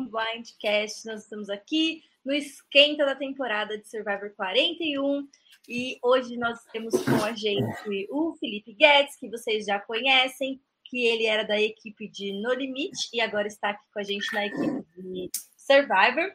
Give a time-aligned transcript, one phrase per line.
[0.00, 1.06] um Blindcast.
[1.06, 5.28] Nós estamos aqui no esquenta da temporada de Survivor 41
[5.68, 11.06] e hoje nós temos com a gente o Felipe Guedes, que vocês já conhecem, que
[11.06, 14.46] ele era da equipe de No Limite e agora está aqui com a gente na
[14.46, 16.32] equipe de Survivor.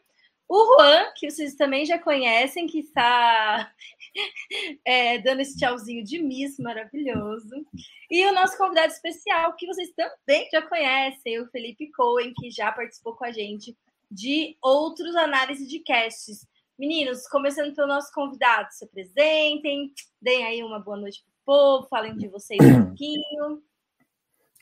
[0.48, 3.72] O Juan, que vocês também já conhecem, que está
[4.86, 7.66] é, dando esse tchauzinho de Miss maravilhoso.
[8.10, 12.72] E o nosso convidado especial, que vocês também já conhecem, o Felipe Cohen, que já
[12.72, 13.76] participou com a gente
[14.10, 16.48] de outros análises de casts.
[16.78, 21.88] Meninos, começando pelo nosso convidado, se apresentem, deem aí uma boa noite para o povo,
[21.88, 23.64] falem de vocês um pouquinho.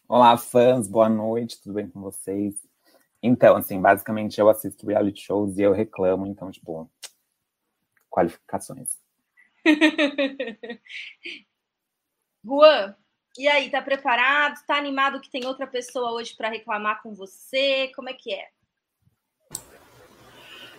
[0.08, 2.73] Olá, fãs, boa noite, tudo bem com vocês?
[3.26, 6.92] Então, assim, basicamente eu assisto reality shows e eu reclamo, então, tipo,
[8.10, 8.98] qualificações.
[12.44, 12.94] Juan,
[13.38, 14.62] e aí, tá preparado?
[14.68, 17.90] Tá animado que tem outra pessoa hoje para reclamar com você?
[17.96, 18.50] Como é que é?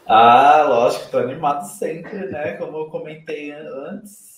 [0.07, 2.59] Ah, lógico, tô animado sempre, né?
[2.59, 4.34] Como eu comentei antes,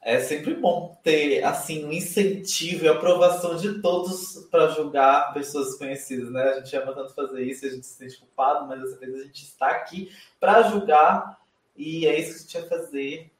[0.00, 6.30] é sempre bom ter assim um incentivo e aprovação de todos para julgar pessoas conhecidas,
[6.30, 6.42] né?
[6.42, 9.24] A gente ama tanto fazer isso, a gente se sente culpado, mas às vezes a
[9.26, 11.38] gente está aqui para julgar
[11.76, 13.30] e é isso que a gente vai fazer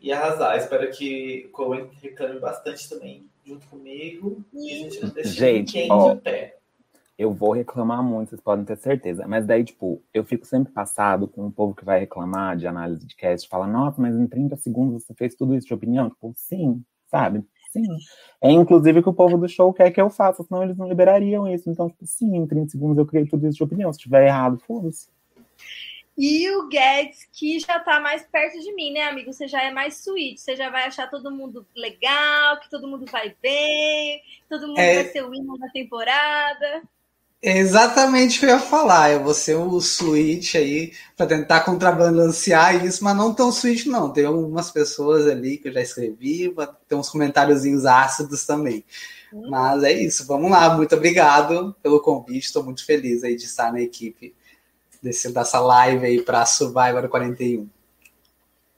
[0.00, 0.56] e arrasar.
[0.56, 5.74] Espero que o Cohen reclame bastante também junto comigo e a gente não deixe gente,
[5.74, 6.61] ninguém ó, de pé
[7.18, 9.26] eu vou reclamar muito, vocês podem ter certeza.
[9.28, 13.06] Mas daí, tipo, eu fico sempre passado com o povo que vai reclamar de análise
[13.06, 16.08] de cast, fala, nossa, mas em 30 segundos você fez tudo isso de opinião?
[16.10, 17.44] Tipo, sim, sabe?
[17.70, 17.86] Sim.
[18.40, 21.48] É inclusive que o povo do show quer que eu faça, senão eles não liberariam
[21.48, 21.70] isso.
[21.70, 23.92] Então, tipo, sim, em 30 segundos eu criei tudo isso de opinião.
[23.92, 25.08] Se tiver errado, foda-se.
[26.16, 29.32] E o Guedes, que já tá mais perto de mim, né, amigo?
[29.32, 33.06] Você já é mais sweet, você já vai achar todo mundo legal, que todo mundo
[33.10, 35.02] vai bem, todo mundo é...
[35.02, 36.82] vai ser o hino da temporada.
[37.44, 39.10] É exatamente o que eu ia falar.
[39.10, 44.12] Eu vou ser o switch aí para tentar contrabalancear isso, mas não tão switch, não.
[44.12, 46.54] Tem algumas pessoas ali que eu já escrevi,
[46.86, 48.84] tem uns comentáriozinhos ácidos também.
[49.32, 49.50] Hum.
[49.50, 50.76] Mas é isso, vamos lá.
[50.76, 52.44] Muito obrigado pelo convite.
[52.44, 54.32] Estou muito feliz aí de estar na equipe
[55.02, 57.68] desse, dessa live aí para Survivor 41.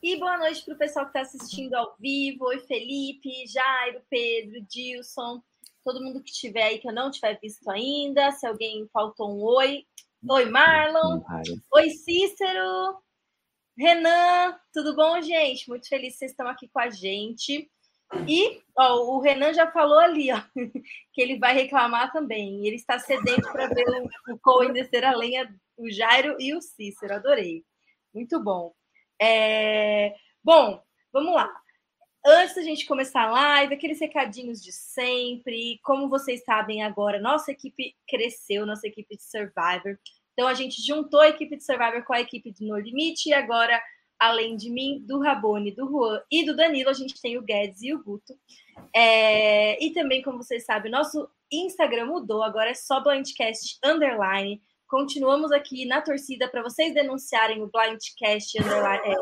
[0.02, 2.46] E boa noite para o pessoal que está assistindo ao vivo.
[2.46, 5.42] Oi, Felipe, Jairo, Pedro, Dilson
[5.84, 9.42] todo mundo que estiver aí que eu não tiver visto ainda, se alguém faltou um
[9.42, 9.84] oi.
[10.26, 11.22] Oi, Marlon.
[11.74, 12.98] Oi, Cícero.
[13.76, 15.68] Renan, tudo bom, gente?
[15.68, 17.70] Muito feliz que vocês estão aqui com a gente.
[18.26, 20.40] E ó, o Renan já falou ali ó,
[21.12, 22.66] que ele vai reclamar também.
[22.66, 26.62] Ele está sedento para ver o, o Coen descer a lenha, o Jairo e o
[26.62, 27.14] Cícero.
[27.14, 27.62] Adorei.
[28.14, 28.72] Muito bom.
[29.20, 30.14] É...
[30.42, 31.63] Bom, vamos lá
[32.24, 35.78] antes da gente começar a live, aqueles recadinhos de sempre.
[35.82, 39.98] Como vocês sabem agora, nossa equipe cresceu, nossa equipe de Survivor.
[40.32, 43.34] Então a gente juntou a equipe de Survivor com a equipe de No Limite e
[43.34, 43.80] agora,
[44.18, 47.82] além de mim, do Rabone, do Juan e do Danilo, a gente tem o Guedes
[47.82, 48.34] e o Guto.
[48.94, 49.82] É...
[49.84, 54.60] E também, como vocês sabem, nosso Instagram mudou, agora é só Blindcast Underline.
[54.88, 59.14] Continuamos aqui na torcida para vocês denunciarem o Blindcast Underline, é,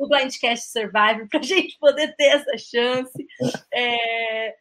[0.00, 3.26] o Blindcast Survivor para a gente poder ter essa chance.
[3.72, 4.56] É...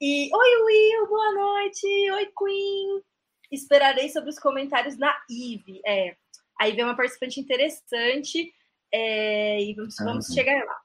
[0.00, 1.86] E oi, Will, boa noite.
[2.12, 3.02] Oi, Queen.
[3.50, 5.80] Esperarei sobre os comentários na Ive.
[5.84, 6.16] É,
[6.60, 8.54] a Ive é uma participante interessante
[8.92, 9.60] é...
[9.60, 10.34] e vamos, vamos uhum.
[10.34, 10.80] chegar lá.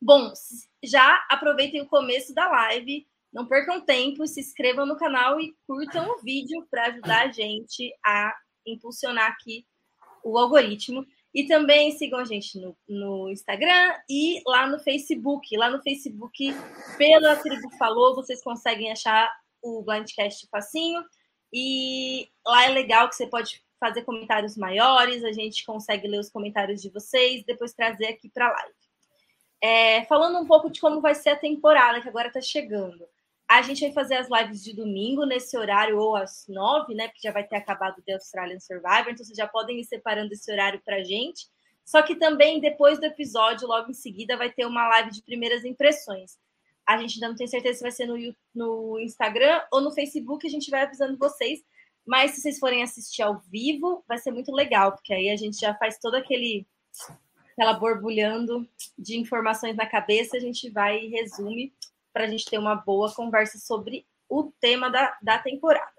[0.00, 0.32] Bom,
[0.82, 3.06] já aproveitem o começo da live.
[3.30, 7.92] Não percam tempo, se inscrevam no canal e curtam o vídeo para ajudar a gente
[8.02, 8.34] a
[8.66, 9.66] impulsionar aqui
[10.24, 11.06] o algoritmo.
[11.34, 15.56] E também sigam a gente no, no Instagram e lá no Facebook.
[15.56, 16.54] Lá no Facebook,
[16.96, 19.30] pela Tribo Falou, vocês conseguem achar
[19.62, 21.02] o Blindcast facinho.
[21.52, 26.28] E lá é legal que você pode fazer comentários maiores, a gente consegue ler os
[26.28, 28.74] comentários de vocês, depois trazer aqui para a live.
[29.60, 33.06] É, falando um pouco de como vai ser a temporada, que agora está chegando.
[33.48, 37.08] A gente vai fazer as lives de domingo nesse horário ou às nove, né?
[37.08, 40.52] Porque já vai ter acabado The Australian Survivor, então vocês já podem ir separando esse
[40.52, 41.46] horário pra gente.
[41.82, 45.64] Só que também depois do episódio, logo em seguida, vai ter uma live de primeiras
[45.64, 46.36] impressões.
[46.86, 48.16] A gente ainda não tem certeza se vai ser no,
[48.54, 51.60] no Instagram ou no Facebook, a gente vai avisando vocês.
[52.06, 55.58] Mas se vocês forem assistir ao vivo, vai ser muito legal, porque aí a gente
[55.58, 56.66] já faz todo aquele
[57.52, 61.72] aquela borbulhando de informações na cabeça, a gente vai e resume
[62.12, 65.92] para a gente ter uma boa conversa sobre o tema da, da temporada.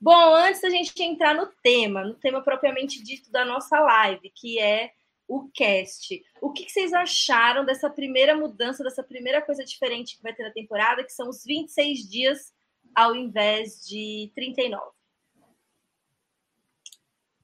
[0.00, 4.58] Bom, antes da gente entrar no tema, no tema propriamente dito da nossa live, que
[4.58, 4.92] é
[5.28, 6.22] o cast.
[6.40, 10.50] O que, vocês acharam dessa primeira mudança, dessa primeira coisa diferente que vai ter na
[10.50, 12.52] temporada, que são os 26 dias
[12.94, 14.84] ao invés de 39?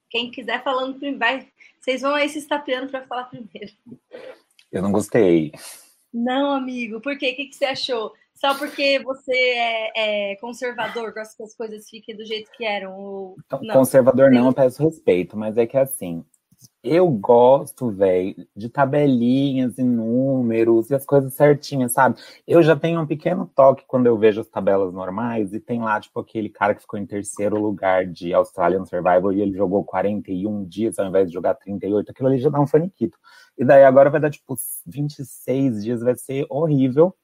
[0.09, 1.47] Quem quiser falando primeiro,
[1.79, 3.73] vocês vão aí se estapeando para falar primeiro.
[4.71, 5.51] Eu não gostei.
[6.13, 7.31] Não, amigo, por quê?
[7.31, 8.13] O que, que você achou?
[8.35, 12.97] Só porque você é, é, conservador, gosta que as coisas fiquem do jeito que eram?
[12.97, 13.35] Ou...
[13.45, 13.73] Então, não.
[13.73, 16.25] Conservador não, eu peço respeito, mas é que assim,
[16.83, 22.19] eu gosto, velho, de tabelinhas e números e as coisas certinhas, sabe?
[22.45, 25.99] Eu já tenho um pequeno toque quando eu vejo as tabelas normais e tem lá,
[26.01, 30.65] tipo, aquele cara que ficou em terceiro lugar de Australian Survival e ele jogou 41
[30.65, 32.11] dias ao invés de jogar 38.
[32.11, 33.17] Aquilo ali já dá um faniquito.
[33.57, 37.15] E daí agora vai dar, tipo, 26 dias, vai ser horrível.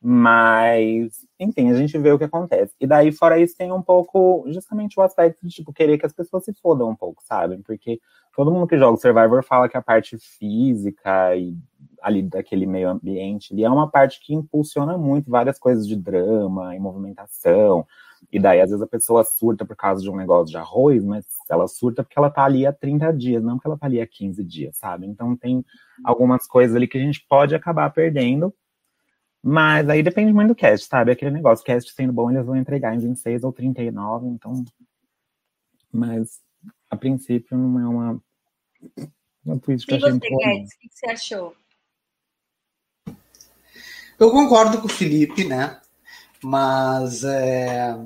[0.00, 2.72] Mas, enfim, a gente vê o que acontece.
[2.80, 6.12] E daí, fora isso, tem um pouco, justamente o aspecto de, tipo, querer que as
[6.12, 7.58] pessoas se fodam um pouco, sabe?
[7.58, 8.00] Porque
[8.36, 11.56] todo mundo que joga Survivor fala que a parte física e
[12.00, 16.76] ali daquele meio ambiente ali é uma parte que impulsiona muito várias coisas de drama
[16.76, 17.84] e movimentação.
[18.32, 21.24] E daí, às vezes, a pessoa surta por causa de um negócio de arroz, mas
[21.50, 24.06] ela surta porque ela tá ali há 30 dias, não porque ela tá ali há
[24.06, 25.06] 15 dias, sabe?
[25.06, 25.64] Então tem
[26.04, 28.54] algumas coisas ali que a gente pode acabar perdendo
[29.42, 31.12] mas aí depende muito do cast, sabe?
[31.12, 34.64] Aquele negócio, cast sendo bom, eles vão entregar em 26 ou 39, então.
[35.92, 36.40] Mas,
[36.90, 38.22] a princípio, não é uma.
[39.44, 41.54] uma que e você, Guedes, o que você achou?
[44.18, 45.80] Eu concordo com o Felipe, né?
[46.42, 47.96] Mas, é,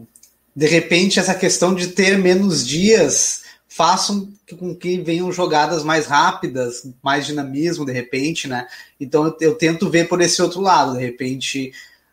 [0.55, 3.42] de repente, essa questão de ter menos dias
[3.75, 8.67] façam com que venham jogadas mais rápidas, mais dinamismo de repente, né?
[9.01, 11.73] Então eu, eu tento ver por esse outro lado, de repente,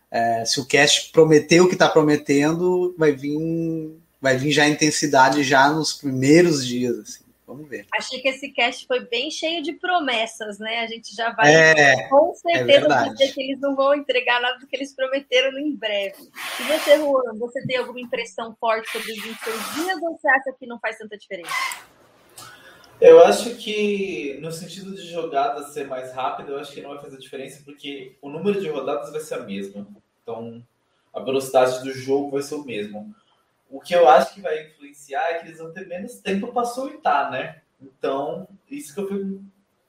[0.10, 3.38] é, se o cast prometeu o que está prometendo, vai vir,
[4.22, 7.29] vai vir já a intensidade já nos primeiros dias, assim.
[7.50, 7.88] Vamos ver.
[7.92, 10.82] Achei que esse cast foi bem cheio de promessas, né?
[10.82, 14.60] A gente já vai é, com certeza é dizer que eles não vão entregar nada
[14.60, 16.30] do que eles prometeram em breve.
[16.60, 20.54] E você, Juan, você tem alguma impressão forte sobre os 26 dias ou você acha
[20.60, 21.52] que não faz tanta diferença?
[23.02, 27.02] Eu acho que no sentido de jogadas ser mais rápido, eu acho que não vai
[27.02, 29.88] fazer diferença, porque o número de rodadas vai ser a mesma.
[30.22, 30.64] Então,
[31.12, 33.12] a velocidade do jogo vai ser o mesmo.
[33.70, 36.66] O que eu acho que vai influenciar é que eles vão ter menos tempo para
[36.66, 37.62] soltar, né?
[37.82, 39.44] Então, isso que eu, fico,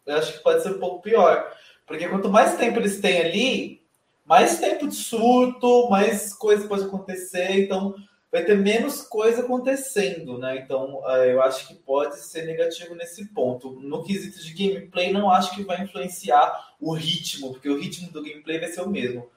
[0.07, 1.53] eu acho que pode ser um pouco pior.
[1.87, 3.83] Porque quanto mais tempo eles têm ali,
[4.25, 7.59] mais tempo de surto, mais coisa pode acontecer.
[7.59, 7.95] Então,
[8.31, 10.59] vai ter menos coisa acontecendo, né?
[10.59, 13.71] Então, eh, eu acho que pode ser negativo nesse ponto.
[13.81, 18.23] No quesito de gameplay, não acho que vai influenciar o ritmo, porque o ritmo do
[18.23, 19.29] gameplay vai ser o mesmo.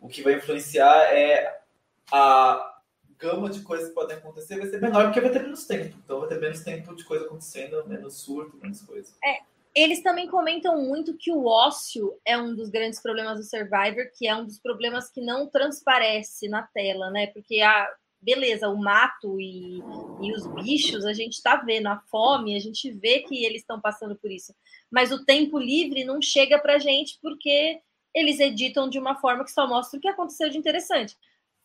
[0.00, 1.60] O que vai influenciar é
[2.10, 2.77] a
[3.18, 5.96] gama de coisas que podem acontecer vai ser menor, porque vai ter menos tempo.
[6.04, 9.12] Então vai ter menos tempo de coisa acontecendo, menos surto, menos coisa.
[9.24, 9.40] É,
[9.74, 14.26] eles também comentam muito que o ócio é um dos grandes problemas do Survivor, que
[14.26, 17.26] é um dos problemas que não transparece na tela, né?
[17.28, 17.88] Porque a
[18.20, 19.78] beleza, o mato e,
[20.20, 23.80] e os bichos, a gente está vendo, a fome, a gente vê que eles estão
[23.80, 24.52] passando por isso.
[24.90, 27.80] Mas o tempo livre não chega pra gente porque
[28.12, 31.16] eles editam de uma forma que só mostra o que aconteceu de interessante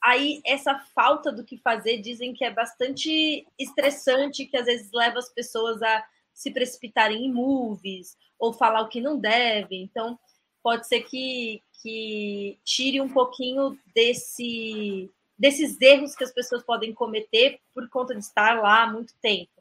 [0.03, 5.17] aí essa falta do que fazer dizem que é bastante estressante, que às vezes leva
[5.17, 9.83] as pessoas a se precipitarem em movies ou falar o que não devem.
[9.83, 10.19] Então,
[10.61, 17.59] pode ser que, que tire um pouquinho desse, desses erros que as pessoas podem cometer
[17.73, 19.51] por conta de estar lá há muito tempo.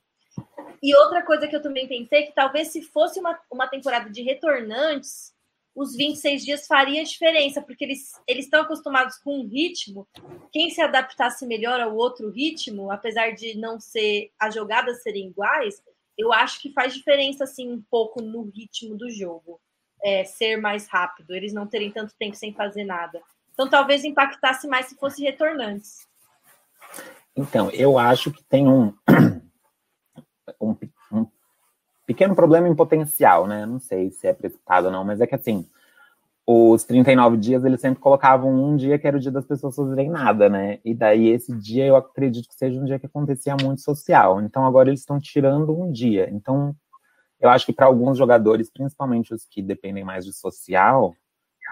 [0.82, 4.10] E outra coisa que eu também pensei é que talvez se fosse uma, uma temporada
[4.10, 5.31] de retornantes,
[5.74, 10.06] os 26 dias faria diferença, porque eles, eles estão acostumados com um ritmo.
[10.50, 15.82] Quem se adaptasse melhor ao outro ritmo, apesar de não ser as jogadas serem iguais,
[16.16, 19.60] eu acho que faz diferença assim um pouco no ritmo do jogo.
[20.04, 23.22] É, ser mais rápido, eles não terem tanto tempo sem fazer nada.
[23.52, 26.08] Então talvez impactasse mais se fosse retornantes.
[27.36, 28.92] Então, eu acho que tem um,
[30.60, 30.74] um
[32.12, 33.64] pequeno problema em potencial, né?
[33.66, 35.66] Não sei se é precipitado ou não, mas é que assim,
[36.46, 40.10] os 39 dias eles sempre colocavam um dia que era o dia das pessoas fazerem
[40.10, 40.78] nada, né?
[40.84, 44.40] E daí esse dia eu acredito que seja um dia que acontecia muito social.
[44.40, 46.28] Então agora eles estão tirando um dia.
[46.30, 46.74] Então
[47.40, 51.14] eu acho que para alguns jogadores, principalmente os que dependem mais de social,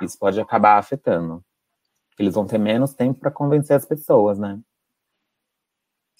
[0.02, 1.44] isso pode acabar afetando.
[2.18, 4.58] Eles vão ter menos tempo para convencer as pessoas, né?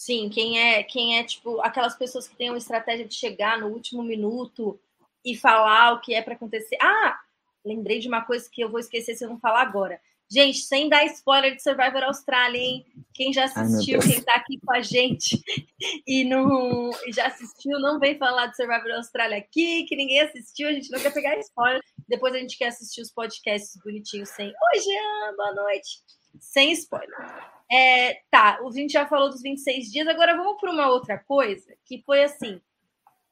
[0.01, 3.67] Sim, quem é, quem é tipo aquelas pessoas que têm uma estratégia de chegar no
[3.67, 4.81] último minuto
[5.23, 6.79] e falar o que é para acontecer.
[6.81, 7.21] Ah,
[7.63, 10.01] lembrei de uma coisa que eu vou esquecer se eu não falar agora.
[10.27, 12.87] Gente, sem dar spoiler de Survivor Austrália, hein?
[13.13, 15.39] Quem já assistiu, Ai, quem tá aqui com a gente
[16.09, 20.71] e não e já assistiu, não vem falar de Survivor Austrália aqui, que ninguém assistiu,
[20.71, 21.83] a gente não quer pegar spoiler.
[22.09, 24.47] Depois a gente quer assistir os podcasts bonitinhos sem.
[24.47, 26.01] Oi, Jean, boa noite.
[26.41, 27.60] Sem spoiler.
[27.73, 31.73] É, tá, a gente já falou dos 26 dias, agora vamos para uma outra coisa,
[31.85, 32.61] que foi assim,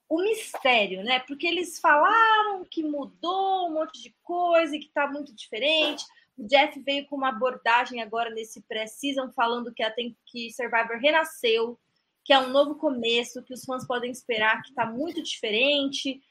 [0.08, 1.18] o mistério, né?
[1.20, 6.04] Porque eles falaram que mudou um monte de coisa e que tá muito diferente.
[6.36, 11.78] O Jeff veio com uma abordagem agora nesse pré-season falando que, tem, que Survivor renasceu,
[12.24, 16.22] que é um novo começo, que os fãs podem esperar que tá muito diferente,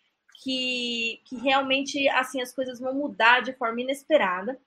[0.41, 4.59] que, que realmente assim as coisas vão mudar de forma inesperada,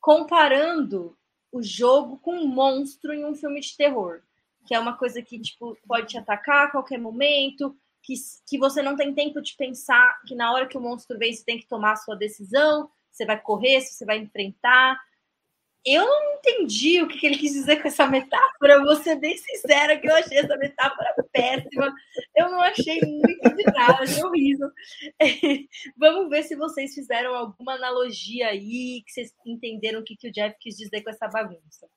[0.00, 1.16] comparando
[1.52, 4.20] o jogo com um monstro em um filme de terror,
[4.66, 8.14] que é uma coisa que tipo pode te atacar a qualquer momento, que,
[8.46, 11.44] que você não tem tempo de pensar que na hora que o monstro vem você
[11.44, 14.98] tem que tomar a sua decisão, você vai correr, se você vai enfrentar.
[15.86, 19.98] Eu não entendi o que, ele quis dizer com essa metáfora, vou ser bem sincera
[19.98, 21.94] que eu achei essa metáfora péssima.
[22.36, 24.22] Eu não achei muito de nada, achei.
[25.96, 30.32] Vamos ver se vocês fizeram alguma analogia aí, que vocês entenderam o que, que o
[30.32, 31.88] Jeff quis dizer com essa bagunça.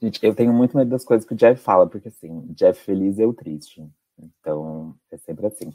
[0.00, 3.18] Gente, eu tenho muito medo das coisas que o Jeff fala, porque assim, Jeff feliz
[3.18, 3.82] eu triste.
[4.18, 5.72] Então, é sempre assim.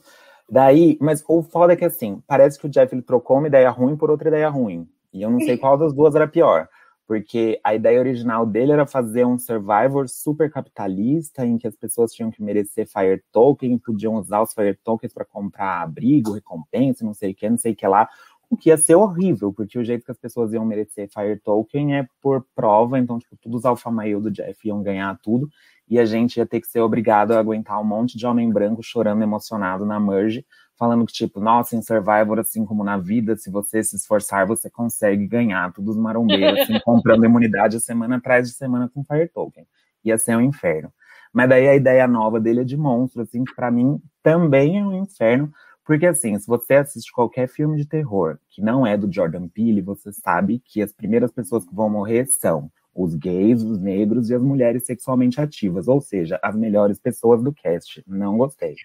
[0.50, 3.70] Daí, mas o foda é que assim, parece que o Jeff ele trocou uma ideia
[3.70, 4.88] ruim por outra ideia ruim.
[5.14, 6.68] E eu não sei qual das duas era pior.
[7.08, 12.14] Porque a ideia original dele era fazer um Survivor super capitalista, em que as pessoas
[12.14, 17.14] tinham que merecer Fire Token, podiam usar os Fire Tokens para comprar abrigo, recompensa, não
[17.14, 18.08] sei o que, não sei o que lá
[18.50, 21.96] o que ia ser horrível, porque o jeito que as pessoas iam merecer Fire Token
[21.96, 25.48] é por prova, então, tipo, todos os alfa male do Jeff iam ganhar tudo,
[25.90, 28.84] e a gente ia ter que ser obrigado a aguentar um monte de homem branco
[28.84, 30.46] chorando emocionado na merge,
[30.78, 34.70] falando que, tipo, nossa, em Survivor, assim como na vida, se você se esforçar, você
[34.70, 39.66] consegue ganhar todos os marombeiros, assim, comprando imunidade semana atrás de semana com Fire Token.
[40.06, 40.94] Ia ser um inferno.
[41.34, 44.86] Mas daí a ideia nova dele é de monstro, assim, que pra mim também é
[44.86, 45.52] um inferno,
[45.84, 49.82] porque, assim, se você assiste qualquer filme de terror que não é do Jordan Peele,
[49.82, 54.36] você sabe que as primeiras pessoas que vão morrer são os gays, os negros e
[54.36, 58.04] as mulheres sexualmente ativas, ou seja, as melhores pessoas do cast.
[58.06, 58.76] Não gostei.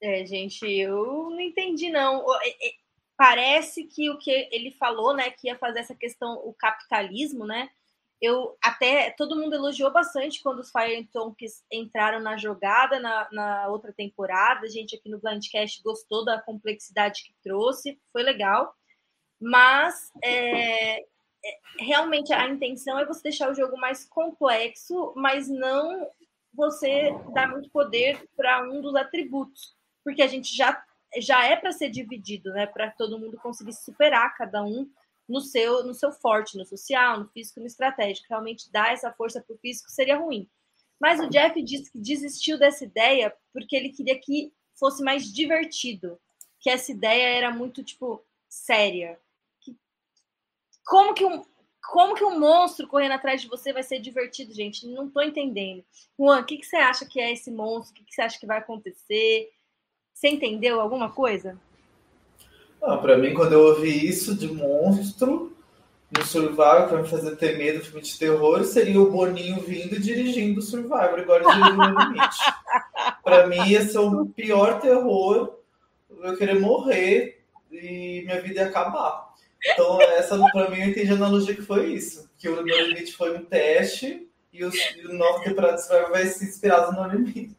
[0.00, 2.24] É, gente, eu não entendi, não.
[3.16, 7.70] Parece que o que ele falou, né, que ia fazer essa questão, o capitalismo, né,
[8.20, 13.68] eu até todo mundo elogiou bastante quando os Fire Tonks entraram na jogada na, na,
[13.68, 14.66] outra temporada.
[14.66, 18.74] A gente aqui no Blindcast gostou da complexidade que trouxe, foi legal.
[19.40, 21.04] Mas é,
[21.78, 26.08] realmente a intenção é você deixar o jogo mais complexo, mas não
[26.54, 30.82] você dar muito poder para um dos atributos, porque a gente já
[31.18, 32.66] já é para ser dividido, né?
[32.66, 34.88] Para todo mundo conseguir superar cada um
[35.28, 38.28] no seu, no seu forte, no social, no físico, no estratégico.
[38.30, 40.48] Realmente dar essa força para o físico seria ruim.
[40.98, 46.18] Mas o Jeff disse que desistiu dessa ideia porque ele queria que fosse mais divertido,
[46.60, 49.18] que essa ideia era muito tipo séria.
[50.84, 51.42] Como que um
[51.90, 54.86] como que um monstro correndo atrás de você vai ser divertido, gente?
[54.86, 55.84] Não estou entendendo.
[56.18, 57.92] Juan, o que, que você acha que é esse monstro?
[57.92, 59.50] O que, que você acha que vai acontecer?
[60.14, 61.58] Você entendeu alguma coisa?
[62.80, 65.56] Ah, pra mim, quando eu ouvi isso de monstro
[66.16, 69.96] no Survivor, pra me fazer ter medo de filme de terror, seria o Boninho vindo
[69.96, 72.38] e dirigindo o Survivor, agora dirigindo o limite.
[73.24, 75.58] Pra mim, ia ser o pior terror,
[76.22, 79.31] eu querer morrer e minha vida ia acabar.
[79.64, 82.28] Então, essa, pra mim, eu entendi a analogia que foi isso.
[82.38, 86.10] Que o No Limite foi um teste e, os, e o novo temporada de Survivor
[86.10, 87.54] vai ser inspirado no Limite.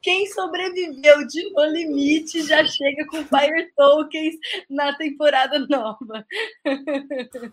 [0.00, 4.36] Quem sobreviveu de No Limite já chega com Fire Tokens
[4.70, 6.26] na temporada nova.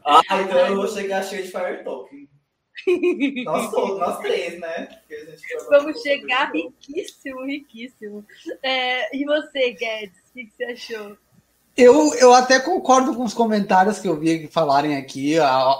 [0.05, 2.29] Ah, então eu vou chegar cheio de Fire Token.
[3.45, 5.01] Nós todos, nós três, né?
[5.69, 8.25] Vamos chegar riquíssimo, riquíssimo.
[8.61, 11.17] É, e você, Guedes, o que, que, você achou?
[11.77, 15.35] Eu, eu até concordo com os comentários que eu vi falarem aqui.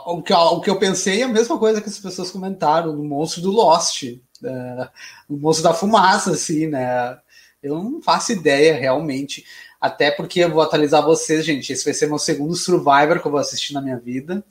[0.06, 3.04] O que, o que eu pensei é a mesma coisa que as pessoas comentaram no
[3.04, 4.90] monstro do Lost uh,
[5.30, 7.18] o moço da fumaça, assim, né?
[7.62, 9.46] Eu não faço ideia realmente.
[9.80, 11.72] Até porque eu vou atualizar vocês, gente.
[11.72, 14.44] Esse vai ser meu segundo Survivor que eu vou assistir na minha vida.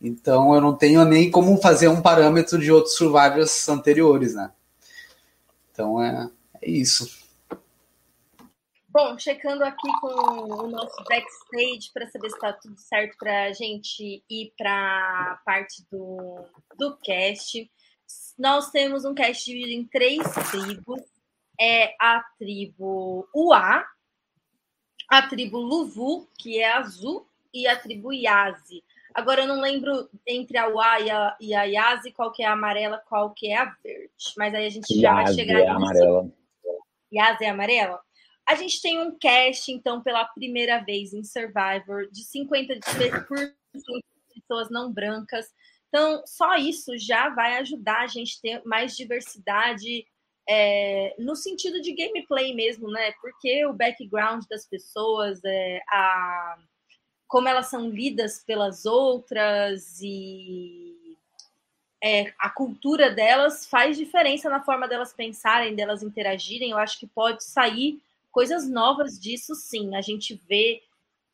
[0.00, 4.50] Então eu não tenho nem como fazer um parâmetro de outros Survivors anteriores, né?
[5.72, 6.28] Então é,
[6.60, 7.21] é isso.
[8.92, 13.52] Bom, checando aqui com o nosso backstage para saber se está tudo certo para a
[13.52, 14.70] gente ir para
[15.32, 16.44] a parte do,
[16.76, 17.70] do cast
[18.38, 21.00] nós temos um cast dividido em três tribos.
[21.60, 23.86] É a tribo Uá,
[25.08, 28.82] a tribo Luvu, que é azul, e a tribo Yazi.
[29.14, 32.46] Agora eu não lembro entre a Uá e a, e a Yazi qual que é
[32.46, 34.10] a amarela, qual que é a verde.
[34.36, 35.76] Mas aí a gente já vai chegar é nisso.
[35.76, 36.30] amarela.
[37.12, 38.00] Yazi é amarela?
[38.48, 44.02] A gente tem um cast, então, pela primeira vez em Survivor, de 50% de
[44.34, 45.46] pessoas não brancas
[45.88, 50.06] Então, só isso já vai ajudar a gente ter mais diversidade
[50.48, 53.12] é, no sentido de gameplay mesmo, né?
[53.20, 56.58] Porque o background das pessoas, é, a,
[57.28, 61.16] como elas são lidas pelas outras e
[62.02, 66.70] é, a cultura delas faz diferença na forma delas pensarem, delas interagirem.
[66.70, 69.94] Eu acho que pode sair coisas novas disso, sim.
[69.94, 70.82] A gente vê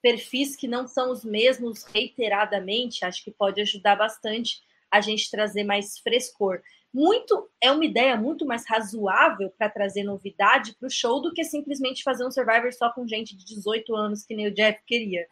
[0.03, 5.65] perfis que não são os mesmos reiteradamente, acho que pode ajudar bastante a gente trazer
[5.65, 6.61] mais frescor.
[6.93, 11.45] Muito é uma ideia muito mais razoável para trazer novidade para o show do que
[11.45, 15.27] simplesmente fazer um Survivor só com gente de 18 anos, que nem o Jeff queria.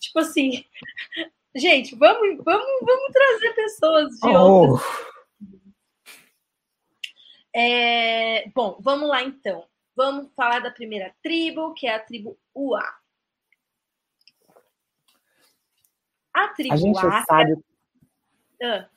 [0.00, 0.64] Tipo assim,
[1.54, 4.40] gente, vamos, vamos, vamos trazer pessoas de oh.
[4.40, 5.14] outras.
[7.54, 9.64] É, bom, vamos lá então.
[9.96, 12.82] Vamos falar da primeira tribo, que é a tribo Ua.
[16.32, 17.22] A tribo a gente Ua.
[17.22, 17.64] Sabe...
[18.62, 18.88] Ah,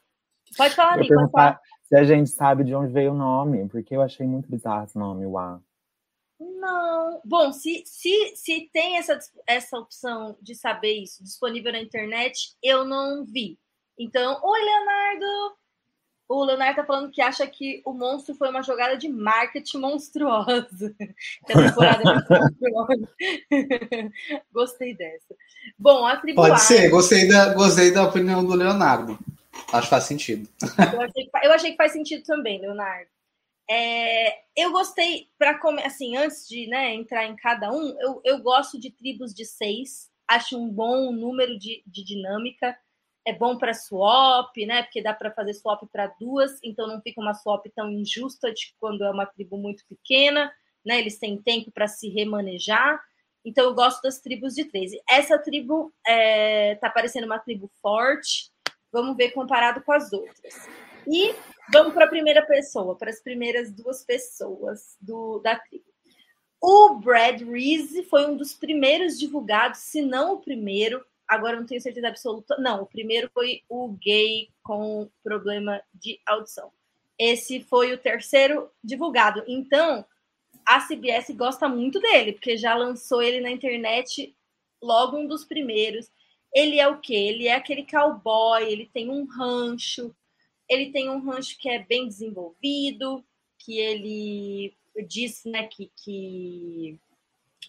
[0.56, 1.62] pode falar, amigo, pode falar.
[1.84, 4.98] Se a gente sabe de onde veio o nome, porque eu achei muito bizarro esse
[4.98, 5.62] nome, Ua.
[6.39, 7.22] Não.
[7.24, 12.86] Bom, se, se, se tem essa, essa opção de saber isso disponível na internet, eu
[12.86, 13.60] não vi.
[13.98, 15.58] Então, oi, Leonardo!
[16.29, 20.96] O Leonardo tá falando que acha que o monstro foi uma jogada de marketing monstruosa.
[21.46, 23.15] Que a temporada é monstruosa.
[24.51, 25.36] Gostei dessa.
[25.79, 29.17] Bom, a tribo Pode ser, gostei da, gostei da opinião do Leonardo.
[29.72, 30.50] Acho que faz sentido.
[30.62, 33.10] Eu achei que, eu achei que faz sentido também, Leonardo.
[33.69, 38.79] É, eu gostei, para assim, antes de né, entrar em cada um, eu, eu gosto
[38.79, 42.77] de tribos de seis, acho um bom número de, de dinâmica
[43.27, 44.84] é bom para swap, né?
[44.84, 48.74] Porque dá para fazer swap para duas, então não fica uma swap tão injusta de
[48.79, 50.50] quando é uma tribo muito pequena,
[50.86, 50.98] né?
[50.98, 53.03] Eles têm tempo para se remanejar.
[53.44, 55.01] Então eu gosto das tribos de 13.
[55.09, 58.50] Essa tribo é, tá parecendo uma tribo forte.
[58.94, 60.70] Vamos ver comparado com as outras.
[61.05, 61.35] E
[61.70, 65.83] vamos para a primeira pessoa, para as primeiras duas pessoas do, da tribo.
[66.61, 71.81] O Brad Reese foi um dos primeiros divulgados, se não o primeiro, agora não tenho
[71.81, 72.57] certeza absoluta.
[72.57, 76.72] Não, o primeiro foi o gay com problema de audição.
[77.20, 79.44] Esse foi o terceiro divulgado.
[79.48, 80.05] Então,
[80.66, 84.35] a CBS gosta muito dele, porque já lançou ele na internet
[84.81, 86.09] logo um dos primeiros.
[86.53, 87.13] Ele é o quê?
[87.13, 90.16] Ele é aquele cowboy, ele tem um rancho,
[90.70, 93.24] ele tem um rancho que é bem desenvolvido,
[93.59, 94.74] que ele
[95.07, 97.00] disse né, que, que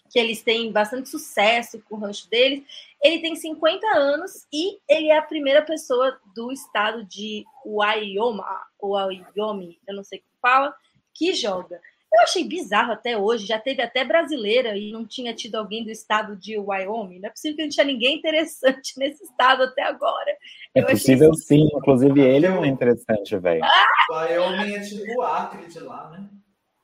[0.09, 2.63] que eles têm bastante sucesso com o rancho deles.
[3.01, 8.41] Ele tem 50 anos e ele é a primeira pessoa do estado de Wyoming,
[8.79, 10.75] ou Wyoming, eu não sei como fala,
[11.13, 11.79] que joga.
[12.11, 15.91] Eu achei bizarro até hoje, já teve até brasileira e não tinha tido alguém do
[15.91, 17.19] estado de Wyoming.
[17.19, 20.35] Não é possível que não tinha ninguém interessante nesse estado até agora.
[20.73, 23.63] É possível sim, inclusive ele é um interessante, velho.
[23.63, 23.87] Ah!
[24.11, 26.27] Wyoming é tipo o Acre de lá, né?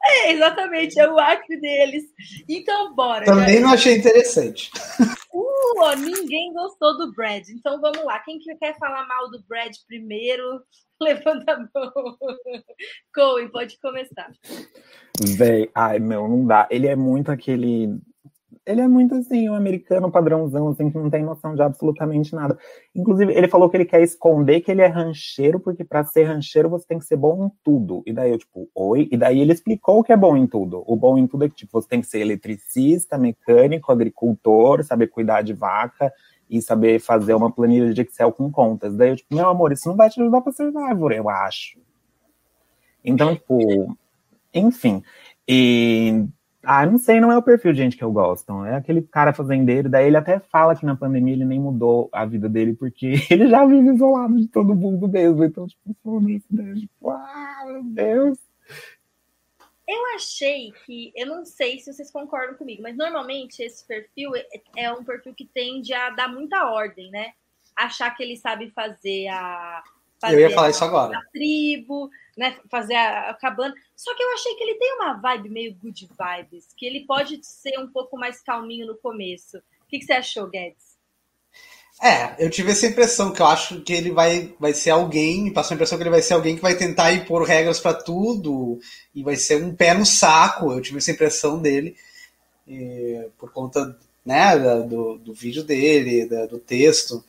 [0.05, 2.03] É, exatamente, é o acre deles.
[2.47, 3.25] Então, bora.
[3.25, 4.69] Também não achei interessante.
[5.33, 7.47] Uh, ninguém gostou do Brad.
[7.49, 8.19] Então, vamos lá.
[8.19, 10.61] Quem que quer falar mal do Brad primeiro?
[11.01, 12.17] Levanta a mão.
[13.13, 14.31] Coen, pode começar.
[15.19, 16.67] Véi, ai, meu, não dá.
[16.69, 17.99] Ele é muito aquele
[18.65, 22.57] ele é muito assim, um americano padrãozão, assim, que não tem noção de absolutamente nada.
[22.95, 26.69] Inclusive, ele falou que ele quer esconder que ele é rancheiro, porque para ser rancheiro
[26.69, 28.01] você tem que ser bom em tudo.
[28.05, 29.07] E daí eu, tipo, oi?
[29.11, 30.83] E daí ele explicou o que é bom em tudo.
[30.87, 35.07] O bom em tudo é que, tipo, você tem que ser eletricista, mecânico, agricultor, saber
[35.07, 36.11] cuidar de vaca
[36.49, 38.95] e saber fazer uma planilha de Excel com contas.
[38.95, 41.79] Daí eu, tipo, meu amor, isso não vai te ajudar pra ser Survivor, eu acho.
[43.03, 43.95] Então, tipo,
[44.51, 45.03] enfim.
[45.47, 46.25] E
[46.65, 48.65] ah, não sei, não é o perfil de gente que eu gosto.
[48.65, 52.25] É aquele cara fazendeiro, daí ele até fala que na pandemia ele nem mudou a
[52.25, 55.43] vida dele, porque ele já vive isolado de todo mundo mesmo.
[55.43, 56.73] Então, tipo, foda-se, né?
[56.75, 58.39] Tipo, ah, meu Deus.
[59.87, 64.45] Eu achei que, eu não sei se vocês concordam comigo, mas normalmente esse perfil é,
[64.75, 67.33] é um perfil que tende a dar muita ordem, né?
[67.75, 69.83] Achar que ele sabe fazer a.
[70.19, 71.17] Fazer eu ia falar a, isso agora.
[71.17, 73.73] A tribo, né, fazer a, a, cabana.
[73.95, 77.39] Só que eu achei que ele tem uma vibe meio good vibes, que ele pode
[77.43, 79.57] ser um pouco mais calminho no começo.
[79.57, 80.95] O que, que você achou, Guedes?
[82.01, 85.73] É, eu tive essa impressão que eu acho que ele vai, vai ser alguém, passou
[85.73, 88.79] a impressão que ele vai ser alguém que vai tentar impor regras para tudo
[89.13, 90.73] e vai ser um pé no saco.
[90.73, 91.95] Eu tive essa impressão dele
[92.67, 97.23] e, por conta né, do, do vídeo dele, do texto.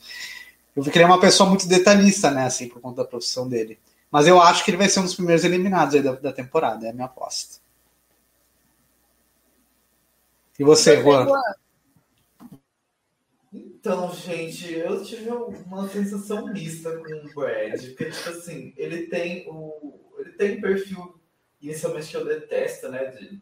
[0.75, 3.47] Eu vi que ele é uma pessoa muito detalhista, né, assim, por conta da profissão
[3.47, 3.79] dele.
[4.11, 6.85] Mas eu acho que ele vai ser um dos primeiros eliminados aí da, da temporada,
[6.85, 7.59] é a minha aposta.
[10.57, 11.27] E você, Juan?
[13.53, 19.47] Então, gente, eu tive uma sensação mista com o Brad, porque, tipo assim, ele tem
[19.47, 20.13] o.
[20.17, 21.21] Ele tem um perfil
[21.61, 23.05] inicialmente que eu detesto, né?
[23.05, 23.41] De,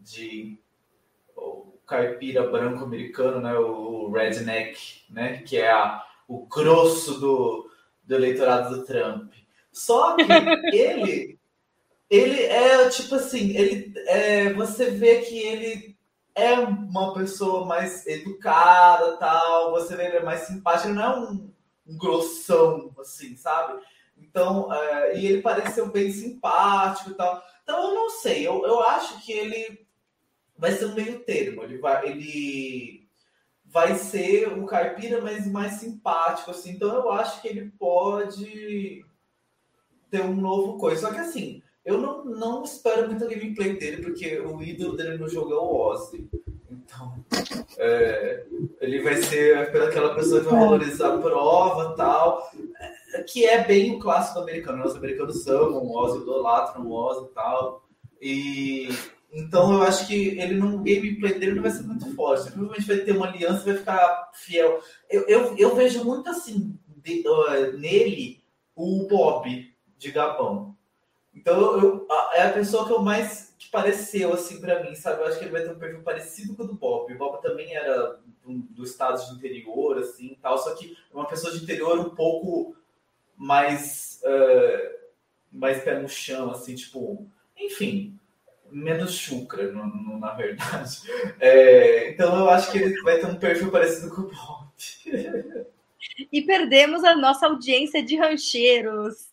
[0.00, 0.58] de
[1.36, 3.54] o caipira branco americano, né?
[3.58, 5.42] O redneck, né?
[5.42, 7.70] Que é a, o grosso do,
[8.04, 9.32] do eleitorado do Trump.
[9.74, 10.22] Só que
[10.72, 11.38] ele,
[12.08, 15.98] ele é tipo assim, ele é, você vê que ele
[16.32, 19.72] é uma pessoa mais educada, tal.
[19.72, 21.50] Você vê ele é mais simpático, ele não é um,
[21.88, 23.82] um grossão, assim, sabe?
[24.16, 27.42] Então, é, e ele pareceu bem simpático e tal.
[27.64, 28.46] Então, eu não sei.
[28.46, 29.84] Eu, eu acho que ele
[30.56, 31.64] vai ser um meio termo.
[31.64, 33.08] Ele vai, ele
[33.64, 36.70] vai ser um caipira, mas mais simpático, assim.
[36.70, 39.04] Então, eu acho que ele pode
[40.14, 41.00] ter um novo coisa.
[41.00, 45.18] Só que, assim, eu não, não espero muito a gameplay dele, porque o ídolo dele
[45.18, 46.28] no jogo é o Ozzy.
[46.70, 47.24] Então,
[47.78, 48.44] é,
[48.80, 52.50] ele vai ser aquela pessoa que vai valorizar a prova tal,
[53.12, 54.84] é, que é bem o clássico americano.
[54.84, 57.84] Os americanos amam o Ozzy, idolatram o Ozzy e tal.
[58.20, 58.88] E
[59.32, 62.52] então eu acho que ele no gameplay dele não vai ser muito forte.
[62.52, 64.80] Provavelmente vai ter uma aliança vai ficar fiel.
[65.10, 68.42] Eu, eu, eu vejo muito assim de, uh, nele
[68.76, 69.73] o Bob
[70.04, 70.76] de Gabão.
[71.34, 75.22] Então eu, é a pessoa que eu mais que pareceu assim para mim, sabe?
[75.22, 77.12] Eu acho que ele vai ter um perfil parecido com o do Bob.
[77.12, 80.58] O Bob também era do, do estado de interior, assim, tal.
[80.58, 82.76] Só que é uma pessoa de interior um pouco
[83.36, 84.94] mais uh,
[85.50, 88.18] mais pé no chão, assim, tipo, enfim,
[88.70, 91.00] menos chucra, no, no, na verdade.
[91.40, 94.64] É, então eu acho que ele vai ter um perfil parecido com o Bob.
[96.30, 99.30] E perdemos a nossa audiência de rancheiros.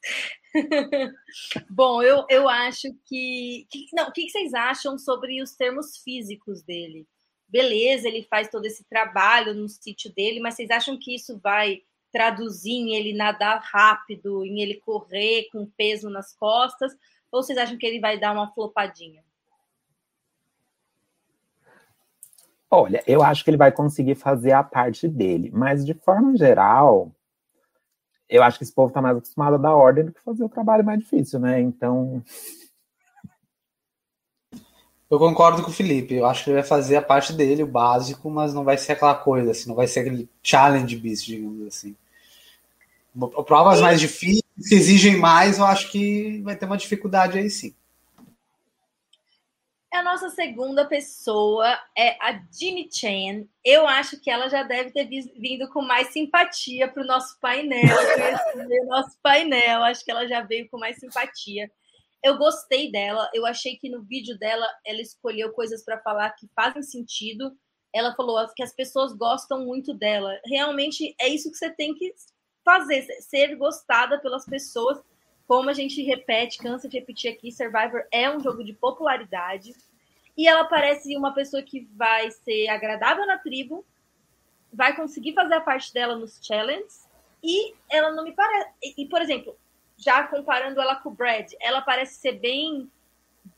[1.70, 3.66] Bom, eu, eu acho que.
[3.70, 7.08] que não, o que vocês acham sobre os termos físicos dele?
[7.48, 11.82] Beleza, ele faz todo esse trabalho no sítio dele, mas vocês acham que isso vai
[12.12, 16.94] traduzir em ele nadar rápido, em ele correr com peso nas costas?
[17.32, 19.24] Ou vocês acham que ele vai dar uma flopadinha?
[22.70, 27.14] Olha, eu acho que ele vai conseguir fazer a parte dele, mas de forma geral,
[28.32, 30.50] eu acho que esse povo tá mais acostumado a dar ordem do que fazer o
[30.50, 31.60] trabalho mais difícil, né?
[31.60, 32.24] Então.
[35.10, 36.16] Eu concordo com o Felipe.
[36.16, 38.94] Eu acho que ele vai fazer a parte dele, o básico, mas não vai ser
[38.94, 41.94] aquela coisa, assim, não vai ser aquele challenge beast, digamos assim.
[43.46, 47.76] Provas mais difíceis, que exigem mais, eu acho que vai ter uma dificuldade aí sim.
[49.92, 53.46] A nossa segunda pessoa é a Jimmy Chan.
[53.64, 57.82] Eu acho que ela já deve ter vindo com mais simpatia para o nosso painel.
[58.56, 61.70] o nosso painel, acho que ela já veio com mais simpatia.
[62.24, 63.30] Eu gostei dela.
[63.34, 67.52] Eu achei que no vídeo dela ela escolheu coisas para falar que fazem sentido.
[67.94, 70.40] Ela falou que as pessoas gostam muito dela.
[70.46, 72.14] Realmente é isso que você tem que
[72.64, 75.02] fazer, ser gostada pelas pessoas
[75.52, 79.76] como a gente repete, cansa de repetir aqui, Survivor é um jogo de popularidade.
[80.38, 83.86] E ela parece uma pessoa que vai ser agradável na tribo,
[84.72, 87.06] vai conseguir fazer a parte dela nos challenges,
[87.44, 88.70] e ela não me parece.
[88.98, 89.54] E, por exemplo,
[89.98, 92.90] já comparando ela com o Brad, ela parece ser bem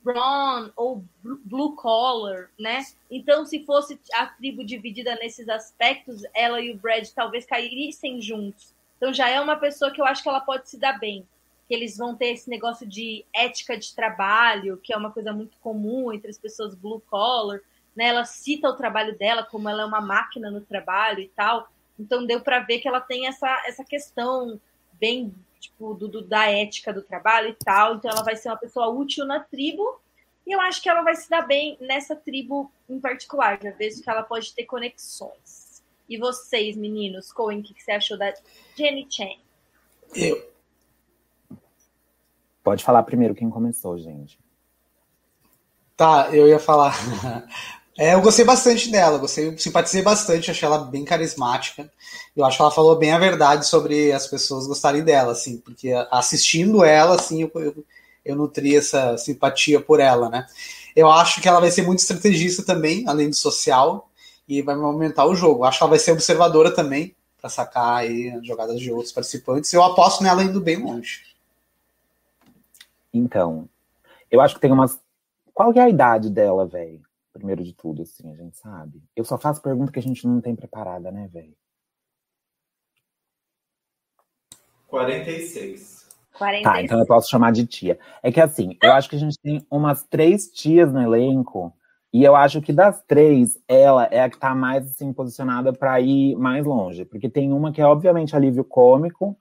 [0.03, 2.82] brown ou blue collar, né?
[3.12, 8.73] Então, se fosse a tribo dividida nesses aspectos, ela e o Brad talvez caíssem juntos.
[8.97, 11.23] Então, já é uma pessoa que eu acho que ela pode se dar bem
[11.67, 15.58] que eles vão ter esse negócio de ética de trabalho, que é uma coisa muito
[15.60, 17.60] comum entre as pessoas blue collar,
[17.95, 18.08] né?
[18.08, 21.67] Ela cita o trabalho dela como ela é uma máquina no trabalho e tal.
[21.97, 24.60] Então deu para ver que ela tem essa, essa questão
[24.93, 27.95] bem tipo do, do, da ética do trabalho e tal.
[27.95, 30.02] Então ela vai ser uma pessoa útil na tribo.
[30.45, 33.60] E eu acho que ela vai se dar bem nessa tribo em particular.
[33.62, 35.82] Já vejo que ela pode ter conexões.
[36.10, 38.34] E vocês, meninos, Coen, o que você achou da
[38.76, 39.39] Jenny Chen?
[40.13, 40.53] Eu,
[42.63, 44.39] Pode falar primeiro quem começou, gente.
[45.97, 46.95] Tá, eu ia falar.
[47.95, 51.88] É, eu gostei bastante dela, gostei, simpatizei bastante, achei ela bem carismática.
[52.36, 55.91] Eu acho que ela falou bem a verdade sobre as pessoas gostarem dela, assim, porque
[56.10, 57.86] assistindo ela, assim, eu, eu,
[58.26, 60.47] eu nutri essa simpatia por ela, né?
[60.95, 64.10] Eu acho que ela vai ser muito estrategista também, além do social,
[64.47, 65.60] e vai aumentar o jogo.
[65.62, 69.12] Eu acho que ela vai ser observadora também, para sacar aí as jogadas de outros
[69.12, 69.71] participantes.
[69.71, 71.33] Eu aposto nela indo bem longe.
[73.13, 73.69] Então,
[74.32, 74.99] eu acho que tem umas.
[75.54, 77.02] Qual é a idade dela, velho?
[77.32, 79.04] Primeiro de tudo, assim, a gente sabe.
[79.15, 81.56] Eu só faço pergunta que a gente não tem preparada, né, velho?
[84.88, 86.08] 46.
[86.38, 86.63] 46.
[86.63, 87.97] Tá, então eu posso chamar de tia.
[88.21, 91.73] É que assim, eu acho que a gente tem umas três tias no elenco
[92.12, 95.99] E eu acho que das três, ela é a que tá mais assim, posicionada para
[95.99, 97.06] ir mais longe.
[97.06, 99.36] Porque tem uma que é obviamente alívio cômico,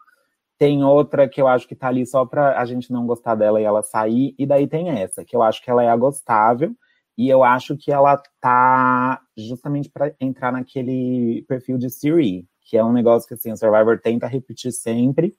[0.62, 3.61] tem outra que eu acho que tá ali só pra a gente não gostar dela
[3.61, 6.72] e ela sair, e daí tem essa, que eu acho que ela é a gostável,
[7.18, 12.85] e eu acho que ela tá justamente para entrar naquele perfil de Siri, que é
[12.85, 15.35] um negócio que assim, o Survivor tenta repetir sempre,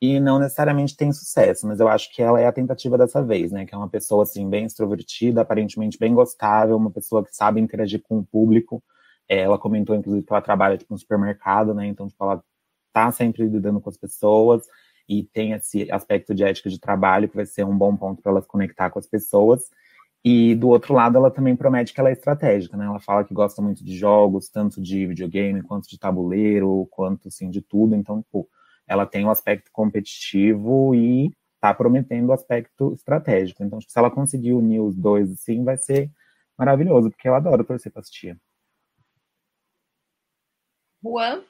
[0.00, 3.50] e não necessariamente tem sucesso, mas eu acho que ela é a tentativa dessa vez,
[3.50, 3.66] né?
[3.66, 8.00] Que é uma pessoa assim bem extrovertida, aparentemente bem gostável, uma pessoa que sabe interagir
[8.04, 8.80] com o público.
[9.28, 11.88] É, ela comentou inclusive que ela trabalha tipo no supermercado, né?
[11.88, 12.40] Então tipo, ela
[12.92, 14.66] tá sempre lidando com as pessoas
[15.08, 18.30] e tem esse aspecto de ética de trabalho que vai ser um bom ponto para
[18.30, 19.70] ela se conectar com as pessoas.
[20.24, 22.84] E do outro lado, ela também promete que ela é estratégica, né?
[22.84, 27.50] Ela fala que gosta muito de jogos, tanto de videogame quanto de tabuleiro, quanto assim
[27.50, 27.96] de tudo.
[27.96, 28.48] Então, pô,
[28.86, 33.64] ela tem o um aspecto competitivo e está prometendo o aspecto estratégico.
[33.64, 36.10] Então, se ela conseguir unir os dois assim, vai ser
[36.56, 38.38] maravilhoso, porque eu adoro torcer para assistir.
[41.02, 41.42] Juan?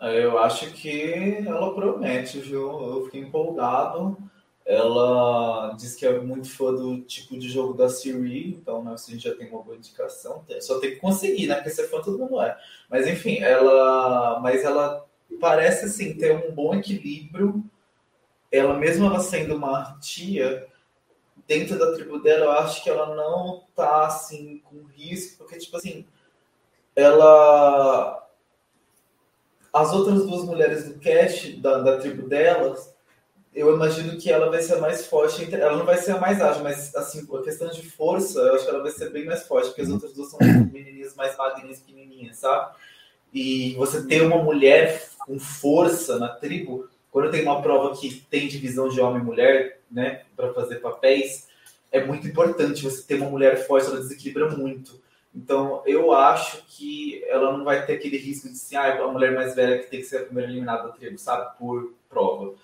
[0.00, 2.70] Eu acho que ela promete, viu?
[2.80, 4.16] Eu fiquei empolgado.
[4.64, 9.10] Ela diz que é muito fã do tipo de jogo da Siri, então né, a
[9.10, 10.44] gente já tem uma boa indicação.
[10.60, 11.56] Só tem que conseguir, né?
[11.56, 12.56] Porque ser fã todo mundo é.
[12.88, 14.40] Mas enfim, ela.
[14.40, 15.04] Mas ela
[15.40, 17.64] parece assim ter um bom equilíbrio.
[18.50, 20.66] Ela mesmo ela sendo uma tia
[21.46, 25.76] dentro da tribo dela, eu acho que ela não tá assim com risco, porque tipo
[25.76, 26.06] assim,
[26.94, 28.29] ela
[29.72, 32.92] as outras duas mulheres do cast da, da tribo delas,
[33.54, 35.52] eu imagino que ela vai ser a mais forte.
[35.54, 38.64] Ela não vai ser a mais ágil, mas assim, a questão de força, eu acho
[38.64, 40.38] que ela vai ser bem mais forte, porque as outras duas são
[40.72, 42.74] menininhas mais magrinhas, pequenininhas, sabe?
[43.32, 48.48] E você ter uma mulher com força na tribo, quando tem uma prova que tem
[48.48, 51.48] divisão de homem e mulher, né, para fazer papéis,
[51.92, 55.00] é muito importante você ter uma mulher forte, ela desequilibra muito.
[55.34, 59.32] Então, eu acho que ela não vai ter aquele risco de ser ah, a mulher
[59.32, 61.56] mais velha que tem que ser a primeira eliminada da tribo, sabe?
[61.56, 62.54] Por prova.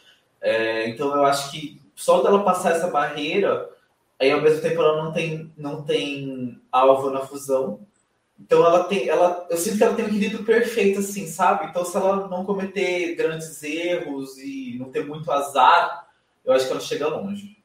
[0.40, 3.70] É, então, eu acho que só dela passar essa barreira,
[4.18, 7.86] aí ao mesmo tempo ela não tem, não tem alvo na fusão,
[8.38, 11.66] então ela tem, ela, eu sinto que ela tem um equilíbrio perfeito, assim, sabe?
[11.66, 16.06] Então se ela não cometer grandes erros e não ter muito azar,
[16.44, 17.55] eu acho que ela chega longe.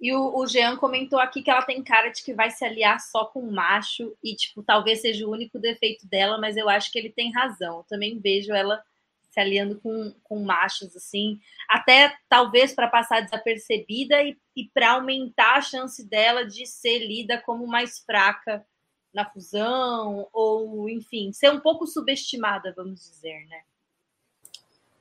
[0.00, 3.00] E o, o Jean comentou aqui que ela tem cara de que vai se aliar
[3.00, 6.92] só com um macho e, tipo, talvez seja o único defeito dela, mas eu acho
[6.92, 7.78] que ele tem razão.
[7.78, 8.82] Eu também vejo ela
[9.30, 15.56] se aliando com, com machos, assim, até talvez para passar desapercebida e, e para aumentar
[15.56, 18.64] a chance dela de ser lida como mais fraca
[19.12, 23.62] na fusão, ou enfim, ser um pouco subestimada, vamos dizer, né?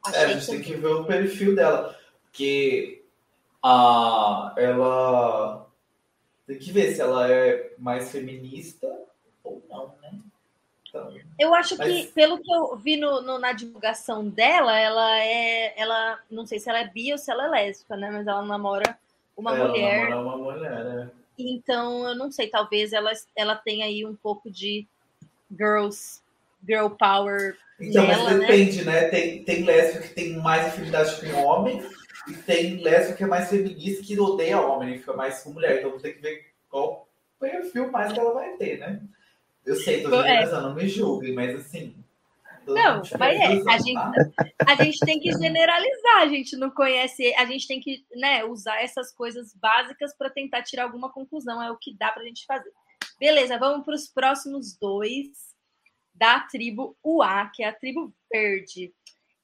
[0.06, 3.06] Achei é, a gente tem que ver o perfil dela, porque
[3.64, 5.68] a, ela
[6.46, 8.88] tem que ver se ela é mais feminista
[9.44, 10.20] ou não, né?
[10.88, 11.88] Então, eu acho mas...
[11.88, 15.74] que, pelo que eu vi no, no, na divulgação dela, ela é.
[15.80, 16.20] Ela.
[16.32, 18.10] Não sei se ela é bi ou se ela é lésbica, né?
[18.10, 18.98] Mas ela namora
[19.36, 20.10] uma ela mulher.
[20.10, 21.12] Namora uma mulher, né?
[21.38, 24.88] Então, eu não sei, talvez ela, ela tenha aí um pouco de
[25.56, 26.22] girls,
[26.66, 27.56] girl power.
[27.80, 28.48] Então, nela, mas né?
[28.48, 29.02] depende, né?
[29.02, 29.08] né?
[29.10, 31.84] Tem, tem lésbica que tem mais afinidade com homem,
[32.28, 35.80] e tem lésbica que é mais feminista que odeia homem e fica mais com mulher.
[35.80, 37.08] Então, tem que ver qual
[37.40, 39.02] perfil mais que ela vai ter, né?
[39.66, 40.70] Eu sei, tô generalizando, é.
[40.70, 41.94] não me julguem, mas assim,
[42.68, 44.00] não, mas é, a gente,
[44.66, 48.82] a gente tem que generalizar, a gente não conhece, a gente tem que né, usar
[48.82, 52.46] essas coisas básicas para tentar tirar alguma conclusão, é o que dá para a gente
[52.46, 52.70] fazer.
[53.20, 55.28] Beleza, vamos para os próximos dois
[56.14, 58.94] da tribo UA, que é a tribo verde.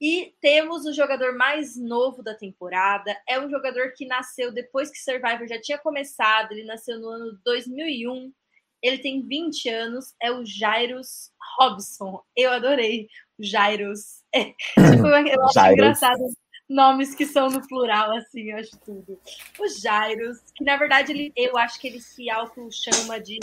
[0.02, 3.16] E temos o jogador mais novo da temporada.
[3.28, 6.52] É um jogador que nasceu depois que Survivor já tinha começado.
[6.52, 8.34] Ele nasceu no ano 2001.
[8.82, 12.22] Ele tem 20 anos, é o Jairus Robson.
[12.36, 13.08] Eu adorei
[13.40, 14.24] o Jairus.
[14.34, 15.74] É, tipo, eu acho Jairus.
[15.74, 16.24] engraçado
[16.70, 19.20] nomes que são no plural, assim, eu acho tudo.
[19.60, 23.40] O Jairus, que na verdade ele, eu acho que ele se auto-chama de,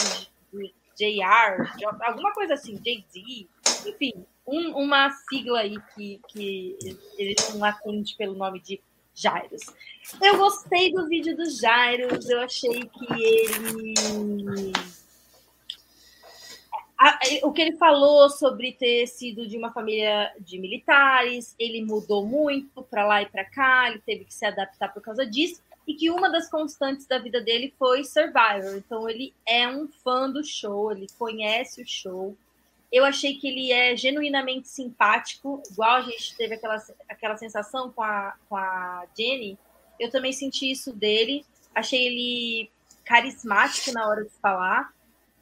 [0.53, 3.47] de JR, alguma coisa assim, JZ,
[3.87, 6.79] enfim, um, uma sigla aí que, que
[7.19, 8.81] ele não atende pelo nome de
[9.15, 9.63] Jairus.
[10.23, 14.73] Eu gostei do vídeo do Jairus, eu achei que ele
[17.43, 22.83] o que ele falou sobre ter sido de uma família de militares, ele mudou muito
[22.83, 26.11] para lá e para cá, ele teve que se adaptar por causa disso, e que
[26.11, 28.77] uma das constantes da vida dele foi Survivor.
[28.77, 32.37] Então ele é um fã do show, ele conhece o show.
[32.93, 36.77] Eu achei que ele é genuinamente simpático, igual a gente teve aquela,
[37.09, 39.57] aquela sensação com a, com a Jenny.
[39.99, 41.45] Eu também senti isso dele.
[41.75, 42.71] Achei ele
[43.05, 44.93] carismático na hora de falar.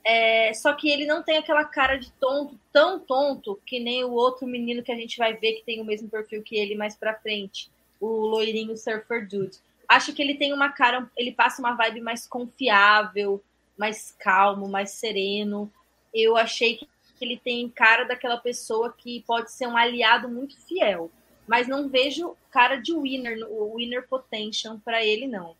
[0.04, 4.12] É, só que ele não tem aquela cara de tonto, tão tonto, que nem o
[4.12, 6.96] outro menino que a gente vai ver que tem o mesmo perfil que ele mais
[6.96, 9.58] pra frente, o loirinho Surfer Dude.
[9.86, 13.42] Acho que ele tem uma cara, ele passa uma vibe mais confiável,
[13.76, 15.70] mais calmo, mais sereno.
[16.12, 16.88] Eu achei que
[17.24, 21.10] ele tem cara daquela pessoa que pode ser um aliado muito fiel,
[21.46, 25.54] mas não vejo cara de winner, o winner potential para ele não.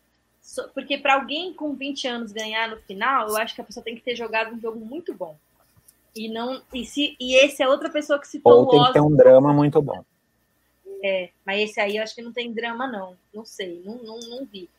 [0.73, 3.95] Porque para alguém com 20 anos ganhar no final, eu acho que a pessoa tem
[3.95, 5.35] que ter jogado um jogo muito bom.
[6.15, 9.01] E não e se e esse é outra pessoa que citou Ou tem que ter
[9.01, 10.03] um drama muito bom.
[11.03, 14.19] É, mas esse aí eu acho que não tem drama não, não sei, não, não,
[14.19, 14.69] não vi.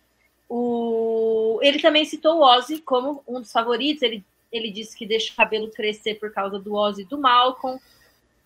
[0.48, 5.32] O ele também citou o Ozzy como um dos favoritos, ele ele disse que deixa
[5.32, 7.80] o cabelo crescer por causa do Ozzy e do Malcolm.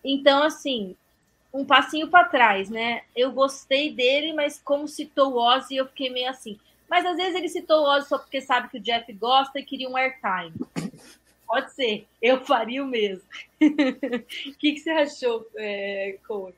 [0.03, 0.95] Então assim,
[1.53, 3.01] um passinho para trás, né?
[3.15, 6.59] Eu gostei dele, mas como citou o Ozzy, eu fiquei meio assim.
[6.89, 9.63] Mas às vezes ele citou o Ozzy só porque sabe que o Jeff gosta e
[9.63, 10.53] queria um airtime.
[11.47, 13.23] Pode ser, eu faria o mesmo.
[13.61, 13.69] O
[14.57, 16.55] que, que você achou, é, Cole?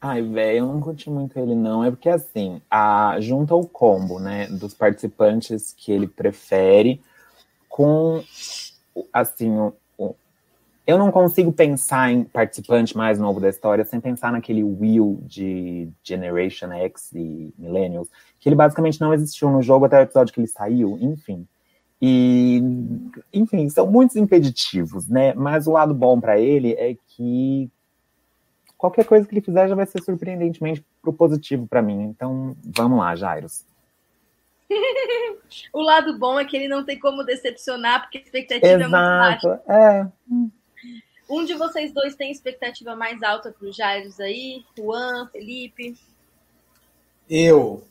[0.00, 1.84] Ai, velho, eu não curti muito ele, não.
[1.84, 7.02] É porque, assim, a, junta o combo, né, dos participantes que ele prefere
[7.70, 8.22] com,
[9.12, 10.14] assim, o, o,
[10.86, 15.88] eu não consigo pensar em participante mais novo da história sem pensar naquele Will de
[16.02, 18.08] Generation X e Millennials,
[18.40, 21.46] que ele basicamente não existiu no jogo até o episódio que ele saiu, enfim.
[22.02, 22.60] E,
[23.32, 25.32] enfim, são muitos impeditivos, né?
[25.34, 27.70] Mas o lado bom para ele é que
[28.76, 32.02] qualquer coisa que ele fizer já vai ser surpreendentemente pro positivo para mim.
[32.04, 33.64] Então, vamos lá, Jairos.
[35.72, 38.88] o lado bom é que ele não tem como decepcionar, porque a expectativa Exato, é
[38.88, 39.62] muito baixa.
[39.68, 40.06] É.
[41.28, 44.64] Um de vocês dois tem expectativa mais alta pro Jairos aí?
[44.76, 45.96] Juan, Felipe?
[47.28, 47.84] Eu.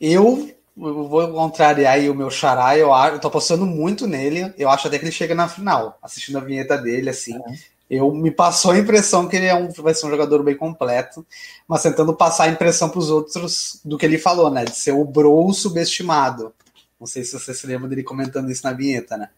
[0.00, 4.88] Eu vou contrariar aí o meu xará, eu, eu tô apostando muito nele, eu acho
[4.88, 7.36] até que ele chega na final, assistindo a vinheta dele, assim.
[7.36, 7.69] É.
[7.90, 11.26] Eu me passou a impressão que ele é um, vai ser um jogador bem completo,
[11.66, 14.64] mas tentando passar a impressão para os outros do que ele falou, né?
[14.64, 16.54] De ser o bro subestimado.
[17.00, 19.30] Não sei se você se lembra dele comentando isso na vinheta, né?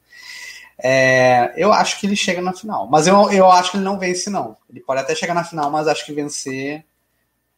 [0.78, 3.98] É, eu acho que ele chega na final, mas eu, eu acho que ele não
[3.98, 4.56] vence, não.
[4.68, 6.84] Ele pode até chegar na final, mas acho que vencer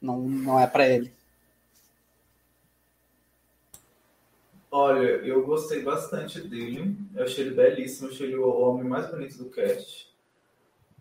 [0.01, 1.13] não, não é para ele.
[4.71, 6.97] Olha, eu gostei bastante dele.
[7.15, 10.14] Eu achei ele belíssimo, achei ele o homem mais bonito do cast.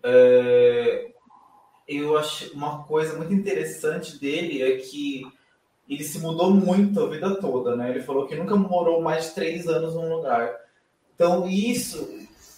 [0.04, 1.12] É...
[1.88, 5.24] Eu achei uma coisa muito interessante dele é que
[5.88, 7.90] ele se mudou muito a vida toda, né?
[7.90, 10.56] Ele falou que nunca morou mais de três anos num lugar.
[11.14, 12.10] Então, isso.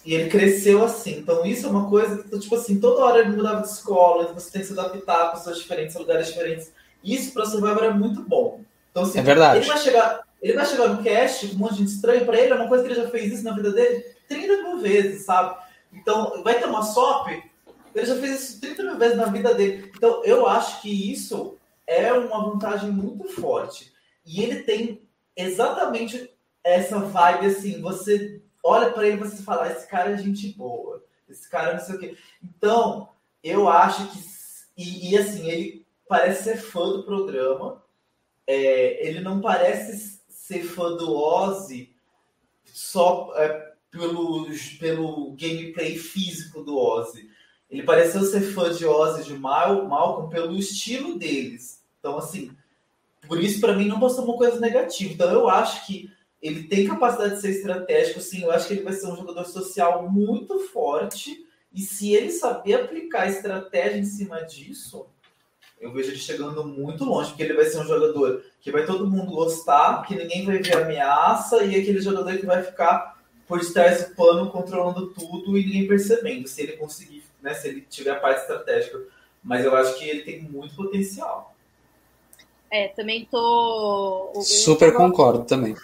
[0.04, 1.18] E ele cresceu assim.
[1.18, 4.50] Então, isso é uma coisa que, tipo assim, toda hora ele mudava de escola, você
[4.52, 6.72] tem que se adaptar a pessoas diferentes, lugares diferentes.
[7.02, 8.60] Isso para Survivor é muito bom.
[8.90, 9.58] Então, assim, é verdade.
[9.58, 12.38] Ele vai chegar, ele vai chegar no cast com um monte de gente estranho para
[12.38, 15.24] ele, é uma coisa que ele já fez isso na vida dele 30 mil vezes,
[15.24, 15.56] sabe?
[15.92, 17.42] Então, vai uma SOP,
[17.94, 19.90] ele já fez isso 30 mil vezes na vida dele.
[19.96, 23.92] Então, eu acho que isso é uma vantagem muito forte.
[24.24, 25.02] E ele tem
[25.34, 26.30] exatamente
[26.62, 31.02] essa vibe assim, você olha para ele e você fala, esse cara é gente boa,
[31.28, 32.16] esse cara não sei o quê.
[32.42, 33.08] Então,
[33.42, 34.18] eu acho que.
[34.76, 37.82] E, e assim, ele parece ser fã do programa.
[38.46, 41.96] É, ele não parece ser fã do Ozzy
[42.64, 44.46] só é, pelo,
[44.78, 47.28] pelo gameplay físico do Ozzy.
[47.70, 51.82] Ele pareceu ser fã de Ozzy de Mal, Malcolm pelo estilo deles.
[51.98, 52.52] Então, assim,
[53.26, 55.12] por isso, para mim, não passou uma coisa negativa.
[55.12, 58.42] Então, eu acho que ele tem capacidade de ser estratégico, sim.
[58.42, 61.44] Eu acho que ele vai ser um jogador social muito forte.
[61.72, 65.06] E se ele saber aplicar estratégia em cima disso,
[65.80, 69.10] eu vejo ele chegando muito longe, porque ele vai ser um jogador que vai todo
[69.10, 73.15] mundo gostar, que ninguém vai ver ameaça, e aquele jogador que vai ficar
[73.46, 77.80] por trás do pano controlando tudo e ninguém percebendo, se ele conseguir, né, se ele
[77.82, 79.00] tiver a parte estratégica.
[79.42, 81.54] Mas eu acho que ele tem muito potencial.
[82.70, 84.32] É, também tô.
[84.42, 85.76] Super concordo também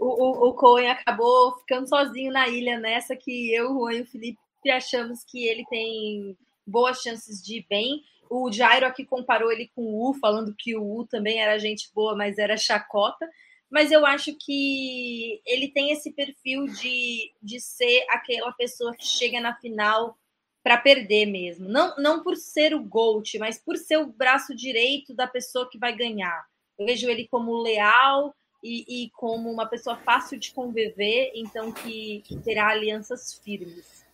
[0.00, 4.00] o, o, o Cohen acabou ficando sozinho na ilha nessa que eu, o Juan e
[4.00, 4.38] o Felipe
[4.70, 8.02] achamos que ele tem boas chances de ir bem.
[8.28, 11.90] O Jairo aqui comparou ele com o U, falando que o U também era gente
[11.94, 13.28] boa, mas era chacota.
[13.70, 19.40] Mas eu acho que ele tem esse perfil de, de ser aquela pessoa que chega
[19.40, 20.18] na final
[20.62, 21.68] para perder mesmo.
[21.68, 25.78] Não, não por ser o GOAT, mas por ser o braço direito da pessoa que
[25.78, 26.44] vai ganhar.
[26.78, 32.22] Eu vejo ele como leal, e, e, como uma pessoa fácil de conviver, então que,
[32.26, 34.04] que terá alianças firmes.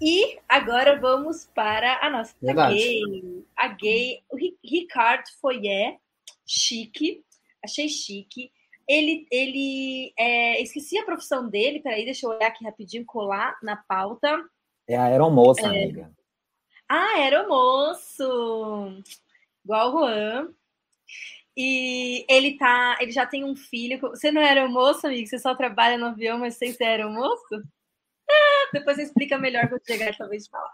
[0.00, 2.74] E agora vamos para a nossa Verdade.
[2.74, 3.44] gay.
[3.56, 5.98] A gay, o Ricardo Foyer,
[6.46, 7.22] chique,
[7.62, 8.50] achei chique.
[8.90, 13.76] Ele, ele é, esqueci a profissão dele, peraí, deixa eu olhar aqui rapidinho, colar na
[13.76, 14.44] pauta.
[14.88, 15.66] É a aeromoça, é...
[15.66, 16.10] amiga.
[16.88, 18.24] Ah, aeromoço!
[19.64, 20.54] Igual o Juan.
[21.56, 22.98] E ele tá.
[23.00, 24.00] Ele já tem um filho.
[24.00, 25.28] Você não é aeromoço, amigo?
[25.28, 27.62] Você só trabalha no avião, mas sem ser aeromoço?
[28.28, 30.72] Ah, depois você explica melhor quando chegar essa vez de falar.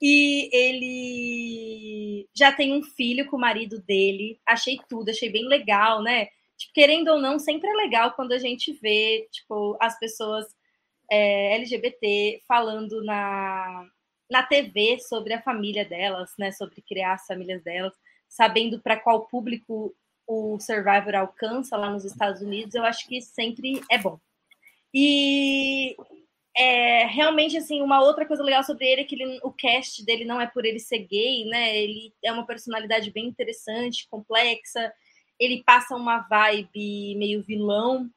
[0.00, 4.40] E ele já tem um filho com o marido dele.
[4.46, 6.28] Achei tudo, achei bem legal, né?
[6.56, 10.46] Tipo, querendo ou não, sempre é legal quando a gente vê, tipo, as pessoas
[11.10, 13.86] é, LGBT falando na,
[14.30, 16.52] na TV sobre a família delas, né?
[16.52, 17.92] Sobre criar as famílias delas,
[18.28, 19.94] sabendo para qual público
[20.26, 24.18] o Survivor alcança lá nos Estados Unidos, eu acho que sempre é bom.
[24.92, 25.96] E
[26.56, 30.24] é, realmente, assim, uma outra coisa legal sobre ele é que ele, o cast dele
[30.24, 31.76] não é por ele ser gay, né?
[31.76, 34.92] Ele é uma personalidade bem interessante, complexa.
[35.38, 38.10] Ele passa uma vibe meio vilão.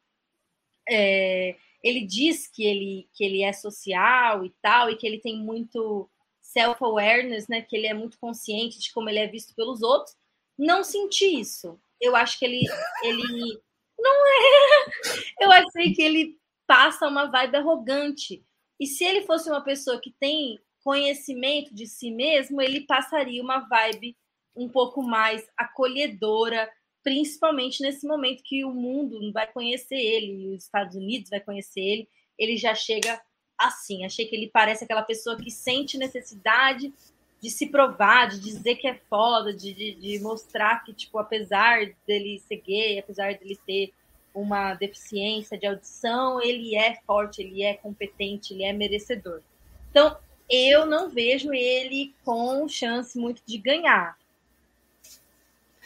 [0.88, 5.38] É, ele diz que ele, que ele é social e tal, e que ele tem
[5.38, 6.09] muito
[6.41, 7.61] self-awareness, né?
[7.61, 10.15] Que ele é muito consciente de como ele é visto pelos outros.
[10.57, 11.80] Não senti isso.
[12.01, 12.61] Eu acho que ele,
[13.03, 13.61] ele
[13.97, 14.80] não é.
[15.41, 18.43] Eu achei que ele passa uma vibe arrogante.
[18.80, 23.59] E se ele fosse uma pessoa que tem conhecimento de si mesmo, ele passaria uma
[23.67, 24.17] vibe
[24.55, 26.70] um pouco mais acolhedora,
[27.04, 32.10] principalmente nesse momento que o mundo vai conhecer ele, os Estados Unidos vai conhecer ele,
[32.38, 33.22] ele já chega
[33.58, 34.06] assim.
[34.06, 36.93] Achei que ele parece aquela pessoa que sente necessidade
[37.41, 41.86] de se provar, de dizer que é foda, de, de, de mostrar que, tipo, apesar
[42.06, 43.93] dele ser gay, apesar dele ter
[44.34, 49.41] uma deficiência de audição, ele é forte, ele é competente, ele é merecedor.
[49.89, 50.18] Então,
[50.50, 54.18] eu não vejo ele com chance muito de ganhar.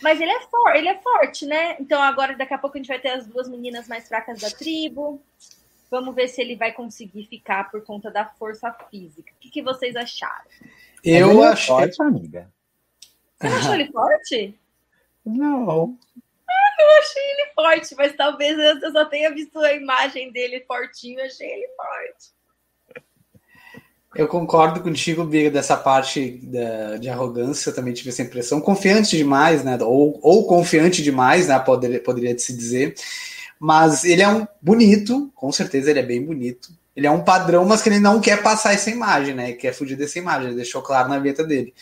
[0.01, 1.77] Mas ele é forte, ele é forte, né?
[1.79, 4.49] Então agora daqui a pouco a gente vai ter as duas meninas mais fracas da
[4.49, 5.21] tribo.
[5.89, 9.31] Vamos ver se ele vai conseguir ficar por conta da força física.
[9.31, 10.45] O que, que vocês acharam?
[11.03, 11.67] Eu é achei.
[11.67, 12.51] Forte, amiga.
[13.39, 14.59] Você achou ele forte?
[15.25, 15.97] Não
[16.83, 21.25] eu achei ele forte, mas talvez eu só tenha visto a imagem dele fortinho, eu
[21.25, 22.33] achei ele forte.
[24.16, 28.61] Eu concordo contigo, Biga, dessa parte da, de arrogância, eu também tive essa impressão.
[28.61, 29.78] Confiante demais, né?
[29.82, 31.57] Ou, ou confiante demais, né?
[31.57, 32.93] Poderia, poderia se dizer.
[33.59, 36.70] Mas ele é um bonito, com certeza ele é bem bonito.
[36.95, 39.49] Ele é um padrão, mas que ele não quer passar essa imagem, né?
[39.49, 41.74] Ele quer fugir dessa imagem, ele deixou claro na vinheta dele.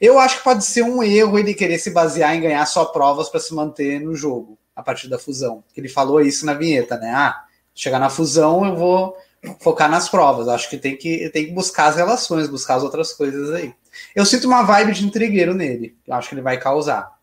[0.00, 3.28] Eu acho que pode ser um erro ele querer se basear em ganhar só provas
[3.28, 5.64] para se manter no jogo, a partir da fusão.
[5.76, 7.10] Ele falou isso na vinheta, né?
[7.10, 7.42] Ah,
[7.74, 9.16] chegar na fusão eu vou
[9.60, 10.48] focar nas provas.
[10.48, 13.74] Acho que tem que, tem que buscar as relações, buscar as outras coisas aí.
[14.14, 15.96] Eu sinto uma vibe de intrigueiro nele.
[16.06, 17.18] Eu acho que ele vai causar.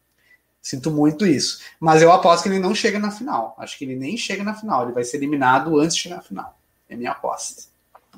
[0.61, 1.61] Sinto muito isso.
[1.79, 3.55] Mas eu aposto que ele não chega na final.
[3.57, 4.83] Acho que ele nem chega na final.
[4.83, 6.57] Ele vai ser eliminado antes de chegar na final.
[6.89, 7.63] É minha aposta.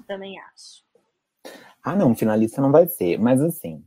[0.08, 0.84] Também acho.
[1.84, 3.20] Ah, não, finalista não vai ser.
[3.20, 3.84] Mas assim.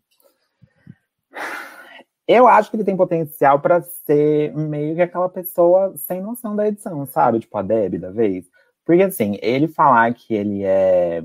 [2.29, 6.69] Eu acho que ele tem potencial para ser meio que aquela pessoa sem noção da
[6.69, 7.41] edição, sabe?
[7.41, 8.47] Tipo a Deb da vez.
[8.85, 11.23] Porque assim, ele falar que ele é.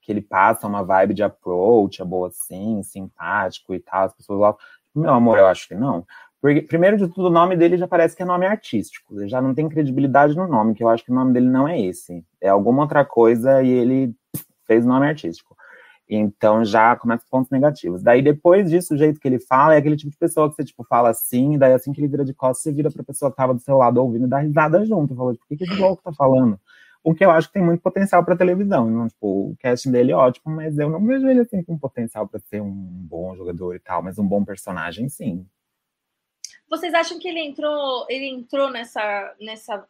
[0.00, 4.40] que ele passa uma vibe de approach, é boa assim, simpático e tal, as pessoas
[4.40, 4.56] lá.
[4.94, 6.06] Meu amor, eu acho que não.
[6.40, 9.18] Porque, primeiro de tudo, o nome dele já parece que é nome artístico.
[9.18, 11.66] Ele já não tem credibilidade no nome, que eu acho que o nome dele não
[11.66, 12.24] é esse.
[12.40, 14.14] É alguma outra coisa e ele
[14.64, 15.55] fez nome artístico.
[16.08, 18.02] Então já começa com pontos negativos.
[18.02, 20.64] Daí depois disso, o jeito que ele fala é aquele tipo de pessoa que você
[20.64, 23.36] tipo fala assim, daí assim que ele vira de costas, você vira pra pessoa que
[23.36, 25.16] tava do seu lado ouvindo e dá risada junto.
[25.16, 26.60] Falou, tipo, o que, que esse louco tá falando?
[27.02, 28.90] O que eu acho que tem muito potencial para televisão.
[28.90, 32.26] Então, tipo, o casting dele é ótimo, mas eu não vejo ele assim com potencial
[32.28, 35.46] para ser um bom jogador e tal, mas um bom personagem, sim.
[36.68, 39.86] Vocês acham que ele entrou, ele entrou nessa, nessa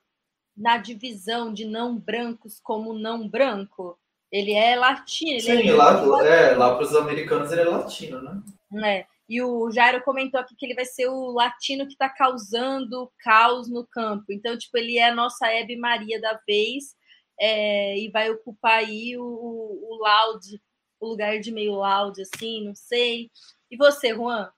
[0.57, 3.99] na divisão de não brancos como não branco?
[4.37, 5.31] Ele é latino.
[5.31, 8.43] Ele Sim, é lá, é, lá para os americanos ele é latino, né?
[8.85, 9.07] É.
[9.27, 13.67] E o Jairo comentou aqui que ele vai ser o latino que está causando caos
[13.67, 14.27] no campo.
[14.29, 16.95] Então, tipo, ele é a nossa Hebe Maria da vez
[17.41, 20.63] é, e vai ocupar aí o, o loud,
[21.01, 23.31] o lugar de meio loud, assim, não sei.
[23.71, 24.51] E você, Juan?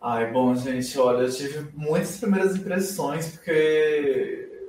[0.00, 4.68] Ai, bom, gente, olha, eu tive muitas primeiras impressões, porque.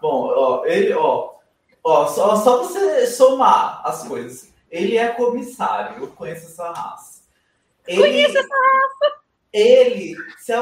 [0.00, 1.37] Bom, ó, ele, ó,
[1.82, 4.52] ó, só, só você somar as coisas.
[4.70, 7.22] Ele é comissário, eu conheço essa raça.
[7.86, 9.18] Ele, conheço essa raça!
[9.52, 10.16] Ele.
[10.38, 10.52] Se,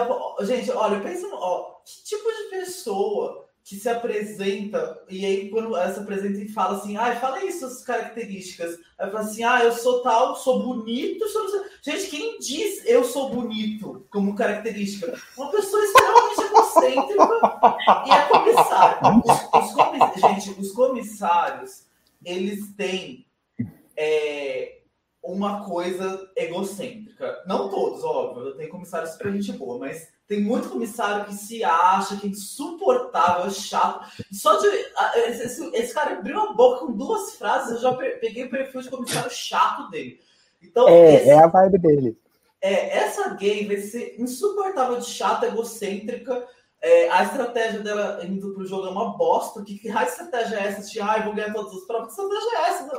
[0.46, 5.92] gente, olha, pensa, ó, que tipo de pessoa que se apresenta, e aí quando ela
[5.92, 8.78] se apresenta e fala assim, ah, fala aí suas características.
[8.96, 11.64] Aí fala assim, ah, eu sou tal, sou bonito, sou...
[11.82, 15.20] Gente, quem diz eu sou bonito como característica?
[15.36, 16.25] Uma pessoa extremamente
[16.76, 19.22] egocêntrica e é comissário.
[19.24, 20.20] Os, os comiss...
[20.20, 21.86] Gente, os comissários,
[22.24, 23.26] eles têm
[23.96, 24.78] é,
[25.22, 27.42] uma coisa egocêntrica.
[27.46, 32.16] Não todos, óbvio, tem comissários super gente boa, mas tem muito comissário que se acha
[32.16, 34.06] que é insuportável, chato.
[34.32, 34.66] Só de.
[35.28, 38.90] Esse, esse cara abriu a boca com duas frases, eu já peguei o perfil de
[38.90, 40.20] comissário chato dele.
[40.62, 42.18] Então, é, esse, é a vibe dele.
[42.60, 46.46] É, essa gay vai ser insuportável de chata, egocêntrica.
[46.86, 49.60] É, a estratégia dela indo pro jogo é uma bosta.
[49.64, 50.88] Que, que estratégia é essa?
[50.88, 52.14] De, ai, vou ganhar todas as provas.
[52.14, 52.90] Que estratégia é essa?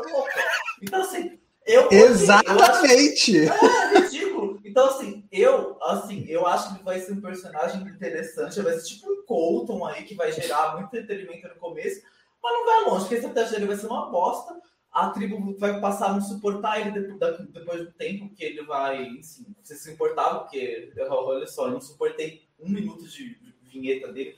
[0.82, 1.90] Então, assim, eu.
[1.90, 3.38] Exatamente!
[3.38, 4.60] Eu acho, é, ridículo.
[4.66, 8.60] Então, assim, eu, assim, eu acho que vai ser um personagem interessante.
[8.60, 12.02] Vai ser tipo um Colton aí, que vai gerar muito entretenimento no começo.
[12.44, 14.54] Mas não vai longe, porque a estratégia dele vai ser uma bosta
[14.92, 17.08] a tribo vai passar a não suportar ele
[17.52, 21.82] depois do tempo que ele vai, enfim, você se importar, porque, olha só, eu não
[21.82, 23.38] suportei um minuto de
[23.68, 24.36] vinheta dele.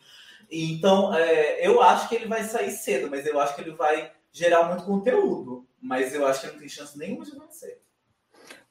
[0.51, 4.11] Então, é, eu acho que ele vai sair cedo, mas eu acho que ele vai
[4.31, 5.67] gerar muito conteúdo.
[5.81, 7.81] Mas eu acho que não tem chance nenhuma de vencer.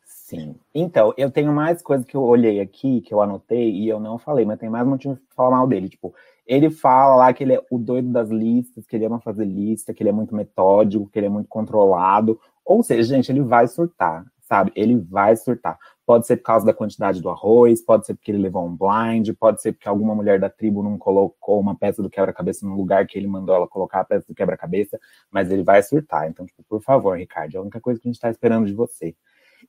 [0.04, 0.56] Sim.
[0.74, 4.18] Então, eu tenho mais coisa que eu olhei aqui, que eu anotei e eu não
[4.18, 5.88] falei, mas tem mais motivo para falar mal dele.
[5.88, 6.14] Tipo,
[6.46, 9.94] ele fala lá que ele é o doido das listas, que ele ama fazer lista,
[9.94, 12.38] que ele é muito metódico, que ele é muito controlado.
[12.62, 14.70] Ou seja, gente, ele vai surtar, sabe?
[14.76, 15.78] Ele vai surtar.
[16.08, 19.28] Pode ser por causa da quantidade do arroz, pode ser porque ele levou um blind,
[19.38, 23.06] pode ser porque alguma mulher da tribo não colocou uma peça do quebra-cabeça no lugar
[23.06, 24.98] que ele mandou ela colocar a peça do quebra-cabeça,
[25.30, 26.26] mas ele vai surtar.
[26.26, 28.72] Então, tipo, por favor, Ricardo, é a única coisa que a gente está esperando de
[28.72, 29.14] você.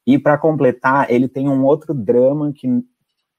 [0.07, 2.69] E para completar, ele tem um outro drama que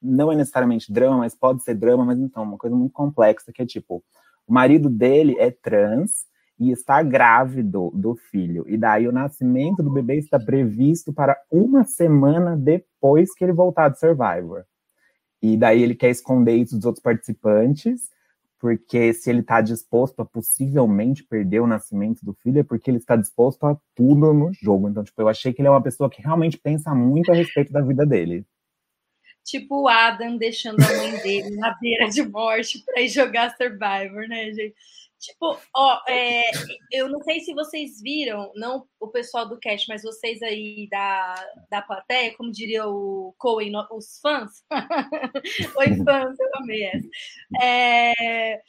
[0.02, 3.62] não é necessariamente drama, mas pode ser drama, mas então, uma coisa muito complexa, que
[3.62, 4.04] é tipo,
[4.46, 6.26] o marido dele é trans
[6.60, 8.66] e está grávido do filho.
[8.68, 13.88] E daí o nascimento do bebê está previsto para uma semana depois que ele voltar
[13.88, 14.64] de Survivor.
[15.40, 18.10] E daí ele quer esconder isso dos outros participantes,
[18.58, 22.98] porque se ele está disposto a possivelmente perder o nascimento do filho, é porque ele
[22.98, 24.86] está disposto a tudo no jogo.
[24.90, 27.72] Então, tipo, eu achei que ele é uma pessoa que realmente pensa muito a respeito
[27.72, 28.44] da vida dele
[29.42, 34.28] tipo o Adam deixando a mãe dele na beira de morte para ir jogar Survivor,
[34.28, 34.76] né, gente?
[35.20, 36.44] Tipo, ó, é,
[36.90, 41.34] eu não sei se vocês viram, não o pessoal do cast, mas vocês aí da,
[41.70, 44.64] da plateia, como diria o Cohen, os fãs.
[45.76, 47.08] Oi, fãs, eu amei essa.
[47.62, 48.62] É,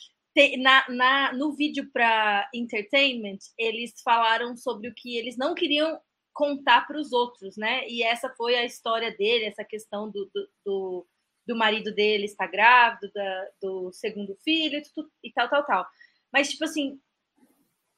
[0.60, 6.02] na, na, no vídeo para Entertainment, eles falaram sobre o que eles não queriam
[6.34, 7.88] contar para os outros, né?
[7.88, 11.08] E essa foi a história dele, essa questão do, do, do,
[11.48, 15.88] do marido dele estar grávido, da, do segundo filho e, tudo, e tal, tal, tal.
[16.32, 17.00] Mas, tipo assim,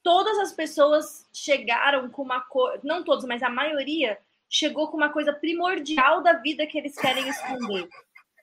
[0.02, 4.18] todas as pessoas chegaram com uma coisa, não todos, mas a maioria
[4.50, 7.88] chegou com uma coisa primordial da vida que eles querem esconder.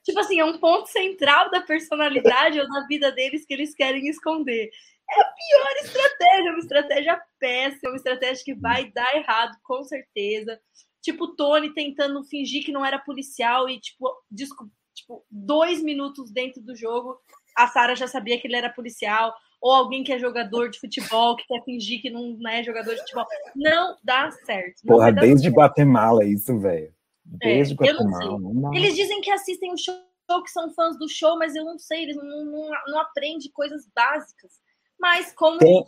[0.03, 4.07] Tipo assim, é um ponto central da personalidade ou da vida deles que eles querem
[4.07, 4.71] esconder
[5.11, 10.59] é a pior estratégia, uma estratégia péssima, uma estratégia que vai dar errado, com certeza.
[11.01, 14.09] Tipo, Tony tentando fingir que não era policial e, tipo,
[14.93, 17.19] tipo, dois minutos dentro do jogo,
[17.57, 19.35] a Sara já sabia que ele era policial.
[19.61, 23.01] Ou alguém que é jogador de futebol, que quer fingir que não é jogador de
[23.01, 23.25] futebol.
[23.55, 24.81] Não dá certo.
[24.83, 25.55] Não Porra, desde certo.
[25.55, 26.91] Guatemala isso, velho.
[27.23, 28.39] Desde é, Guatemala.
[28.39, 29.95] Não eles dizem que assistem o show,
[30.43, 33.87] que são fãs do show, mas eu não sei, eles não, não, não aprendem coisas
[33.95, 34.51] básicas.
[34.99, 35.59] Mas como.
[35.59, 35.85] Tem...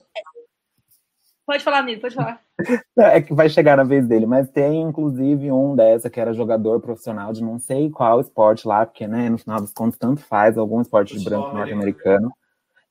[1.46, 2.42] Pode falar, amigo, pode falar.
[2.96, 6.80] É que vai chegar na vez dele, mas tem inclusive um dessa que era jogador
[6.80, 10.56] profissional de não sei qual esporte lá, porque, né, no final dos contos, tanto faz
[10.56, 12.32] algum esporte de branco norte-americano.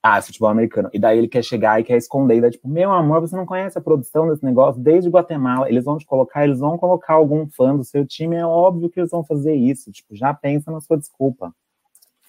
[0.02, 0.90] Ah, futebol americano.
[0.92, 3.46] E daí ele quer chegar e quer esconder, e daí, tipo, meu amor, você não
[3.46, 5.68] conhece a produção desse negócio desde Guatemala.
[5.68, 8.98] Eles vão te colocar, eles vão colocar algum fã do seu time, é óbvio que
[8.98, 9.92] eles vão fazer isso.
[9.92, 11.54] Tipo, já pensa na sua desculpa.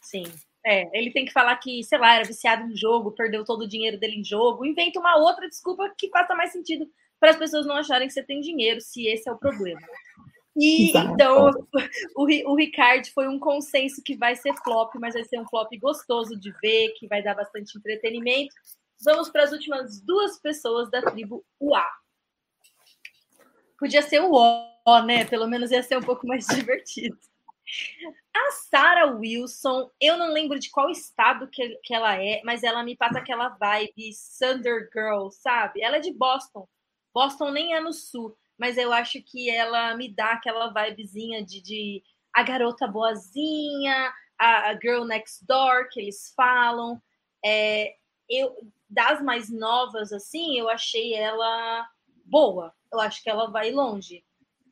[0.01, 0.23] Sim.
[0.63, 3.67] É, ele tem que falar que, sei lá, era viciado em jogo, perdeu todo o
[3.67, 6.85] dinheiro dele em jogo, inventa uma outra desculpa que faça mais sentido
[7.19, 9.81] para as pessoas não acharem que você tem dinheiro, se esse é o problema.
[10.55, 11.13] E Exato.
[11.13, 11.51] então
[12.15, 15.71] o, o Ricardo foi um consenso que vai ser flop, mas vai ser um flop
[15.79, 18.53] gostoso de ver, que vai dar bastante entretenimento.
[19.03, 21.85] Vamos para as últimas duas pessoas da tribo UA.
[23.77, 25.25] Podia ser o O, né?
[25.25, 27.17] Pelo menos ia ser um pouco mais divertido.
[28.35, 32.83] A Sarah Wilson, eu não lembro de qual estado que, que ela é, mas ela
[32.83, 35.81] me passa aquela vibe Thunder Girl, sabe?
[35.81, 36.67] Ela é de Boston.
[37.13, 41.61] Boston nem é no sul, mas eu acho que ela me dá aquela vibezinha de,
[41.61, 47.01] de a garota boazinha, a, a girl next door que eles falam.
[47.45, 47.95] É,
[48.29, 48.55] eu
[48.89, 51.87] das mais novas assim, eu achei ela
[52.25, 52.73] boa.
[52.91, 54.23] Eu acho que ela vai longe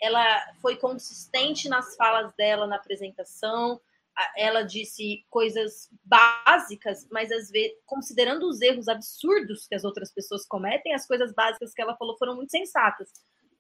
[0.02, 3.80] ela foi consistente nas falas dela na apresentação,
[4.36, 10.46] ela disse coisas básicas, mas às vezes, considerando os erros absurdos que as outras pessoas
[10.46, 13.10] cometem, as coisas básicas que ela falou foram muito sensatas.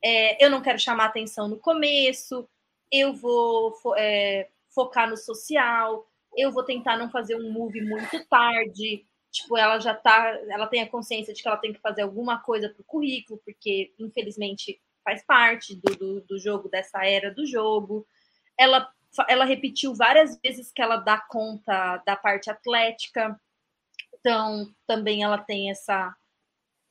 [0.04, 2.48] É, eu não quero chamar atenção no começo,
[2.92, 9.06] eu vou é, focar no social, eu vou tentar não fazer um move muito tarde.
[9.32, 12.40] Tipo, ela já tá, ela tem a consciência de que ela tem que fazer alguma
[12.40, 17.46] coisa para o currículo, porque infelizmente faz parte do, do, do jogo, dessa era do
[17.46, 18.06] jogo.
[18.58, 18.92] Ela
[19.28, 23.38] ela repetiu várias vezes que ela dá conta da parte atlética,
[24.18, 26.16] então também ela tem essa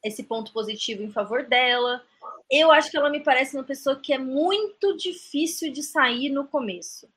[0.03, 2.03] esse ponto positivo em favor dela.
[2.51, 6.49] Eu acho que ela me parece uma pessoa que é muito difícil de sair no
[6.49, 7.09] começo.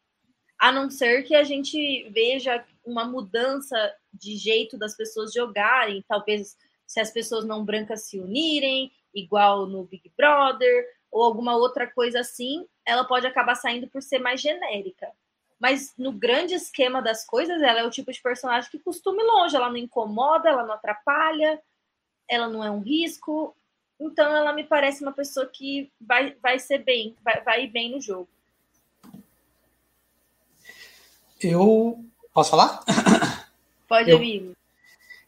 [0.59, 3.75] A não ser que a gente veja uma mudança
[4.13, 6.55] de jeito das pessoas jogarem, talvez
[6.85, 12.19] se as pessoas não brancas se unirem, igual no Big Brother, ou alguma outra coisa
[12.19, 15.11] assim, ela pode acabar saindo por ser mais genérica.
[15.59, 19.25] Mas no grande esquema das coisas, ela é o tipo de personagem que costuma ir
[19.25, 21.61] longe, ela não incomoda, ela não atrapalha,
[22.29, 23.55] ela não é um risco.
[23.99, 27.91] Então ela me parece uma pessoa que vai, vai ser bem, vai, vai ir bem
[27.91, 28.27] no jogo.
[31.41, 32.83] Eu posso falar?
[33.87, 34.53] Pode, eu, amigo.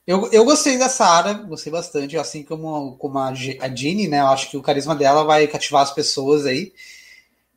[0.07, 3.33] Eu, eu gostei da Sarah, gostei bastante, assim como, como a, a
[3.75, 4.21] Jeannie, né?
[4.21, 6.73] Eu acho que o carisma dela vai cativar as pessoas aí.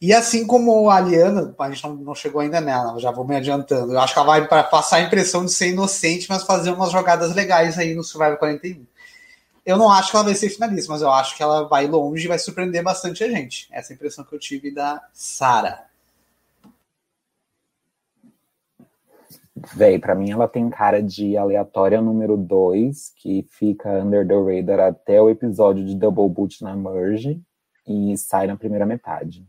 [0.01, 3.37] E assim como a Aliana, a gente não, não chegou ainda nela, já vou me
[3.37, 3.93] adiantando.
[3.93, 6.93] Eu acho que ela vai para passar a impressão de ser inocente, mas fazer umas
[6.93, 8.87] jogadas legais aí no Survivor 41.
[9.69, 12.25] Eu não acho que ela vai ser finalista, mas eu acho que ela vai longe
[12.25, 13.69] e vai surpreender bastante a gente.
[13.71, 15.85] Essa é a impressão que eu tive da Sara.
[19.77, 24.89] Véi, pra mim ela tem cara de aleatória número 2, que fica under the radar
[24.89, 27.39] até o episódio de Double Boot na Merge
[27.87, 29.47] e sai na primeira metade.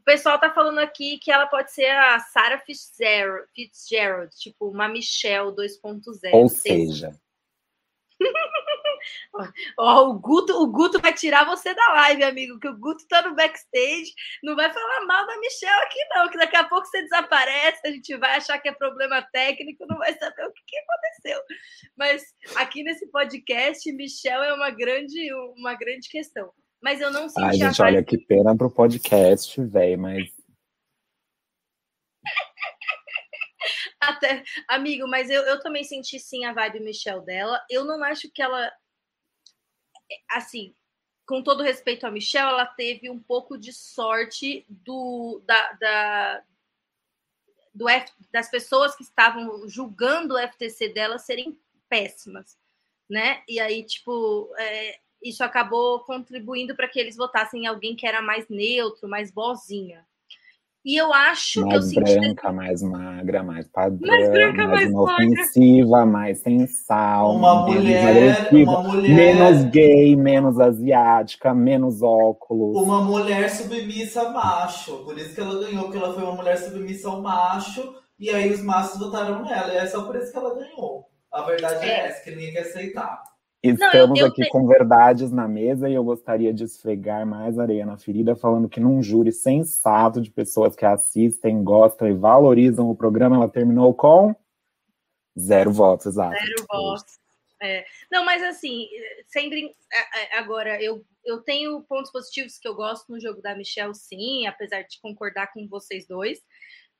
[0.00, 4.88] O pessoal tá falando aqui que ela pode ser a Sarah Fitzgerald, Fitzgerald tipo uma
[4.88, 6.32] Michelle 2.0.
[6.32, 7.14] Ou seja,
[9.78, 13.22] Ó, o, Guto, o Guto vai tirar você da live, amigo, que o Guto tá
[13.22, 17.02] no backstage, não vai falar mal da Michelle aqui, não, que daqui a pouco você
[17.02, 20.76] desaparece, a gente vai achar que é problema técnico, não vai saber o que, que
[20.78, 21.40] aconteceu.
[21.96, 22.22] Mas
[22.56, 26.50] aqui nesse podcast, Michelle é uma grande, uma grande questão.
[26.82, 30.36] Mas eu não senti Ai, gente, olha, que pena pro podcast, velho, mas
[34.00, 37.60] Até, amigo, mas eu, eu também senti sim a vibe Michelle dela.
[37.70, 38.70] Eu não acho que ela.
[40.30, 40.74] Assim,
[41.26, 46.44] com todo respeito a Michelle, ela teve um pouco de sorte do, da, da
[47.74, 52.56] do F, das pessoas que estavam julgando o FTC dela serem péssimas,
[53.08, 53.42] né?
[53.46, 58.22] E aí, tipo, é, isso acabou contribuindo para que eles votassem em alguém que era
[58.22, 60.06] mais neutro, mais bozinha.
[60.86, 62.20] E eu acho mais que eu senti.
[62.20, 66.06] branca, mais magra, mais padrão, mais, branca, mais, mais inofensiva, magra.
[66.06, 72.80] mais sem sal, uma mulher, uma mulher, menos gay, menos asiática, menos óculos.
[72.80, 75.04] Uma mulher submissa macho.
[75.04, 78.52] Por isso que ela ganhou, porque ela foi uma mulher submissa ao macho, e aí
[78.52, 79.74] os machos votaram nela.
[79.74, 81.10] E é só por isso que ela ganhou.
[81.32, 83.24] A verdade é, é essa, que ninguém quer aceitar.
[83.70, 87.58] Estamos não, eu, eu aqui com verdades na mesa e eu gostaria de esfregar mais
[87.58, 92.90] areia na ferida, falando que num júri sensato de pessoas que assistem, gostam e valorizam
[92.90, 94.34] o programa, ela terminou com
[95.38, 96.34] zero votos, exato.
[96.34, 97.18] Zero votos.
[97.62, 97.86] É.
[98.10, 98.86] Não, mas assim,
[99.26, 103.56] sempre é, é, agora eu, eu tenho pontos positivos que eu gosto no jogo da
[103.56, 106.42] Michelle, sim, apesar de concordar com vocês dois,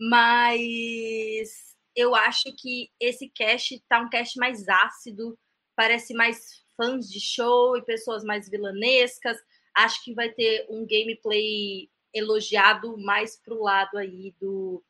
[0.00, 5.38] mas eu acho que esse cast tá um cast mais ácido
[5.77, 9.37] parece mais fãs de show e pessoas mais vilanescas.
[9.74, 14.83] Acho que vai ter um gameplay elogiado mais pro lado aí do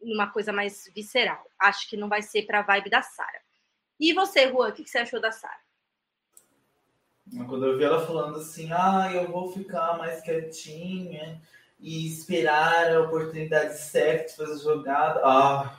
[0.00, 1.42] uma coisa mais visceral.
[1.58, 3.40] Acho que não vai ser para a vibe da Sara.
[3.98, 5.58] E você, Juan, o que você achou da Sara?
[7.48, 11.42] Quando eu vi ela falando assim, ah, eu vou ficar mais quietinha
[11.80, 15.20] e esperar a oportunidade certa de fazer jogada.
[15.24, 15.76] Ah,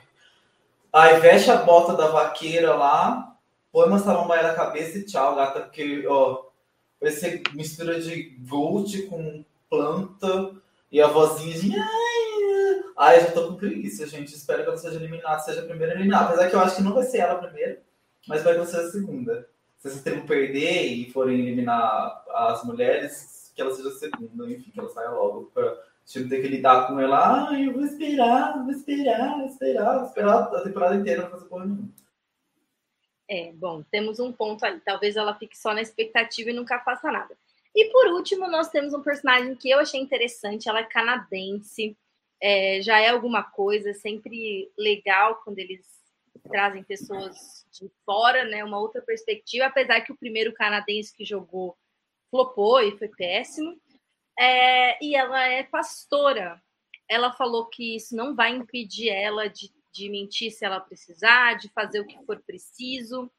[0.92, 3.37] aí veste a bota da vaqueira lá,
[3.72, 6.44] põe uma samambaia na cabeça e tchau, gata, porque, ó,
[7.00, 10.52] vai ser mistura de gold com planta
[10.90, 11.78] e a vozinha de.
[11.78, 14.34] Ai, ai, já tô com preguiça, gente.
[14.34, 16.26] Espero que ela seja eliminada, seja a primeira eliminada.
[16.26, 17.80] Apesar que eu acho que não vai ser ela a primeira,
[18.26, 19.48] mas vai ser a segunda.
[19.78, 24.70] Se vocês terem perder e forem eliminar as mulheres, que ela seja a segunda, enfim,
[24.70, 25.50] que ela saia logo.
[25.52, 27.48] Pra gente ter que lidar com ela.
[27.48, 31.44] Ai, eu vou esperar, vou esperar, vou esperar, vou esperar a temporada inteira, não fazer
[31.44, 31.88] porra nenhuma.
[33.30, 34.80] É, bom, temos um ponto aí.
[34.80, 37.36] Talvez ela fique só na expectativa e nunca faça nada.
[37.74, 40.68] E por último, nós temos um personagem que eu achei interessante.
[40.68, 41.96] Ela é canadense.
[42.40, 45.84] é, já é alguma coisa, é sempre legal quando eles
[46.48, 48.64] trazem pessoas de fora, né?
[48.64, 51.76] Uma outra perspectiva, apesar que o primeiro canadense que jogou
[52.30, 53.76] flopou e foi péssimo.
[54.38, 56.62] É, e ela é pastora.
[57.08, 61.68] Ela falou que isso não vai impedir ela de, de mentir se ela precisar, de
[61.70, 63.30] fazer o que for preciso.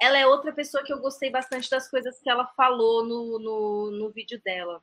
[0.00, 3.90] Ela é outra pessoa que eu gostei bastante das coisas que ela falou no, no,
[3.90, 4.82] no vídeo dela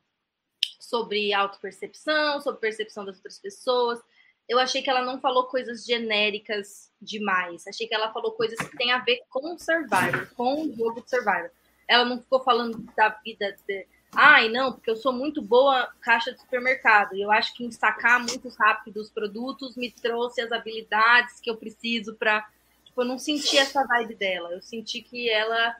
[0.78, 4.00] sobre autopercepção, sobre percepção das outras pessoas.
[4.48, 7.66] Eu achei que ela não falou coisas genéricas demais.
[7.66, 11.02] Achei que ela falou coisas que têm a ver com o Survivor, com o jogo
[11.02, 11.50] de Survivor.
[11.88, 13.86] Ela não ficou falando da vida de.
[14.12, 17.14] Ai, não, porque eu sou muito boa caixa de supermercado.
[17.14, 21.56] Eu acho que em sacar muito rápido os produtos me trouxe as habilidades que eu
[21.56, 22.46] preciso para.
[22.84, 24.52] Tipo, eu não senti essa vibe dela.
[24.52, 25.76] Eu senti que ela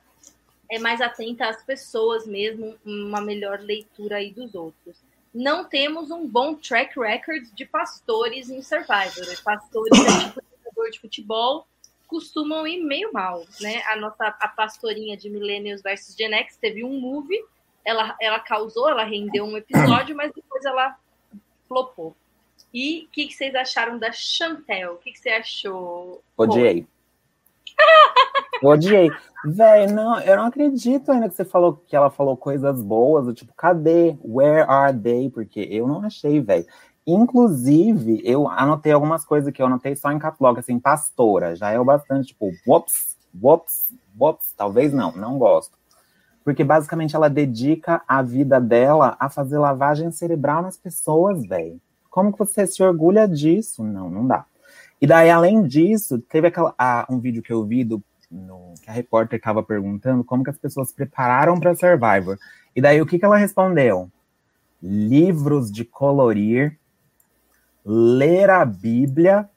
[0.70, 4.96] é mais atenta às pessoas mesmo, uma melhor leitura aí dos outros.
[5.32, 9.42] Não temos um bom track record de pastores em Survivor.
[9.44, 11.66] Pastores é tipo jogador de futebol
[12.06, 13.82] costumam ir meio mal, né?
[13.86, 17.42] A nossa a pastorinha de Millennials versus Gen X teve um movie,
[17.86, 20.96] ela, ela causou, ela rendeu um episódio, mas depois ela
[21.68, 22.16] flopou.
[22.74, 24.94] E o que, que, vocês acharam da Chantel?
[24.94, 26.22] O que, que você achou?
[26.36, 26.86] Odiei.
[28.62, 29.10] Odiei.
[29.44, 33.34] Véi, não, eu não acredito ainda que você falou que ela falou coisas boas, do
[33.34, 34.16] tipo, cadê?
[34.24, 35.30] Where are they?
[35.30, 36.66] Porque eu não achei, velho.
[37.06, 41.78] Inclusive, eu anotei algumas coisas que eu anotei só em caplog, assim, pastora, já é
[41.78, 45.75] o bastante, tipo, whoops, whoops, whoops, talvez não, não gosto.
[46.46, 51.80] Porque basicamente ela dedica a vida dela a fazer lavagem cerebral nas pessoas, velho.
[52.08, 53.82] Como que você se orgulha disso?
[53.82, 54.46] Não, não dá.
[55.00, 58.88] E daí, além disso, teve aquela, ah, um vídeo que eu vi do, no, que
[58.88, 62.38] a repórter estava perguntando como que as pessoas prepararam para Survivor.
[62.76, 64.08] E daí, o que, que ela respondeu?
[64.80, 66.78] Livros de colorir,
[67.84, 69.50] ler a Bíblia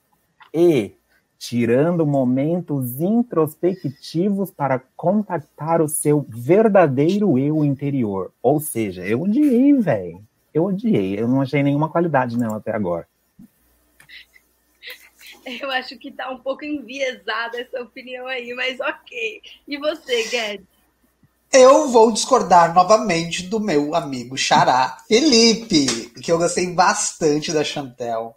[0.51, 0.95] e
[1.39, 8.33] tirando momentos introspectivos para contactar o seu verdadeiro eu interior.
[8.43, 10.21] Ou seja, eu odiei, velho.
[10.53, 11.17] Eu odiei.
[11.17, 13.07] Eu não achei nenhuma qualidade nela até agora.
[15.45, 19.41] Eu acho que tá um pouco enviesada essa opinião aí, mas ok.
[19.67, 20.67] E você, Guedes?
[21.51, 28.35] Eu vou discordar novamente do meu amigo Xará, Felipe, que eu gostei bastante da Chantel.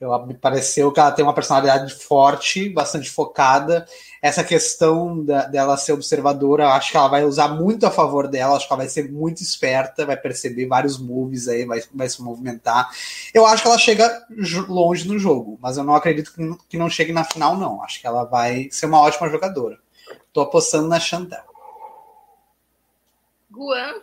[0.00, 3.84] Eu, me pareceu que ela tem uma personalidade forte, bastante focada.
[4.22, 8.56] Essa questão da, dela ser observadora, acho que ela vai usar muito a favor dela,
[8.56, 12.22] acho que ela vai ser muito esperta, vai perceber vários moves aí, vai, vai se
[12.22, 12.88] movimentar.
[13.34, 14.24] Eu acho que ela chega
[14.68, 17.82] longe no jogo, mas eu não acredito que, que não chegue na final, não.
[17.82, 19.78] Acho que ela vai ser uma ótima jogadora.
[20.32, 21.42] Tô apostando na Chantel.
[23.50, 23.94] Guan?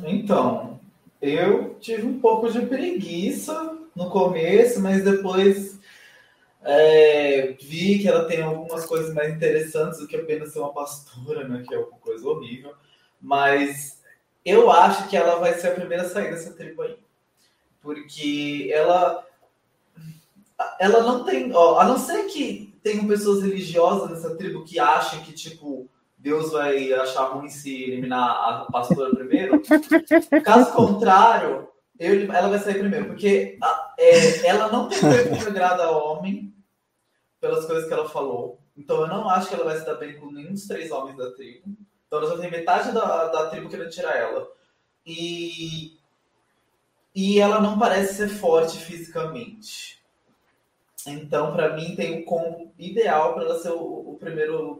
[0.00, 0.78] Então,
[1.22, 5.78] eu tive um pouco de preguiça no começo, mas depois
[6.64, 11.46] é, vi que ela tem algumas coisas mais interessantes do que apenas ser uma pastora,
[11.46, 11.62] né?
[11.66, 12.74] Que é uma coisa horrível.
[13.20, 14.02] Mas
[14.44, 16.96] eu acho que ela vai ser a primeira a sair dessa tribo aí.
[17.80, 19.26] Porque ela.
[20.80, 21.52] Ela não tem.
[21.54, 26.52] Ó, a não ser que tenham pessoas religiosas nessa tribo que acham que, tipo, Deus
[26.52, 29.60] vai achar ruim se eliminar a pastora primeiro.
[30.42, 31.68] Caso contrário,
[31.98, 36.54] eu, ela vai sair primeiro, porque a, é, ela não tem que agrada homem
[37.40, 38.58] pelas coisas que ela falou.
[38.76, 41.16] Então eu não acho que ela vai se dar bem com nenhum dos três homens
[41.16, 41.76] da tribo.
[42.06, 44.48] Então ela já tem metade da, da tribo querendo tirar ela.
[45.06, 45.96] E,
[47.14, 50.02] e ela não parece ser forte fisicamente.
[51.06, 54.74] Então, para mim, tem o combo ideal para ela ser o, o primeiro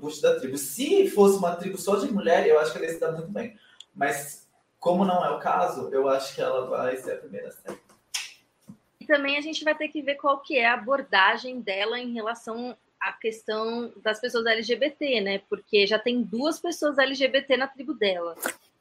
[0.00, 0.58] boost da tribo.
[0.58, 3.30] Se fosse uma tribo só de mulher, eu acho que ela ia se dar muito
[3.30, 3.56] bem.
[3.94, 4.47] Mas,
[4.78, 7.78] como não é o caso, eu acho que ela vai ser a primeira série.
[9.00, 12.12] E também a gente vai ter que ver qual que é a abordagem dela em
[12.12, 15.42] relação à questão das pessoas LGBT, né?
[15.48, 18.36] Porque já tem duas pessoas LGBT na tribo dela.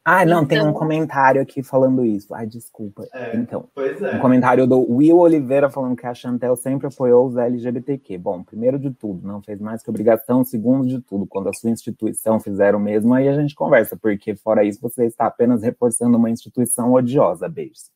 [0.10, 0.48] Ah, não, então...
[0.48, 2.34] tem um então- comentário aqui falando isso.
[2.34, 3.06] Ai, desculpa.
[3.14, 4.16] É, então, pois é.
[4.16, 8.18] um comentário do Will Oliveira falando que a Chantel sempre apoiou os LGBTQ.
[8.18, 10.46] Bom, primeiro de tudo, não fez mais que obrigação.
[10.46, 14.34] Segundo de tudo, quando a sua instituição fizer o mesmo, aí a gente conversa, porque
[14.34, 17.50] fora isso você está apenas reforçando uma instituição odiosa.
[17.50, 17.92] Beijos.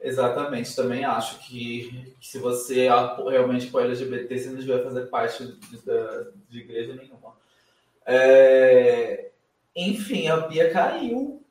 [0.00, 2.88] Exatamente, também acho que, que se você
[3.30, 5.80] realmente apoia LGBT, você não devia fazer parte de, de,
[6.50, 7.32] de igreja nenhuma.
[8.04, 9.30] É,
[9.74, 11.42] enfim, a Bia caiu.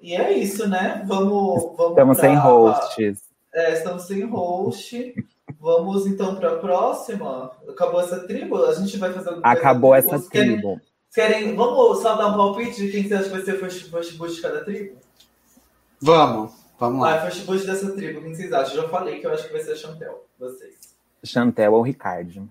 [0.00, 1.02] E é isso, né?
[1.06, 1.76] Vamos.
[1.76, 3.22] vamos estamos pra, sem hosts.
[3.54, 5.14] É, estamos sem host.
[5.58, 7.50] Vamos então para a próxima.
[7.68, 8.64] Acabou essa tribo?
[8.64, 9.38] A gente vai fazer.
[9.42, 10.80] Acabou essa tribo.
[11.12, 13.58] Querem, querem, vamos só dar um palpite de quem você acha que vai ser o
[13.58, 14.98] first, first de cada tribo?
[16.00, 16.52] Vamos.
[16.78, 17.14] Vamos lá.
[17.14, 18.74] Ah, fast food dessa tribo, o que vocês acham?
[18.74, 20.26] Eu já falei que eu acho que vai ser a Chantel.
[20.38, 20.74] Vocês.
[21.22, 22.46] Chantel ou Ricardo.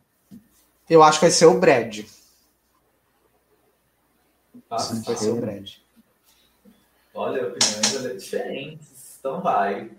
[0.90, 2.00] Eu acho que vai ser o Brad.
[4.74, 5.70] Ah, Vai ser o Brad.
[7.14, 9.18] Olha, opiniões ali diferentes.
[9.20, 9.92] Então vai.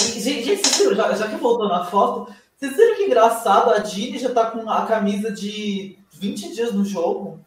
[0.00, 3.70] Gente, gente, vocês viram, já, já que voltou na foto, vocês viram que engraçado?
[3.70, 7.40] A Dini já tá com a camisa de 20 dias no jogo.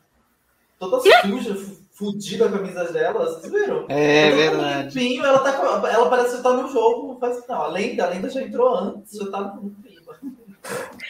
[0.79, 3.85] Toda suja, fu- fudida a camisa dela, vocês viram?
[3.89, 4.97] É tá verdade.
[4.99, 7.17] limpinho, ela, tá ela parece que tá no jogo.
[7.19, 10.15] Faz, não, a Lenda, a Lenda já entrou antes, já tá no clima.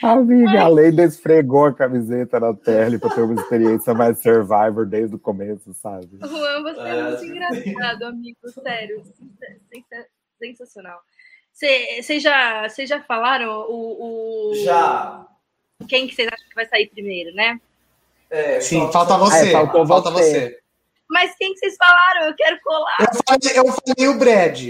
[0.01, 5.15] Amiga, a Leida esfregou a camiseta na tela pra ter uma experiência mais Survivor desde
[5.15, 6.07] o começo, sabe?
[6.21, 7.29] Juan, você é, É, muito sim.
[7.29, 8.37] engraçado, amigo.
[8.63, 9.03] Sério.
[9.71, 10.07] Sensa-
[10.39, 10.99] Sensacional.
[11.51, 15.25] Vocês já, já falaram o, o- Já.
[15.89, 17.59] quem que vocês acham que vai sair primeiro, né?
[18.29, 19.49] É, Sim, só- falta só- você.
[19.49, 20.31] É, faltou falta você.
[20.51, 20.59] você.
[21.09, 22.27] Mas quem que vocês falaram?
[22.27, 22.97] Eu quero colar.
[23.01, 24.67] Eu falei, eu falei o Brad.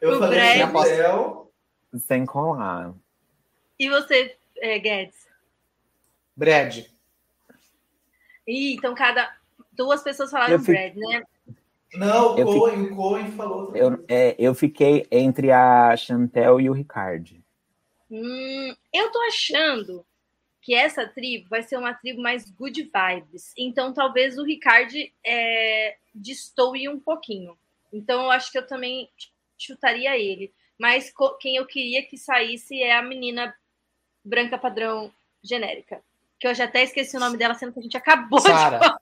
[0.00, 0.56] Eu O falei Brad.
[0.88, 1.50] Chantel.
[2.06, 2.92] Sem colar.
[3.78, 5.26] E você, é, Guedes?
[6.36, 6.84] Brad.
[8.46, 9.36] Ih, então cada.
[9.72, 11.22] Duas pessoas falaram Eu fico- Brad, né?
[11.94, 13.74] Não, o Cohen, o Cohen falou.
[13.74, 17.42] Eu, é, eu fiquei entre a Chantel e o Ricardo.
[18.10, 20.04] Hum, eu tô achando
[20.60, 23.52] que essa tribo vai ser uma tribo mais good vibes.
[23.56, 27.56] Então, talvez o Ricardo é, destoe um pouquinho.
[27.92, 29.08] Então, eu acho que eu também
[29.56, 30.52] chutaria ele.
[30.78, 33.54] Mas quem eu queria que saísse é a menina
[34.28, 35.10] branca padrão
[35.42, 36.00] genérica.
[36.38, 38.78] Que eu já até esqueci o nome dela, sendo que a gente acabou de Sara.
[38.78, 38.98] falar.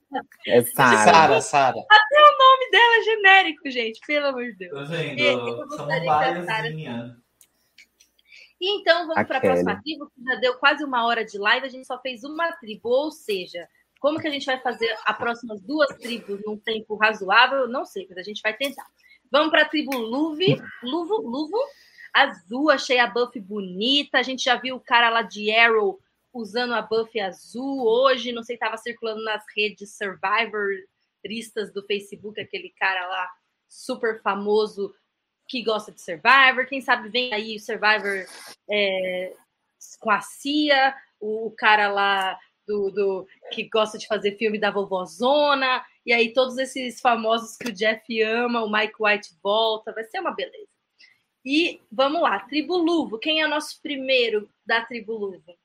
[0.46, 0.98] É Sara.
[1.04, 1.76] Sara, Sara.
[1.76, 4.00] O nome dela é genérico, gente.
[4.06, 4.72] Pelo amor de Deus.
[4.72, 5.18] Tá vendo?
[5.20, 7.16] Eu- eu São gostaria que a Sara- baiazinha.
[8.58, 11.66] E então vamos para a próxima tribo, que já deu quase uma hora de live,
[11.66, 13.68] a gente só fez uma tribo, ou seja,
[14.00, 17.58] como que a gente vai fazer as próximas duas tribos num tempo razoável?
[17.60, 18.86] Eu Não sei, mas a gente vai tentar.
[19.30, 21.58] Vamos para a tribo Luve, Luvo, Luvo,
[22.16, 26.00] azul, achei a buff bonita, a gente já viu o cara lá de Arrow
[26.32, 32.70] usando a buff azul hoje, não sei, estava circulando nas redes Survivoristas do Facebook, aquele
[32.70, 33.30] cara lá
[33.68, 34.94] super famoso
[35.48, 36.66] que gosta de Survivor.
[36.66, 38.26] Quem sabe vem aí o Survivor
[38.70, 39.34] é,
[40.00, 44.70] com a Cia, o, o cara lá do, do que gosta de fazer filme da
[44.70, 50.04] vovozona, e aí todos esses famosos que o Jeff ama, o Mike White volta, vai
[50.04, 50.75] ser uma beleza.
[51.49, 53.20] E vamos lá, Tribo Luvo.
[53.20, 55.57] Quem é o nosso primeiro da Tribo Luvo?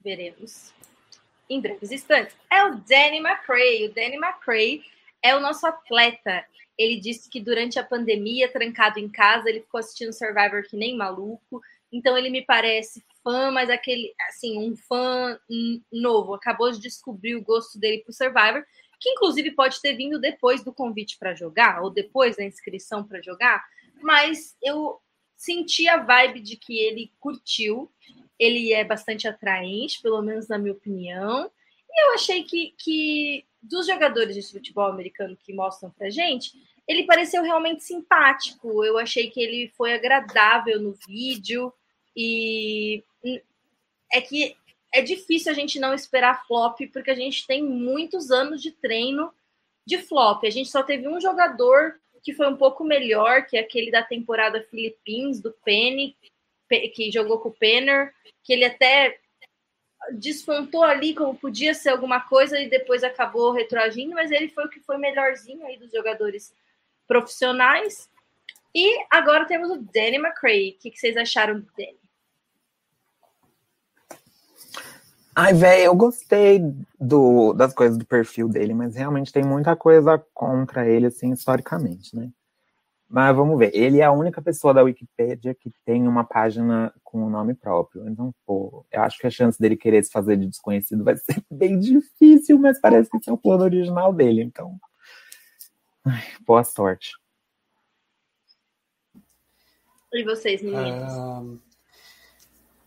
[0.00, 0.74] Veremos
[1.48, 2.36] em breves instantes.
[2.50, 3.86] É o Danny McCray.
[3.86, 4.82] O Danny McCray
[5.22, 6.44] é o nosso atleta.
[6.76, 10.96] Ele disse que durante a pandemia, trancado em casa, ele ficou assistindo Survivor que nem
[10.96, 11.62] maluco.
[11.92, 15.38] Então ele me parece fã, mas aquele, assim, um fã
[15.92, 16.34] novo.
[16.34, 18.66] Acabou de descobrir o gosto dele por Survivor,
[18.98, 23.20] que inclusive pode ter vindo depois do convite para jogar ou depois da inscrição para
[23.20, 23.64] jogar.
[24.02, 25.00] Mas eu
[25.36, 27.90] senti a vibe de que ele curtiu.
[28.38, 31.50] Ele é bastante atraente, pelo menos na minha opinião.
[31.90, 36.52] E eu achei que, que dos jogadores de futebol americano que mostram pra gente,
[36.86, 38.84] ele pareceu realmente simpático.
[38.84, 41.72] Eu achei que ele foi agradável no vídeo
[42.16, 43.02] e
[44.12, 44.56] é que
[44.92, 49.32] é difícil a gente não esperar flop porque a gente tem muitos anos de treino
[49.86, 50.44] de flop.
[50.44, 54.02] A gente só teve um jogador que foi um pouco melhor, que é aquele da
[54.02, 56.16] temporada Philippines do Penny,
[56.66, 58.12] Pe- que jogou com o Penner,
[58.42, 59.20] que ele até
[60.12, 64.68] despontou ali como podia ser alguma coisa e depois acabou retroagindo, mas ele foi o
[64.68, 66.54] que foi melhorzinho aí dos jogadores
[67.06, 68.10] profissionais.
[68.74, 70.70] E agora temos o Danny McCray.
[70.70, 71.98] O que, que vocês acharam do Danny?
[75.38, 76.62] Ai, velho, eu gostei
[76.98, 82.16] do, das coisas do perfil dele, mas realmente tem muita coisa contra ele, assim, historicamente,
[82.16, 82.30] né?
[83.06, 83.70] Mas vamos ver.
[83.74, 88.08] Ele é a única pessoa da Wikipédia que tem uma página com o nome próprio.
[88.08, 91.44] Então, pô, eu acho que a chance dele querer se fazer de desconhecido vai ser
[91.52, 94.42] bem difícil, mas parece que esse é o plano original dele.
[94.42, 94.80] Então,
[96.02, 97.12] ai, boa sorte.
[100.14, 101.12] E vocês, meninos?
[101.12, 101.44] Ah,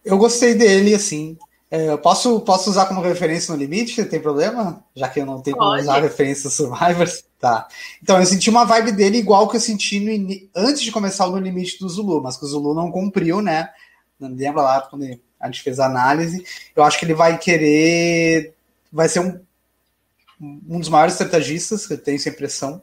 [0.04, 1.38] eu gostei dele, assim.
[1.72, 4.04] É, eu posso, posso usar como referência no limite?
[4.06, 4.84] Tem problema?
[4.96, 5.84] Já que eu não tenho como Pode.
[5.84, 7.24] usar referência Survivors?
[7.40, 7.68] Tá.
[8.02, 11.32] Então, eu senti uma vibe dele igual que eu senti ini- antes de começar o
[11.32, 13.70] No Limite do Zulu, mas que o Zulu não cumpriu, né?
[14.20, 15.06] Não lembra lá quando
[15.40, 16.44] a gente fez a análise.
[16.76, 18.54] Eu acho que ele vai querer.
[18.92, 19.40] Vai ser um,
[20.42, 22.82] um dos maiores estrategistas, que eu tenho essa impressão,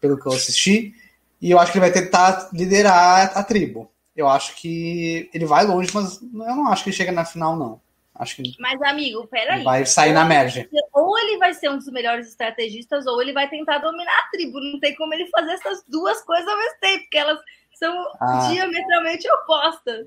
[0.00, 0.94] pelo que eu assisti.
[1.40, 3.90] E eu acho que ele vai tentar liderar a tribo.
[4.14, 7.56] Eu acho que ele vai longe, mas eu não acho que ele chega na final,
[7.56, 7.80] não.
[8.14, 8.54] Acho que.
[8.60, 9.64] Mas, amigo, peraí.
[9.64, 10.68] Vai sair na merge.
[10.92, 14.60] Ou ele vai ser um dos melhores estrategistas, ou ele vai tentar dominar a tribo.
[14.60, 17.40] Não tem como ele fazer essas duas coisas ao mesmo tempo, porque elas
[17.74, 18.48] são ah.
[18.50, 20.06] diametralmente opostas.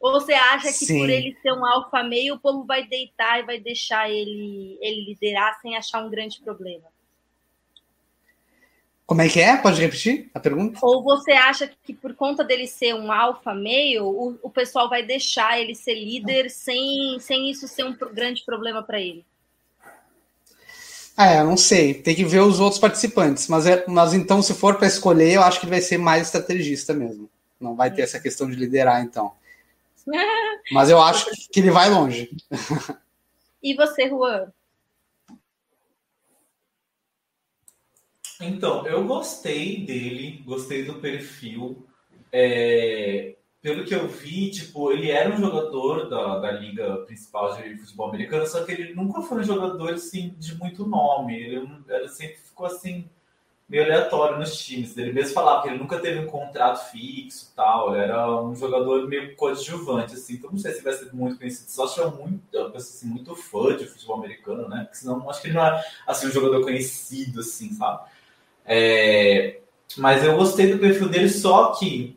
[0.00, 1.00] Ou você acha que Sim.
[1.00, 5.04] por ele ser um alfa meio, o povo vai deitar e vai deixar ele, ele
[5.06, 6.86] liderar sem achar um grande problema?
[9.08, 9.56] Como é que é?
[9.56, 10.78] Pode repetir a pergunta?
[10.82, 15.02] Ou você acha que por conta dele ser um alfa meio, o, o pessoal vai
[15.02, 19.24] deixar ele ser líder sem, sem isso ser um grande problema para ele?
[21.16, 21.94] É, não sei.
[21.94, 23.48] Tem que ver os outros participantes.
[23.48, 26.26] Mas, é, mas então, se for para escolher, eu acho que ele vai ser mais
[26.26, 27.30] estrategista mesmo.
[27.58, 29.32] Não vai ter essa questão de liderar, então.
[30.70, 32.30] Mas eu acho que ele vai longe.
[33.62, 34.52] E você, Juan?
[38.40, 41.86] Então, eu gostei dele, gostei do perfil.
[42.32, 47.76] É, pelo que eu vi, tipo, ele era um jogador da, da liga principal de
[47.78, 51.36] futebol americano, só que ele nunca foi um jogador assim de muito nome.
[51.36, 53.08] Ele, ele sempre ficou assim
[53.68, 54.96] meio aleatório nos times.
[54.96, 57.92] Ele mesmo falava que ele nunca teve um contrato fixo, tal.
[57.92, 60.34] Ele era um jogador meio coadjuvante, assim.
[60.34, 61.68] Então não sei se vai ser muito conhecido.
[61.68, 64.84] Só se é muito, pessoa assim, muito fã de futebol americano, né?
[64.84, 68.08] Porque senão acho que ele não é assim um jogador conhecido, assim, sabe?
[68.70, 69.60] É,
[69.96, 72.16] mas eu gostei do perfil dele, só que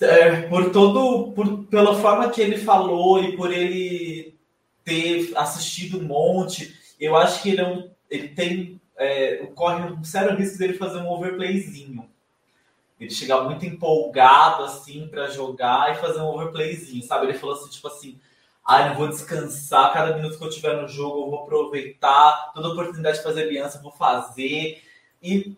[0.00, 4.34] é, por todo, por, pela forma que ele falou e por ele
[4.82, 10.04] ter assistido um monte, eu acho que ele, é um, ele tem é, corre um
[10.04, 12.08] sério risco dele fazer um overplayzinho.
[12.98, 17.26] Ele chegar muito empolgado assim para jogar e fazer um overplayzinho, sabe?
[17.26, 18.18] Ele falou assim, tipo assim,
[18.64, 22.68] ah, não vou descansar, cada minuto que eu tiver no jogo eu vou aproveitar, toda
[22.68, 24.82] oportunidade de fazer aliança eu vou fazer.
[25.24, 25.56] E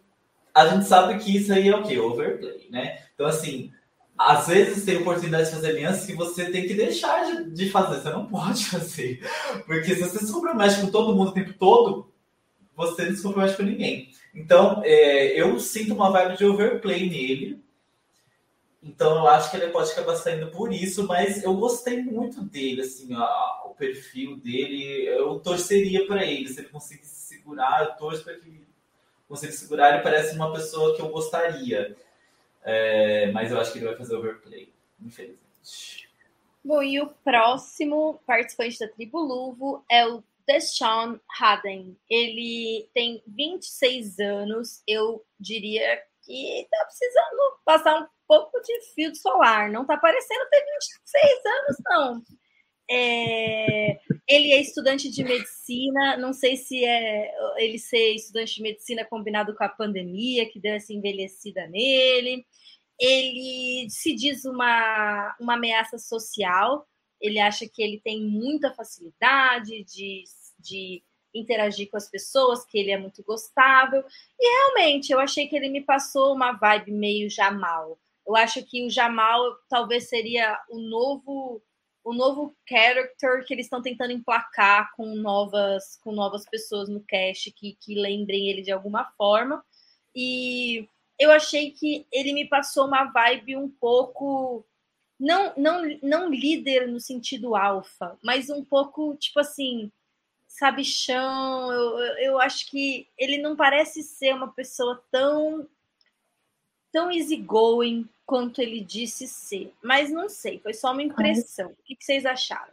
[0.55, 1.99] a gente sabe que isso aí é o quê?
[1.99, 3.03] Overplay, né?
[3.15, 3.73] Então, assim,
[4.17, 8.11] às vezes tem oportunidade de fazer alianças que você tem que deixar de, fazer, você
[8.11, 9.21] não pode fazer.
[9.67, 12.13] Porque se você se compromete com todo mundo o tempo todo,
[12.77, 14.11] você não se compromete com ninguém.
[14.33, 17.61] Então, é, eu sinto uma vibe de overplay nele.
[18.83, 22.83] Então, eu acho que ele pode acabar saindo por isso, mas eu gostei muito dele,
[22.83, 25.07] assim, a, o perfil dele.
[25.07, 28.65] Eu torceria para ele, se ele conseguisse segurar, eu torço para que
[29.29, 31.97] consiga segurar, ele parece uma pessoa que eu gostaria.
[32.63, 36.09] É, mas eu acho que ele vai fazer overplay, infelizmente.
[36.65, 41.97] Bom, e o próximo participante da tribo Luvo é o Deshaun Haden.
[42.11, 44.83] Ele tem 26 anos.
[44.87, 49.71] Eu diria que tá precisando passar um pouco de fio solar.
[49.71, 52.23] Não tá parecendo ter 26 anos, não.
[52.89, 59.05] É, ele é estudante de medicina, não sei se é ele ser estudante de medicina
[59.05, 62.47] combinado com a pandemia, que deu essa envelhecida nele.
[62.99, 66.87] Ele se diz uma, uma ameaça social,
[67.21, 70.25] ele acha que ele tem muita facilidade de,
[70.59, 71.03] de
[71.35, 74.05] interagir com as pessoas, que ele é muito gostável.
[74.39, 77.99] E realmente, eu achei que ele me passou uma vibe meio Jamal.
[78.27, 81.63] Eu acho que o Jamal talvez seria o novo
[82.07, 87.51] o novo character que eles estão tentando emplacar com novas com novas pessoas no cast
[87.51, 89.65] que, que lembrem ele de alguma forma.
[90.15, 90.89] E
[91.19, 94.65] eu achei que ele me passou uma vibe um pouco
[95.19, 99.91] não não não líder no sentido alfa, mas um pouco tipo assim,
[100.47, 101.73] sabichão.
[101.73, 105.69] Eu, eu acho que ele não parece ser uma pessoa tão
[106.93, 109.73] tão easygoing quanto ele disse ser.
[109.83, 111.69] Mas não sei, foi só uma impressão.
[111.71, 112.73] O que vocês acharam?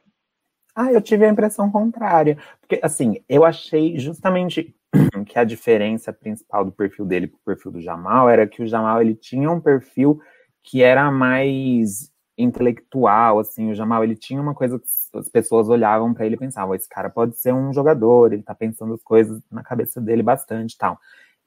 [0.75, 2.37] Ah, eu tive a impressão contrária.
[2.59, 4.75] Porque, assim, eu achei justamente
[5.27, 8.67] que a diferença principal do perfil dele para o perfil do Jamal era que o
[8.67, 10.19] Jamal ele tinha um perfil
[10.63, 16.13] que era mais intelectual, assim, o Jamal ele tinha uma coisa que as pessoas olhavam
[16.13, 19.39] para ele e pensavam, esse cara pode ser um jogador, ele tá pensando as coisas
[19.51, 20.97] na cabeça dele bastante, tal.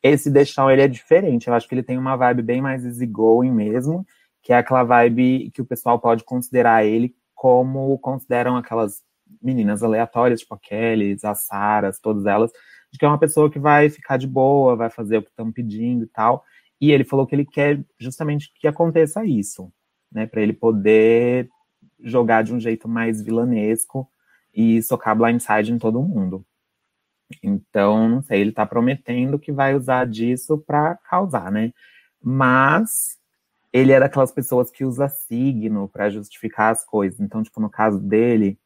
[0.07, 1.49] Esse Deschamps, ele é diferente.
[1.49, 4.07] Eu acho que ele tem uma vibe bem mais easygoing mesmo,
[4.43, 9.03] que é aquela vibe que o pessoal pode considerar ele como consideram aquelas
[9.43, 12.53] meninas aleatórias, tipo a Kelly, as Saras, todas elas,
[12.93, 15.51] de que é uma pessoa que vai ficar de boa, vai fazer o que estão
[15.51, 16.45] pedindo e tal.
[16.81, 19.73] E ele falou que ele quer justamente que aconteça isso,
[20.13, 21.49] né, para ele poder
[22.01, 24.09] jogar de um jeito mais vilanesco
[24.55, 26.45] e socar blindside em todo mundo.
[27.43, 31.73] Então, não sei, ele está prometendo que vai usar disso para causar, né?
[32.23, 33.19] Mas
[33.73, 37.21] ele é daquelas pessoas que usa signo para justificar as coisas.
[37.21, 38.59] Então, tipo, no caso dele,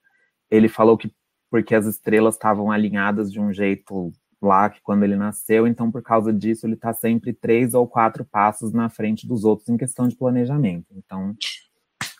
[0.50, 1.12] ele falou que
[1.50, 6.00] porque as estrelas estavam alinhadas de um jeito lá que quando ele nasceu, então por
[6.00, 10.06] causa disso ele está sempre três ou quatro passos na frente dos outros em questão
[10.06, 10.86] de planejamento.
[10.92, 11.34] Então,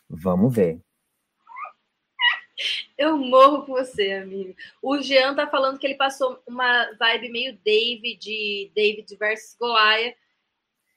[0.09, 0.81] vamos ver.
[2.97, 4.55] Eu morro com você, amigo.
[4.83, 10.15] O Jean tá falando que ele passou uma vibe meio David, David versus Goliath.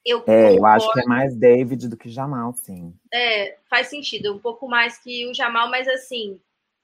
[0.06, 2.94] Eu, é, eu acho que é mais David do que Jamal, sim.
[3.14, 6.42] É, faz sentido, um pouco mais que o Jamal, mas assim,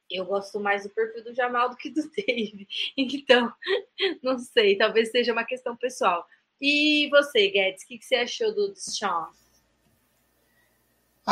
[0.09, 2.67] eu gosto mais do perfil do Jamal do que do David.
[2.97, 3.51] Então,
[4.23, 6.25] não sei, talvez seja uma questão pessoal.
[6.61, 9.27] E você, Guedes, o que, que você achou do Sean?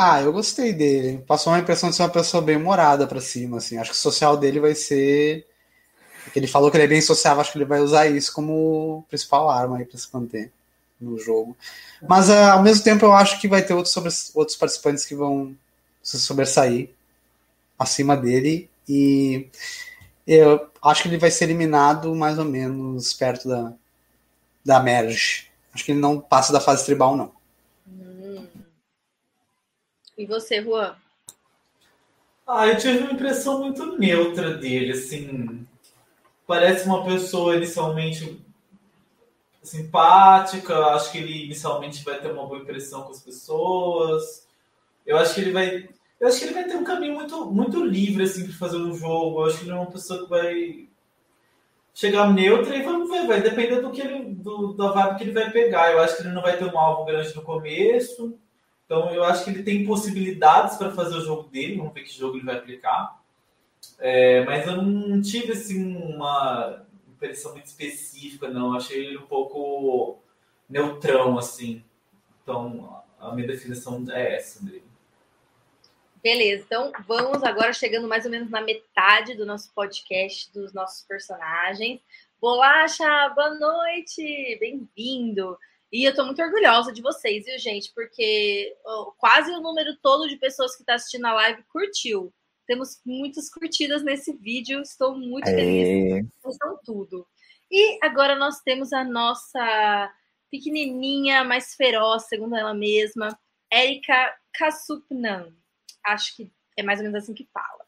[0.00, 1.24] Ah, eu gostei dele.
[1.26, 3.78] Passou uma impressão de ser uma pessoa bem humorada para cima, assim.
[3.78, 5.44] Acho que o social dele vai ser.
[6.36, 9.50] Ele falou que ele é bem sociável, acho que ele vai usar isso como principal
[9.50, 10.52] arma aí para se manter
[11.00, 11.56] no jogo.
[12.08, 14.12] Mas uh, ao mesmo tempo eu acho que vai ter outros, sobre...
[14.34, 15.56] outros participantes que vão
[16.00, 16.90] se sobressair
[17.76, 18.70] acima dele.
[18.88, 19.48] E
[20.24, 23.72] eu acho que ele vai ser eliminado mais ou menos perto da,
[24.64, 25.48] da Merge.
[25.74, 27.37] Acho que ele não passa da fase tribal, não.
[30.18, 30.96] E você, Juan?
[32.44, 35.64] Ah, eu tive uma impressão muito neutra dele, assim.
[36.44, 38.44] Parece uma pessoa inicialmente
[39.62, 44.44] simpática, acho que ele inicialmente vai ter uma boa impressão com as pessoas.
[45.06, 45.88] Eu acho que ele vai.
[46.18, 48.94] Eu acho que ele vai ter um caminho muito, muito livre assim para fazer um
[48.94, 49.42] jogo.
[49.42, 50.88] Eu acho que ele é uma pessoa que vai
[51.94, 55.32] chegar neutra e vamos ver, vai depender do que ele, do, da vibe que ele
[55.32, 55.92] vai pegar.
[55.92, 58.36] Eu acho que ele não vai ter um alvo grande no começo.
[58.88, 62.18] Então eu acho que ele tem possibilidades para fazer o jogo dele, vamos ver que
[62.18, 63.22] jogo ele vai aplicar.
[63.98, 68.68] É, mas eu não tive assim uma impressão muito específica, não.
[68.68, 70.18] Eu achei ele um pouco
[70.66, 71.84] neutrão, assim.
[72.42, 74.84] Então a minha definição é essa dele.
[76.22, 81.02] Beleza, então vamos agora chegando mais ou menos na metade do nosso podcast, dos nossos
[81.02, 82.00] personagens.
[82.40, 85.58] Bolacha, boa noite, bem-vindo.
[85.90, 87.92] E eu tô muito orgulhosa de vocês, viu, gente?
[87.94, 92.32] Porque oh, quase o número todo de pessoas que está assistindo a live curtiu.
[92.66, 96.26] Temos muitas curtidas nesse vídeo, estou muito feliz.
[96.42, 97.26] Vocês são tudo.
[97.70, 100.12] E agora nós temos a nossa
[100.50, 103.38] pequenininha, mais feroz, segundo ela mesma,
[103.72, 105.54] Erika Kasupnan.
[106.04, 107.86] Acho que é mais ou menos assim que fala.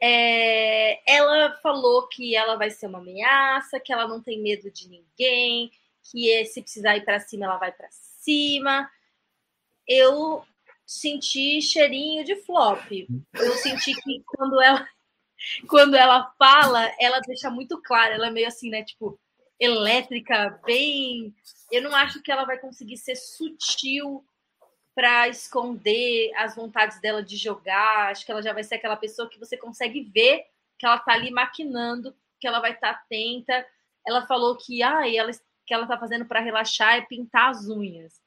[0.00, 4.88] É, ela falou que ela vai ser uma ameaça, que ela não tem medo de
[4.88, 5.70] ninguém,
[6.10, 8.90] que é, se precisar ir para cima, ela vai para cima.
[9.86, 10.44] Eu
[10.86, 12.90] senti cheirinho de flop.
[13.34, 14.88] Eu senti que quando ela
[15.68, 19.18] quando ela fala, ela deixa muito claro, ela é meio assim, né, tipo,
[19.58, 21.34] elétrica, bem,
[21.70, 24.24] eu não acho que ela vai conseguir ser sutil
[24.94, 28.10] para esconder as vontades dela de jogar.
[28.10, 30.44] Acho que ela já vai ser aquela pessoa que você consegue ver
[30.76, 33.66] que ela tá ali maquinando, que ela vai estar tá atenta.
[34.06, 35.30] Ela falou que ah, ela
[35.68, 38.20] que ela está fazendo para relaxar é pintar as unhas.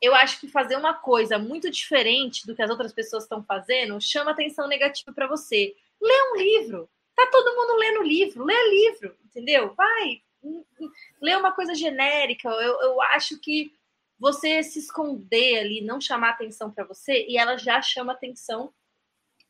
[0.00, 4.00] Eu acho que fazer uma coisa muito diferente do que as outras pessoas estão fazendo
[4.00, 5.76] chama atenção negativa para você.
[6.00, 6.90] Lê um livro.
[7.14, 8.44] Tá todo mundo lendo livro.
[8.44, 9.72] Lê livro, entendeu?
[9.74, 10.22] Vai.
[10.42, 12.48] Hum, hum, lê uma coisa genérica.
[12.48, 13.72] Eu, eu acho que
[14.18, 18.74] você se esconder ali, não chamar atenção para você, e ela já chama atenção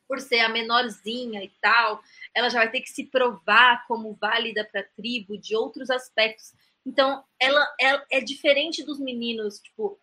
[0.06, 2.02] por ser a menorzinha e tal,
[2.34, 6.52] ela já vai ter que se provar como válida para a tribo de outros aspectos.
[6.84, 9.98] Então, ela, ela, é diferente dos meninos, tipo,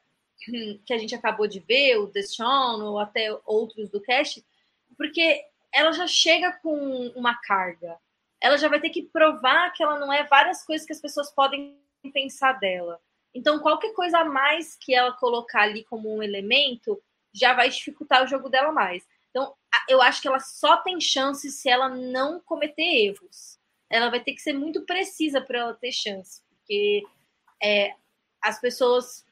[0.85, 4.43] que a gente acabou de ver, o Deshaun ou até outros do cast,
[4.97, 7.99] porque ela já chega com uma carga.
[8.41, 11.29] Ela já vai ter que provar que ela não é várias coisas que as pessoas
[11.31, 11.77] podem
[12.13, 12.99] pensar dela.
[13.33, 16.99] Então, qualquer coisa a mais que ela colocar ali como um elemento
[17.33, 19.05] já vai dificultar o jogo dela mais.
[19.29, 19.53] Então,
[19.87, 23.59] eu acho que ela só tem chance se ela não cometer erros.
[23.89, 27.03] Ela vai ter que ser muito precisa para ela ter chance porque
[27.61, 27.95] é,
[28.39, 29.25] as pessoas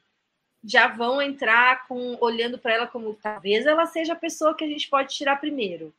[0.64, 4.66] já vão entrar com olhando para ela como talvez ela seja a pessoa que a
[4.66, 5.94] gente pode tirar primeiro.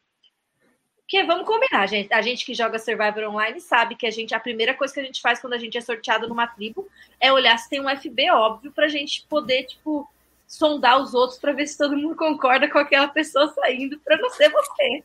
[0.98, 2.14] Porque vamos combinar, gente.
[2.14, 5.04] A gente que joga Survivor Online sabe que a gente a primeira coisa que a
[5.04, 6.88] gente faz quando a gente é sorteado numa tribo
[7.20, 10.08] é olhar se tem um FB óbvio para a gente poder tipo
[10.46, 14.30] sondar os outros para ver se todo mundo concorda com aquela pessoa saindo para não
[14.30, 15.04] ser você.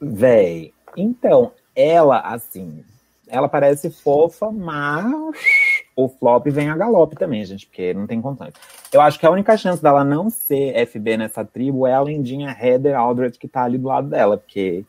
[0.00, 2.84] Véi, então, ela, assim,
[3.32, 5.10] ela parece fofa, mas
[5.96, 8.52] o flop vem a galope também, gente, porque não tem condições.
[8.92, 12.50] Eu acho que a única chance dela não ser FB nessa tribo é a lindinha
[12.50, 14.84] Heather Aldred que tá ali do lado dela, porque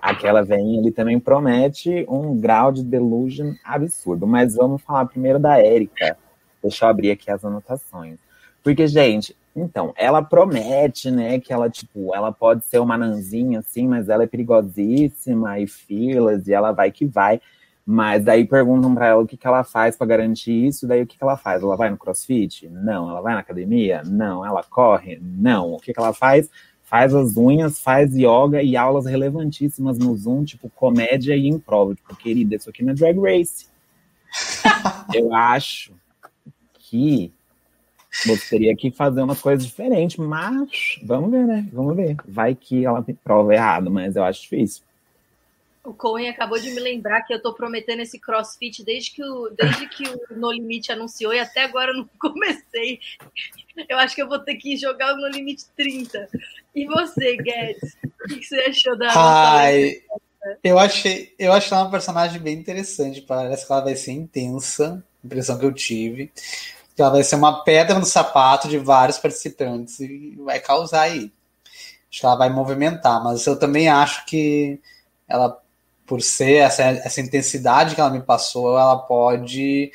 [0.00, 4.26] aquela veinha ali também promete um grau de delusion absurdo.
[4.26, 6.16] Mas vamos falar primeiro da Erika.
[6.62, 8.18] Deixa eu abrir aqui as anotações.
[8.62, 13.86] Porque, gente, então, ela promete, né, que ela, tipo, ela pode ser uma nanzinha, assim,
[13.86, 17.40] mas ela é perigosíssima e filas, e ela vai que vai.
[17.84, 21.06] Mas daí perguntam para ela o que, que ela faz para garantir isso, daí o
[21.06, 21.62] que, que ela faz?
[21.62, 22.68] Ela vai no crossfit?
[22.68, 23.10] Não.
[23.10, 24.02] Ela vai na academia?
[24.04, 24.46] Não.
[24.46, 25.20] Ela corre?
[25.20, 25.72] Não.
[25.72, 26.48] O que, que ela faz?
[26.92, 31.94] faz as unhas, faz yoga e aulas relevantíssimas no Zoom, tipo comédia e improv.
[31.94, 33.66] Tipo, querida, isso aqui não é drag race.
[35.14, 35.94] eu acho
[36.74, 37.32] que
[38.26, 41.66] você teria que fazer umas coisas diferentes, mas vamos ver, né?
[41.72, 42.14] Vamos ver.
[42.28, 44.82] Vai que ela prova errado, mas eu acho difícil.
[45.84, 49.50] O Cohen acabou de me lembrar que eu tô prometendo esse crossfit desde que o,
[49.50, 53.00] desde que o No Limite anunciou e até agora eu não comecei.
[53.88, 56.28] Eu acho que eu vou ter que jogar o No Limite 30.
[56.74, 57.96] E você, Guedes?
[58.24, 59.12] O que você achou da.
[59.12, 60.02] Ai,
[60.62, 63.20] eu achei, eu achei ela uma personagem bem interessante.
[63.20, 65.02] Parece que ela vai ser intensa.
[65.24, 66.30] Impressão que eu tive.
[66.94, 71.32] Que ela vai ser uma pedra no sapato de vários participantes e vai causar aí.
[72.08, 74.78] Acho que ela vai movimentar, mas eu também acho que
[75.26, 75.61] ela
[76.12, 79.90] por ser essa, essa intensidade que ela me passou, ela pode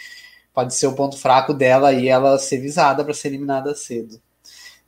[0.52, 4.19] pode ser o ponto fraco dela e ela ser visada para ser eliminada cedo.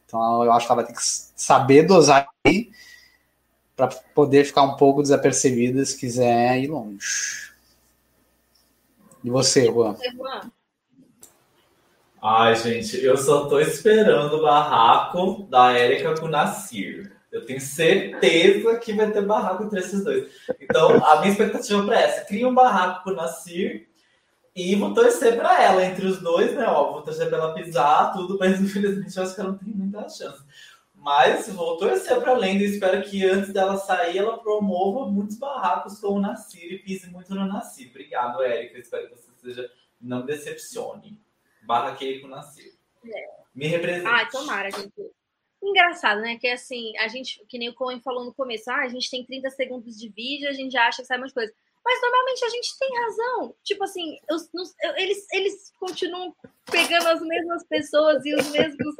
[0.07, 2.71] Então eu acho que ela vai ter que saber dosar aí
[3.75, 7.53] para poder ficar um pouco desapercebida se quiser ir longe.
[9.23, 9.95] E você, Juan?
[12.19, 17.18] Ai, gente, eu só tô esperando o barraco da Érica com o Nasir.
[17.31, 20.27] Eu tenho certeza que vai ter barraco entre esses dois.
[20.59, 23.87] Então, a minha expectativa para essa: cria um barraco pro Nasir
[24.55, 26.65] e vou torcer para ela entre os dois, né?
[26.65, 29.73] Ó, vou torcer para ela pisar, tudo, mas infelizmente eu acho que ela não tem
[29.73, 30.43] muita chance.
[30.95, 35.37] Mas vou torcer para a Lenda e espero que antes dela sair ela promova muitos
[35.37, 37.89] barracos com o Nasir e pise muito no Nasir.
[37.89, 38.79] Obrigado, Érica.
[38.79, 41.17] Espero que você seja, não decepcione.
[41.63, 42.73] Barraquei com o Nasir.
[43.05, 43.29] É.
[43.55, 44.07] Me represente.
[44.07, 44.91] Ai, tomara, gente
[45.61, 46.37] engraçado, né?
[46.37, 49.25] Que assim, a gente, que nem o Cohen falou no começo, ah, a gente tem
[49.25, 51.53] 30 segundos de vídeo, a gente acha que sai umas coisas.
[51.83, 53.55] Mas normalmente a gente tem razão.
[53.63, 56.35] Tipo assim, os, nos, eles, eles continuam
[56.69, 58.95] pegando as mesmas pessoas e os mesmos,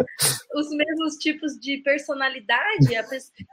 [0.56, 2.88] os mesmos tipos de personalidade.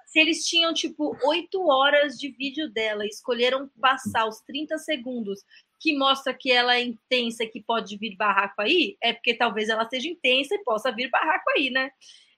[0.06, 5.44] se eles tinham, tipo, oito horas de vídeo dela escolheram passar os 30 segundos
[5.78, 9.68] que mostra que ela é intensa e que pode vir barraco aí, é porque talvez
[9.68, 11.90] ela seja intensa e possa vir barraco aí, né?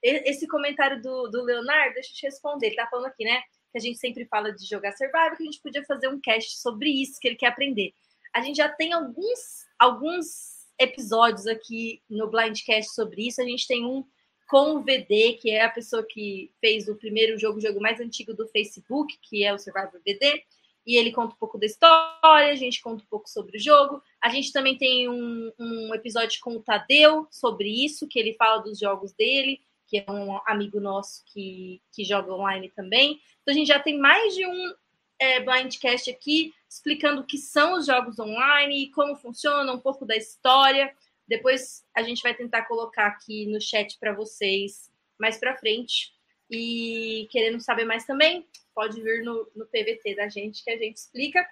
[0.02, 2.66] Esse comentário do, do Leonardo, deixa eu te responder.
[2.66, 3.40] Ele tá falando aqui, né?
[3.72, 6.58] Que a gente sempre fala de jogar Survival, que a gente podia fazer um cast
[6.58, 7.92] sobre isso, que ele quer aprender.
[8.34, 13.40] A gente já tem alguns, alguns episódios aqui no Blindcast sobre isso.
[13.40, 14.04] A gente tem um
[14.48, 18.00] com o VD, que é a pessoa que fez o primeiro jogo, o jogo mais
[18.00, 20.42] antigo do Facebook, que é o Survivor VD.
[20.86, 24.02] E ele conta um pouco da história, a gente conta um pouco sobre o jogo.
[24.22, 28.62] A gente também tem um, um episódio com o Tadeu sobre isso, que ele fala
[28.62, 33.20] dos jogos dele que é um amigo nosso que, que joga online também.
[33.43, 34.74] Então a gente já tem mais de um
[35.19, 40.05] é, Blindcast aqui explicando o que são os jogos online e como funciona, um pouco
[40.05, 40.94] da história.
[41.27, 46.12] Depois a gente vai tentar colocar aqui no chat para vocês mais para frente.
[46.51, 50.97] E querendo saber mais também, pode vir no, no PVT da gente que a gente
[50.97, 51.47] explica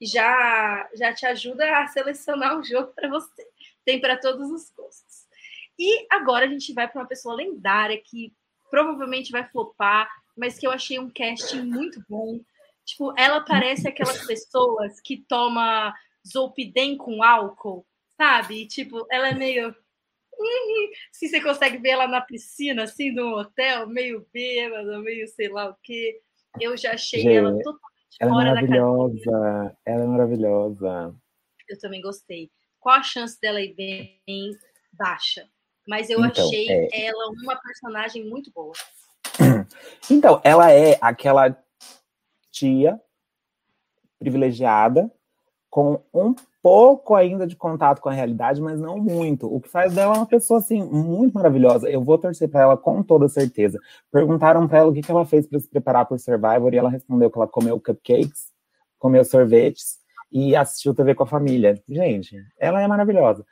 [0.00, 3.46] e já, já te ajuda a selecionar o jogo para você.
[3.84, 5.21] Tem para todos os gostos.
[5.82, 8.32] E agora a gente vai para uma pessoa lendária que
[8.70, 12.38] provavelmente vai flopar, mas que eu achei um casting muito bom.
[12.84, 15.92] Tipo, ela parece aquelas pessoas que toma
[16.24, 17.84] Zolpidem com álcool,
[18.16, 18.64] sabe?
[18.68, 19.74] Tipo, ela é meio.
[21.10, 25.68] Se você consegue ver ela na piscina, assim, no hotel, meio bêbada, meio sei lá
[25.68, 26.20] o quê.
[26.60, 29.76] Eu já achei Gente, ela totalmente ela é fora é maravilhosa.
[29.84, 31.16] Ela é maravilhosa.
[31.68, 32.52] Eu também gostei.
[32.78, 34.56] Qual a chance dela ir bem?
[34.92, 35.50] Baixa
[35.86, 37.06] mas eu então, achei é...
[37.06, 38.72] ela uma personagem muito boa.
[40.10, 41.56] Então, ela é aquela
[42.50, 43.00] tia
[44.18, 45.10] privilegiada
[45.70, 49.52] com um pouco ainda de contato com a realidade, mas não muito.
[49.52, 51.90] O que faz dela uma pessoa assim muito maravilhosa.
[51.90, 53.78] Eu vou torcer para ela com toda certeza.
[54.10, 56.76] Perguntaram para ela o que, que ela fez para se preparar para o Survivor e
[56.76, 58.52] ela respondeu que ela comeu cupcakes,
[58.98, 59.96] comeu sorvetes
[60.30, 61.82] e assistiu TV com a família.
[61.88, 63.44] Gente, ela é maravilhosa.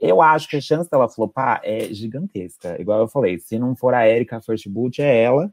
[0.00, 2.80] Eu acho que a chance dela flopar é gigantesca.
[2.80, 5.52] Igual eu falei, se não for a Erika First Boot, é ela.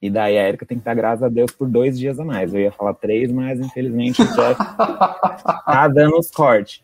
[0.00, 2.54] E daí a Erika tem que estar, graças a Deus, por dois dias a mais.
[2.54, 6.82] Eu ia falar três, mas infelizmente o Jeff tá dando os cortes.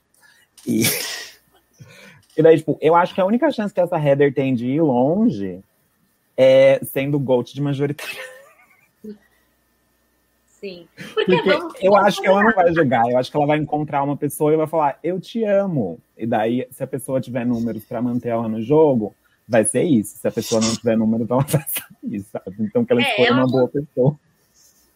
[0.67, 0.83] E...
[2.37, 4.83] e daí, tipo, eu acho que a única chance que essa Heather tem de ir
[4.83, 5.61] longe
[6.37, 8.35] é sendo GOAT de majoritária.
[10.65, 10.89] Sim.
[11.13, 13.47] Porque, Porque vamos, eu vamos acho que ela não vai jogar, eu acho que ela
[13.47, 16.01] vai encontrar uma pessoa e vai falar, eu te amo.
[16.17, 19.15] E daí, se a pessoa tiver números para manter ela no jogo,
[19.47, 20.17] vai ser isso.
[20.17, 22.57] Se a pessoa não tiver números, ela vai sair, sabe?
[22.61, 24.19] Então que ela é, escolha uma boa pessoa.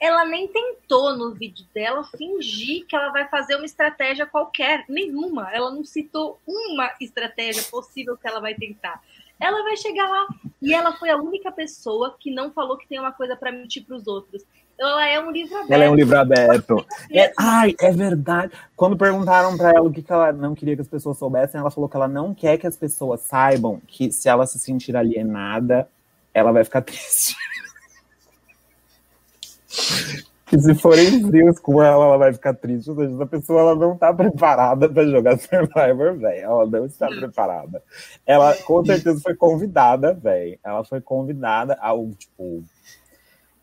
[0.01, 5.53] Ela nem tentou no vídeo dela fingir que ela vai fazer uma estratégia qualquer, nenhuma.
[5.53, 9.03] Ela não citou uma estratégia possível que ela vai tentar.
[9.39, 10.29] ela vai chegar lá.
[10.63, 13.85] E ela foi a única pessoa que não falou que tem uma coisa para mentir
[13.85, 14.47] para os outros.
[14.79, 15.73] Ela é um livro aberto.
[15.73, 16.87] Ela é um livro aberto.
[17.11, 18.53] É, ai, é verdade.
[18.77, 21.71] Quando perguntaram para ela o que, que ela não queria que as pessoas soubessem, ela
[21.71, 25.89] falou que ela não quer que as pessoas saibam que se ela se sentir alienada,
[26.33, 27.35] ela vai ficar triste.
[30.47, 32.91] que se forem frios com ela, ela vai ficar triste.
[32.91, 36.45] Ou seja, a pessoa ela não está preparada para jogar Survivor, velho.
[36.45, 37.83] Ela não está preparada.
[38.27, 40.59] Ela com certeza foi convidada, velho.
[40.63, 42.63] Ela foi convidada ao, tipo,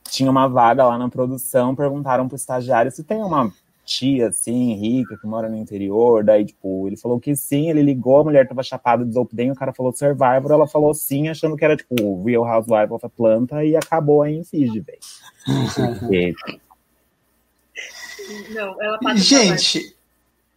[0.10, 3.52] tinha uma vaga lá na produção, perguntaram pro estagiário se tem uma
[3.86, 8.18] tia, assim, rica, que mora no interior, daí, tipo, ele falou que sim, ele ligou,
[8.18, 11.64] a mulher tava chapada de Zolpidem, o cara falou Survivor, ela falou sim, achando que
[11.64, 15.00] era, tipo, Real Housewife of Atlanta, e acabou aí em Fiji, velho.
[18.50, 19.95] Não, ela Gente,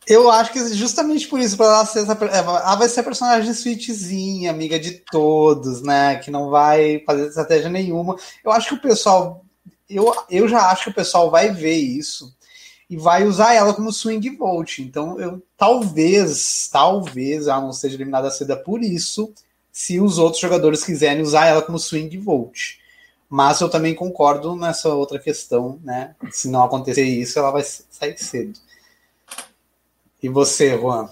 [0.09, 3.51] eu acho que justamente por isso, para ela ser essa, ela vai ser a personagem
[3.51, 6.17] sweetzinha, amiga de todos, né?
[6.17, 8.17] Que não vai fazer estratégia nenhuma.
[8.43, 9.45] Eu acho que o pessoal,
[9.89, 12.35] eu, eu já acho que o pessoal vai ver isso
[12.89, 14.83] e vai usar ela como swing vote.
[14.83, 19.31] Então, eu talvez, talvez ela não seja eliminada cedo por isso,
[19.71, 22.81] se os outros jogadores quiserem usar ela como swing vote.
[23.29, 26.15] Mas eu também concordo nessa outra questão, né?
[26.31, 28.59] Se não acontecer isso, ela vai sair cedo.
[30.23, 31.09] E você, Juan?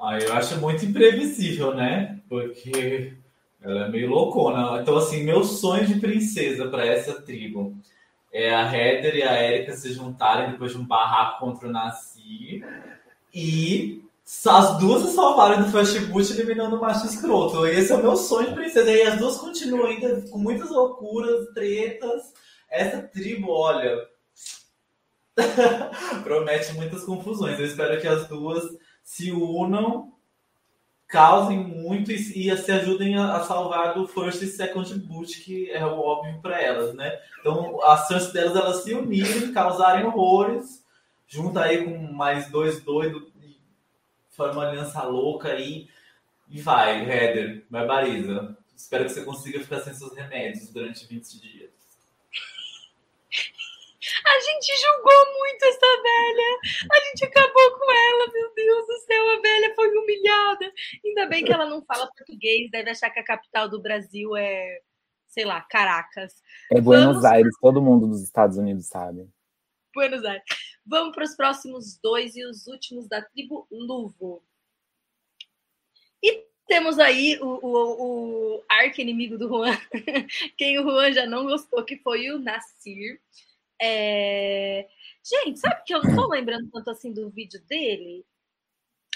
[0.00, 2.20] Ah, eu acho muito imprevisível, né?
[2.28, 3.14] Porque
[3.60, 4.80] ela é meio loucona.
[4.80, 7.76] Então, assim, meu sonho de princesa para essa tribo
[8.32, 12.64] é a Heather e a Erika se juntarem depois de um barraco contra o Nasci
[13.34, 14.02] e
[14.46, 17.66] as duas se salvarem do Fast Boot eliminando o macho escroto.
[17.66, 18.90] Esse é o meu sonho de princesa.
[18.90, 22.32] E as duas continuam ainda com muitas loucuras, tretas.
[22.70, 23.98] Essa tribo, olha,
[26.22, 27.58] promete muitas confusões.
[27.58, 28.64] Eu espero que as duas
[29.02, 30.12] se unam,
[31.06, 32.14] causem muito e,
[32.48, 36.40] e se ajudem a, a, salvar do First e Second Boot, que é o óbvio
[36.40, 37.18] para elas, né?
[37.40, 40.84] Então, as chances delas elas se unirem, causarem horrores,
[41.26, 43.30] junto aí com mais dois doidos,
[44.30, 45.88] forma uma aliança louca aí
[46.48, 48.56] e vai, Heather, barbariza.
[48.74, 51.59] Espero que você consiga ficar sem seus remédios durante 20 dias.
[54.26, 56.58] A gente julgou muito essa velha.
[56.92, 59.30] A gente acabou com ela, meu Deus do céu.
[59.30, 60.72] A velha foi humilhada.
[61.04, 64.80] Ainda bem que ela não fala português, deve achar que a capital do Brasil é,
[65.26, 66.42] sei lá, Caracas.
[66.72, 67.24] É Buenos Vamos...
[67.24, 69.28] Aires, todo mundo dos Estados Unidos sabe.
[69.94, 70.44] Buenos Aires.
[70.84, 74.42] Vamos para os próximos dois e os últimos da tribo Luvo.
[76.22, 79.76] E temos aí o, o, o arco-inimigo do Juan,
[80.56, 83.20] quem o Juan já não gostou, que foi o Nasir.
[83.80, 84.86] É...
[85.22, 88.24] Gente, sabe que eu não tô lembrando tanto assim do vídeo dele?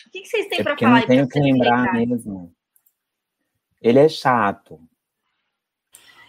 [0.07, 1.01] O que, que vocês têm é para falar?
[1.01, 2.55] Não tenho que lembrar mesmo.
[3.81, 4.81] Ele é chato.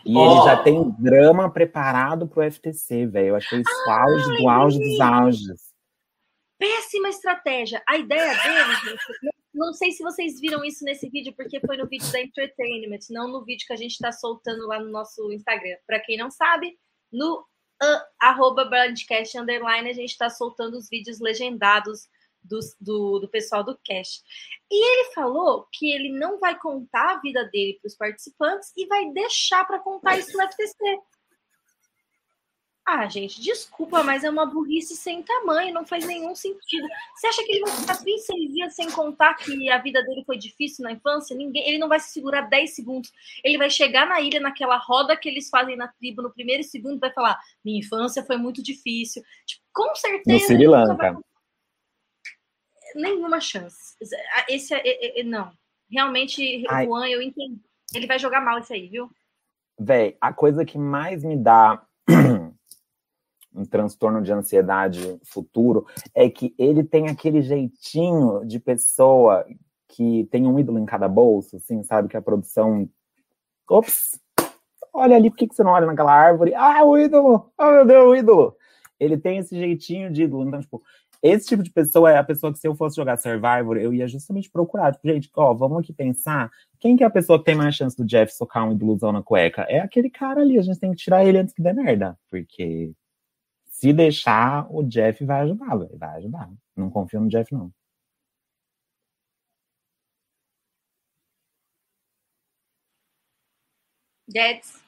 [0.06, 0.32] E oh.
[0.32, 3.30] ele já tem drama preparado pro FTC, velho.
[3.30, 5.74] Eu achei isso ah, auge do auge dos auges.
[6.58, 7.82] Péssima estratégia.
[7.88, 11.88] A ideia dele, gente, não sei se vocês viram isso nesse vídeo, porque foi no
[11.88, 15.78] vídeo da Entertainment, não no vídeo que a gente está soltando lá no nosso Instagram.
[15.88, 16.78] Para quem não sabe,
[17.12, 17.46] no
[18.20, 22.08] arroba broadcast underline, a gente está soltando os vídeos legendados
[22.44, 24.24] do, do, do, pessoal do Cash.
[24.72, 28.86] E ele falou que ele não vai contar a vida dele para os participantes e
[28.88, 30.76] vai deixar para contar isso no FTC.
[32.88, 36.88] Ah, gente, desculpa, mas é uma burrice sem tamanho, não faz nenhum sentido.
[37.16, 40.38] Você acha que ele vai ficar 26 dias sem contar que a vida dele foi
[40.38, 41.36] difícil na infância?
[41.36, 43.12] Ninguém, ele não vai se segurar 10 segundos.
[43.44, 47.00] Ele vai chegar na ilha, naquela roda que eles fazem na tribo, no primeiro segundo,
[47.00, 49.24] vai falar: minha infância foi muito difícil.
[49.48, 50.38] Tipo, com certeza.
[50.38, 50.94] No Sri Lanka.
[50.94, 51.16] Vai...
[52.94, 53.96] Nenhuma chance.
[54.48, 55.52] Esse é, é, é não.
[55.90, 56.86] Realmente, Ai.
[56.86, 57.60] Juan, eu entendi.
[57.96, 59.10] Ele vai jogar mal isso aí, viu?
[59.80, 61.84] Véi, a coisa que mais me dá
[63.56, 69.46] um transtorno de ansiedade futuro, é que ele tem aquele jeitinho de pessoa
[69.88, 72.10] que tem um ídolo em cada bolso, assim, sabe?
[72.10, 72.90] Que a produção.
[73.70, 74.20] Ops!
[74.94, 76.54] Olha ali, por que, que você não olha naquela árvore?
[76.54, 77.52] Ah, o ídolo!
[77.58, 78.56] Oh, meu Deus, o ídolo!
[79.00, 80.48] Ele tem esse jeitinho de ídolo.
[80.48, 80.82] Então, tipo,
[81.22, 84.08] esse tipo de pessoa é a pessoa que, se eu fosse jogar Survivor, eu ia
[84.08, 84.94] justamente procurar.
[84.94, 86.50] Tipo, gente, ó, vamos aqui pensar.
[86.80, 89.24] Quem que é a pessoa que tem mais chance do Jeff socar um ídolozão na
[89.24, 89.64] cueca?
[89.64, 90.58] É aquele cara ali.
[90.58, 92.18] A gente tem que tirar ele antes que dê merda.
[92.30, 92.94] Porque
[93.76, 96.50] se deixar, o Jeff vai ajudar, vai ajudar.
[96.76, 97.72] Não confio no Jeff, não.
[104.30, 104.82] Guedes.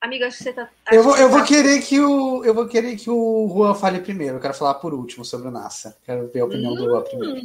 [0.00, 0.70] Amigo, acho que você tá.
[0.92, 1.36] Eu vou, eu tá...
[1.36, 2.44] vou querer que o.
[2.44, 4.36] Eu vou querer que o Juan fale primeiro.
[4.36, 5.98] Eu quero falar por último sobre o NASA.
[6.04, 6.76] Quero ver a opinião hum.
[6.76, 7.40] do Juan primeiro.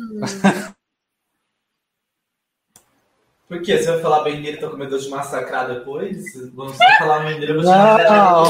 [3.54, 3.78] Por quê?
[3.78, 6.26] Você vai falar bem dele, tá com medo de massacrar depois?
[6.56, 8.44] Vamos falar bem dele, eu vou te Não,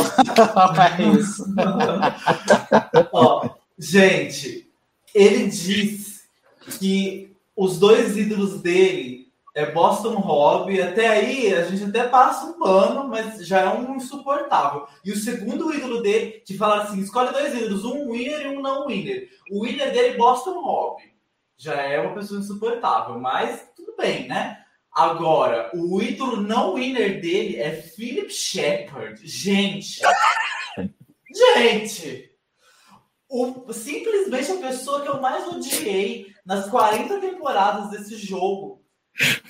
[0.55, 1.45] não é isso.
[3.11, 4.71] Ó, gente,
[5.13, 6.23] ele diz
[6.79, 12.53] que os dois ídolos dele é Boston Rob, até aí a gente até passa um
[12.57, 14.87] pano, mas já é um insuportável.
[15.03, 18.61] E o segundo ídolo dele, que fala assim, escolhe dois ídolos, um winner e um
[18.61, 19.27] não winner.
[19.51, 21.03] O winner dele, Boston Rob.
[21.57, 24.62] Já é uma pessoa insuportável, mas tudo bem, né?
[24.95, 29.19] Agora, o ídolo não winner dele é Philip Shepard.
[29.25, 30.01] Gente!
[31.57, 32.31] gente!
[33.27, 38.85] O, simplesmente a pessoa que eu mais odiei nas 40 temporadas desse jogo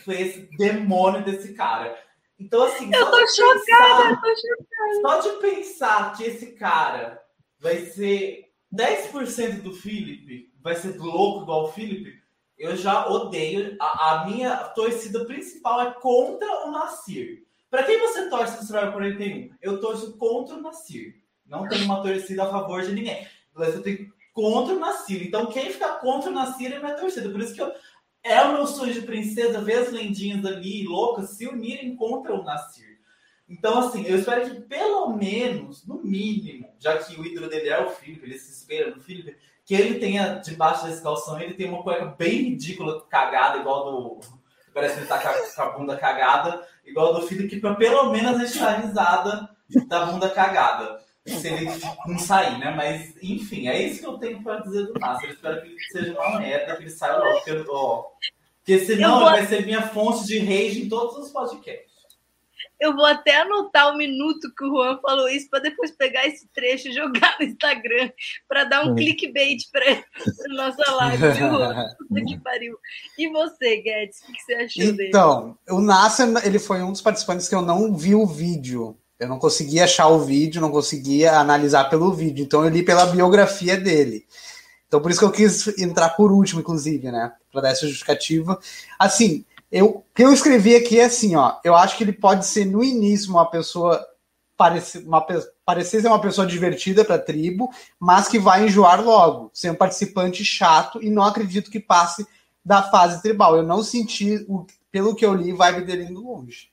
[0.06, 1.98] foi esse demônio desse cara.
[2.40, 2.90] Então, assim.
[2.94, 5.02] Eu tô chocada, eu tô chocada.
[5.02, 7.22] Só de pensar que esse cara
[7.60, 12.23] vai ser 10% do Felipe, vai ser louco igual o Felipe,
[12.58, 13.76] eu já odeio.
[13.80, 17.44] A, a, minha torcida principal é contra o Nasir.
[17.70, 19.50] Para quem você torce no Survivor 41?
[19.62, 21.16] Eu torço contra o Nasir.
[21.46, 23.28] Não tenho uma torcida a favor de ninguém.
[23.54, 25.26] Mas eu tenho contra o Nasir.
[25.26, 27.30] Então, quem ficar contra o Nasir é minha torcida.
[27.30, 27.72] Por isso que eu,
[28.24, 32.44] é o meu sonho de princesa ver as lendinhas ali loucas se unirem contra o
[32.44, 32.94] Nasir.
[33.48, 37.82] Então, assim, eu espero que pelo menos, no mínimo, já que o ídolo dele é
[37.82, 41.70] o Felipe, ele se espera no Felipe, que ele tenha debaixo desse calção, ele tem
[41.70, 44.20] uma cueca bem ridícula, cagada, igual do.
[44.74, 48.42] Parece que ele tá com a bunda cagada, igual do filho, que pra pelo menos
[48.42, 49.50] a gente dar risada
[49.88, 51.02] da bunda cagada.
[51.26, 51.70] Se ele
[52.06, 52.74] não sair, né?
[52.76, 55.26] Mas, enfim, é isso que eu tenho pra dizer do Massa.
[55.26, 57.36] Eu espero que ele seja uma merda, que ele saia logo.
[57.36, 58.04] Porque, ó,
[58.58, 59.30] porque senão vou...
[59.30, 61.93] ele vai ser minha fonte de rage em todos os podcasts.
[62.84, 66.46] Eu vou até anotar o minuto que o Juan falou isso para depois pegar esse
[66.54, 68.12] trecho e jogar no Instagram
[68.46, 68.96] para dar um hum.
[68.96, 70.04] clickbait para
[70.50, 71.24] nossa live.
[71.98, 72.78] Puta que pariu.
[73.18, 75.10] E você, Guedes, o que você achou então, dele?
[75.10, 78.98] Então, o Nasser, ele foi um dos participantes que eu não vi o vídeo.
[79.18, 82.44] Eu não conseguia achar o vídeo, não conseguia analisar pelo vídeo.
[82.44, 84.26] Então eu li pela biografia dele.
[84.90, 87.32] Então por isso que eu quis entrar por último, inclusive, né?
[87.50, 88.60] Para dar essa justificativa.
[89.00, 91.56] Assim, eu, o que eu escrevi aqui é assim, ó.
[91.64, 94.06] Eu acho que ele pode ser no início uma pessoa
[94.56, 95.26] parecer, uma,
[95.66, 99.76] parecer ser uma pessoa divertida para a tribo, mas que vai enjoar logo, ser um
[99.76, 102.24] participante chato e não acredito que passe
[102.64, 103.56] da fase tribal.
[103.56, 106.70] Eu não senti, o, pelo que eu li, vibe dele indo longe.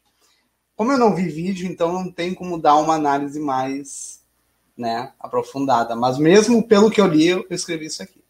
[0.76, 4.22] Como eu não vi vídeo, então não tem como dar uma análise mais
[4.76, 5.96] né, aprofundada.
[5.96, 8.22] Mas mesmo pelo que eu li, eu escrevi isso aqui.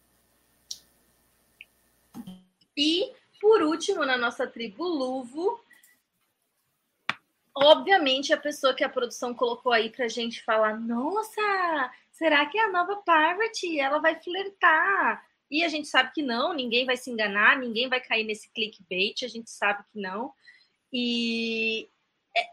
[2.77, 3.11] E
[3.41, 5.59] por último, na nossa tribo Luvo,
[7.55, 12.65] obviamente a pessoa que a produção colocou aí pra gente falar: nossa, será que é
[12.65, 13.79] a nova Parvati?
[13.79, 15.25] Ela vai flertar.
[15.49, 19.23] E a gente sabe que não, ninguém vai se enganar, ninguém vai cair nesse clickbait,
[19.23, 20.31] a gente sabe que não.
[20.93, 21.89] E
[22.37, 22.45] é,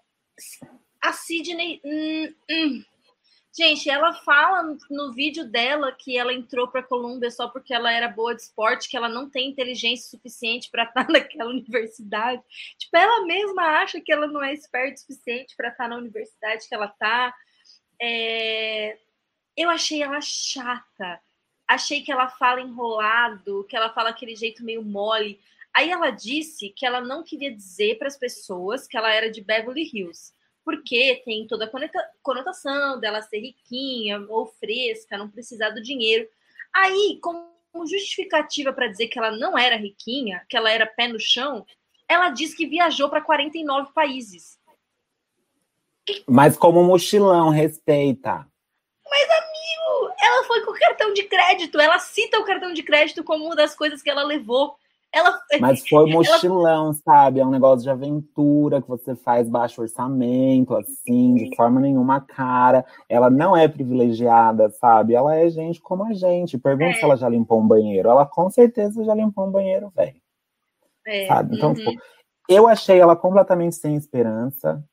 [1.03, 1.81] a Sidney.
[1.85, 2.85] Hum, hum,
[3.59, 8.07] Gente, ela fala no vídeo dela que ela entrou para Colômbia só porque ela era
[8.07, 12.41] boa de esporte, que ela não tem inteligência suficiente para estar naquela universidade.
[12.79, 16.69] Tipo, ela mesma acha que ela não é esperta o suficiente para estar na universidade
[16.69, 17.35] que ela tá.
[18.01, 18.97] É...
[19.57, 21.21] Eu achei ela chata.
[21.67, 25.41] Achei que ela fala enrolado, que ela fala aquele jeito meio mole.
[25.75, 29.41] Aí ela disse que ela não queria dizer para as pessoas que ela era de
[29.41, 30.38] Beverly Hills
[30.69, 31.71] porque tem toda a
[32.23, 36.29] conotação dela ser riquinha ou fresca, não precisar do dinheiro.
[36.75, 37.49] Aí, como
[37.87, 41.65] justificativa para dizer que ela não era riquinha, que ela era pé no chão,
[42.07, 44.59] ela diz que viajou para 49 países.
[46.27, 48.47] Mas como mochilão, respeita.
[49.11, 51.81] Mas, amigo, ela foi com o cartão de crédito.
[51.81, 54.77] Ela cita o cartão de crédito como uma das coisas que ela levou.
[55.13, 56.95] Ela, Mas foi mochilão, ela...
[56.95, 57.41] sabe?
[57.41, 62.85] É um negócio de aventura que você faz baixo orçamento, assim, de forma nenhuma cara.
[63.09, 65.15] Ela não é privilegiada, sabe?
[65.15, 66.59] Ela é gente como a gente.
[66.59, 66.95] Pergunta é.
[66.95, 68.09] se ela já limpou um banheiro.
[68.09, 70.21] Ela com certeza já limpou um banheiro, velho.
[71.07, 71.27] É.
[71.27, 71.57] Sabe?
[71.57, 71.75] Então, uhum.
[71.75, 71.93] tipo,
[72.49, 74.85] eu achei ela completamente sem esperança.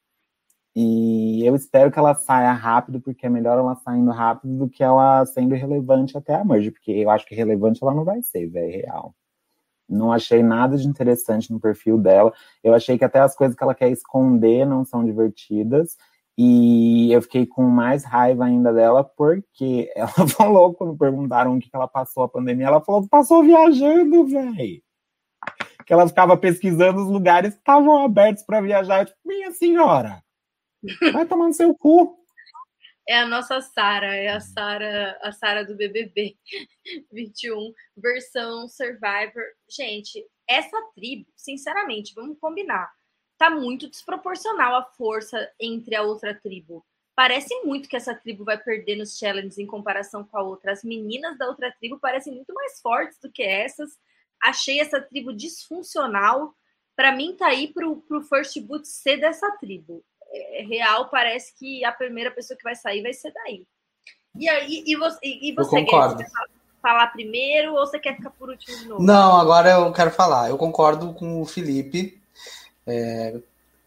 [0.77, 4.83] E eu espero que ela saia rápido, porque é melhor ela saindo rápido do que
[4.83, 8.47] ela sendo relevante até a merge, porque eu acho que relevante ela não vai ser,
[8.47, 9.15] velho, real.
[9.87, 12.33] Não achei nada de interessante no perfil dela.
[12.63, 15.97] Eu achei que até as coisas que ela quer esconder não são divertidas.
[16.37, 21.69] E eu fiquei com mais raiva ainda dela, porque ela falou, quando perguntaram o que
[21.73, 24.81] ela passou a pandemia, ela falou que passou viajando, velho.
[25.85, 29.01] Que ela ficava pesquisando os lugares que estavam abertos para viajar.
[29.01, 30.25] Eu, tipo, minha senhora,
[31.13, 32.17] Vai tomar no seu cu.
[33.07, 36.35] É a nossa Sara, é a Sara, a Sara do BBB
[37.11, 39.43] 21, versão Survivor.
[39.69, 42.91] Gente, essa tribo, sinceramente, vamos combinar,
[43.37, 46.83] tá muito desproporcional a força entre a outra tribo.
[47.15, 50.71] Parece muito que essa tribo vai perder nos challenges em comparação com a outra.
[50.71, 53.97] As meninas da outra tribo parecem muito mais fortes do que essas.
[54.43, 56.53] Achei essa tribo disfuncional.
[56.95, 60.03] Para mim, tá aí pro, pro First Boot ser dessa tribo.
[60.35, 63.65] É, real, parece que a primeira pessoa que vai sair vai ser daí.
[64.37, 65.81] E aí, e você, e você.
[65.81, 66.31] Guedes,
[66.81, 69.01] falar primeiro ou você quer ficar por último de novo?
[69.01, 70.49] Não, agora eu quero falar.
[70.49, 72.21] Eu concordo com o Felipe.
[72.85, 73.35] É,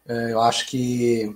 [0.07, 1.33] é, eu acho que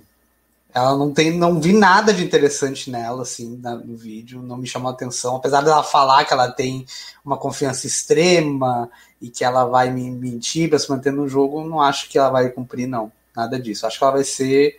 [0.74, 4.90] ela não tem, não vi nada de interessante nela, assim, no vídeo, não me chamou
[4.90, 5.36] a atenção.
[5.36, 6.84] Apesar dela falar que ela tem
[7.24, 8.90] uma confiança extrema
[9.22, 12.28] e que ela vai me mentir para se manter no jogo, não acho que ela
[12.28, 13.10] vai cumprir, não.
[13.34, 13.86] Nada disso.
[13.86, 14.76] Acho que ela vai ser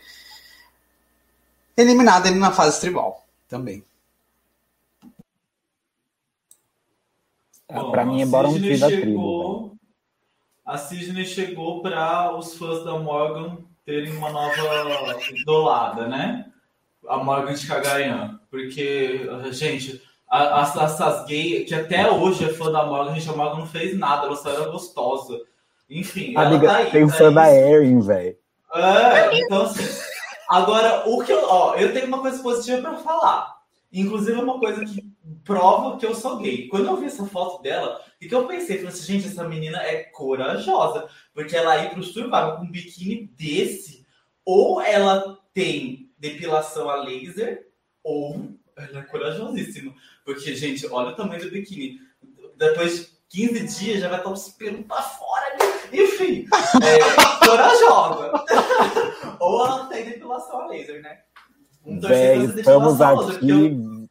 [1.78, 3.84] eliminada ali na fase tribal também.
[7.68, 9.76] Pra mim é Bottom Tree da tribo.
[10.66, 14.56] A Sidney chegou para os fãs da Morgan terem uma nova
[15.32, 16.46] idolada, né?
[17.08, 18.40] A Morgan de Kagayan.
[18.50, 23.68] Porque, gente, essas gays que até hoje é fã da Morgan, gente, a Morgan não
[23.68, 25.40] fez nada, ela só era gostosa.
[25.88, 28.36] Enfim, Amiga, tá aí, tem tá fã da Erin, velho.
[28.74, 30.15] É, então assim.
[30.50, 31.44] Agora, o que eu.
[31.44, 33.56] Ó, eu tenho uma coisa positiva para falar.
[33.92, 35.02] Inclusive, é uma coisa que
[35.44, 36.68] prova que eu sou gay.
[36.68, 38.78] Quando eu vi essa foto dela, o que eu pensei?
[38.78, 41.08] Falei assim, gente, essa menina é corajosa.
[41.34, 44.06] Porque ela ir pro survival com um biquíni desse,
[44.44, 47.70] ou ela tem depilação a laser,
[48.04, 49.94] ou ela é corajosíssima.
[50.26, 52.00] Porque, gente, olha o tamanho do biquíni.
[52.58, 55.58] Depois de 15 dias já vai estar os pelos pra fora.
[55.92, 56.46] Enfim,
[56.84, 58.32] é, corajosa.
[59.40, 61.20] ou ela tem depilação a laser, né?
[61.86, 63.50] Um Véi, estamos aqui.
[63.50, 64.08] Eu,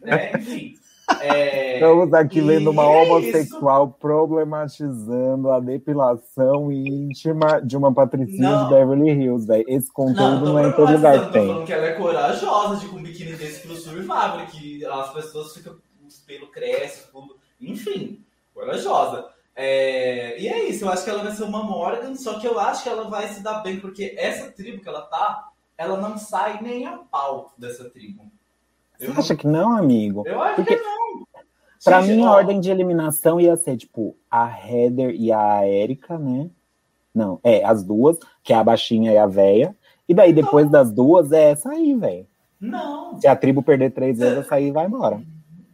[0.00, 0.32] né?
[0.36, 0.74] Enfim.
[1.20, 1.74] É...
[1.74, 3.98] Estamos aqui vendo uma é homossexual isso.
[3.98, 8.64] problematizando a depilação íntima de uma patricinha não.
[8.64, 9.64] de Beverly Hills, velho.
[9.68, 11.46] Esse conteúdo não, não é em todo lugar tem.
[11.46, 15.52] falando que ela é corajosa de com um biquíni desse pro Survivor, que as pessoas
[15.54, 15.76] ficam,
[16.06, 17.43] os pelos crescem, tudo.
[17.70, 19.26] Enfim, corajosa.
[19.56, 20.40] É...
[20.40, 22.82] E é isso, eu acho que ela vai ser uma Morgan, só que eu acho
[22.82, 26.60] que ela vai se dar bem, porque essa tribo que ela tá, ela não sai
[26.62, 28.24] nem a pau dessa tribo.
[28.98, 29.40] Você eu acha não...
[29.40, 30.22] que não, amigo?
[30.26, 30.76] Eu acho Porque...
[30.76, 31.24] que não.
[31.84, 32.28] Pra Gente, mim, ó...
[32.28, 36.48] a ordem de eliminação ia ser, tipo, a Heather e a Erika, né?
[37.14, 39.76] Não, é, as duas, que é a baixinha e a véia.
[40.08, 40.72] E daí, depois não.
[40.72, 42.26] das duas, é essa aí, velho.
[42.60, 43.20] Não.
[43.20, 45.22] Se a tribo perder três vezes, essa aí vai embora.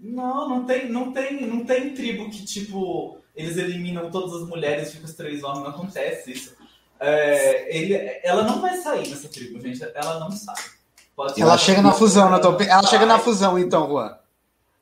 [0.01, 4.89] Não, não tem, não tem, não tem tribo que, tipo, eles eliminam todas as mulheres
[4.89, 5.63] e ficam os três homens.
[5.63, 6.57] Não acontece isso.
[6.99, 9.83] É, ele, ela não vai sair nessa tribo, gente.
[9.95, 10.57] Ela não sai.
[11.15, 12.39] Pode ela chega na fusão, né?
[12.69, 14.17] Ela chega na fusão, então, Juan.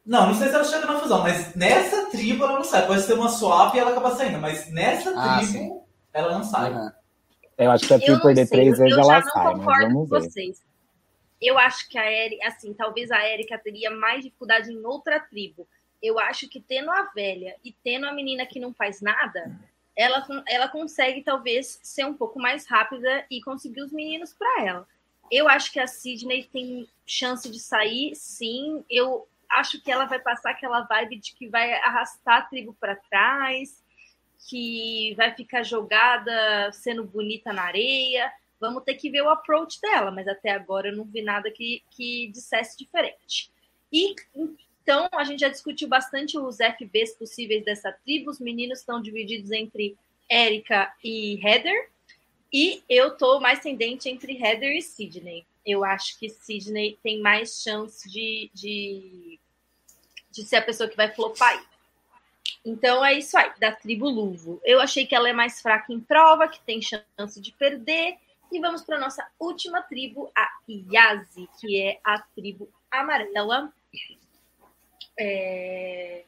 [0.07, 2.86] Não, não sei se ela chega na fusão, mas nessa tribo ela não sai.
[2.86, 5.81] Pode ser uma swap e ela acaba saindo, mas nessa ah, tribo sim.
[6.15, 6.73] ela não sai.
[6.73, 6.90] Uhum.
[7.59, 10.23] Eu acho que a tribo perder sei, três vezes ela sai, mas vamos ver.
[10.23, 10.68] Vocês.
[11.40, 15.69] Eu acho que a Erika, assim, talvez a Erika teria mais dificuldade em outra tribo.
[16.02, 19.59] Eu acho que tendo a velha e tendo a menina que não faz nada,
[19.97, 24.89] ela, ela consegue talvez ser um pouco mais rápida e conseguir os meninos para ela.
[25.31, 28.85] Eu acho que a Sidney tem chance de sair, sim.
[28.89, 32.97] Eu acho que ela vai passar aquela vibe de que vai arrastar a tribo para
[32.97, 33.82] trás,
[34.48, 38.32] que vai ficar jogada sendo bonita na areia.
[38.60, 41.82] Vamos ter que ver o approach dela, mas até agora eu não vi nada que,
[41.90, 43.51] que dissesse diferente.
[43.93, 44.14] E
[44.82, 48.30] então a gente já discutiu bastante os FBs possíveis dessa tribo.
[48.30, 49.97] Os meninos estão divididos entre
[50.30, 51.90] Erika e Heather.
[52.51, 55.44] E eu tô mais tendente entre Heather e Sidney.
[55.64, 59.39] Eu acho que Sidney tem mais chance de, de,
[60.30, 61.60] de ser a pessoa que vai flopar aí.
[62.64, 64.60] Então é isso aí, da tribo Luvo.
[64.64, 68.16] Eu achei que ela é mais fraca em prova, que tem chance de perder.
[68.51, 73.73] E vamos para nossa última tribo, a Yazi, que é a tribo amarela.
[75.19, 76.25] É...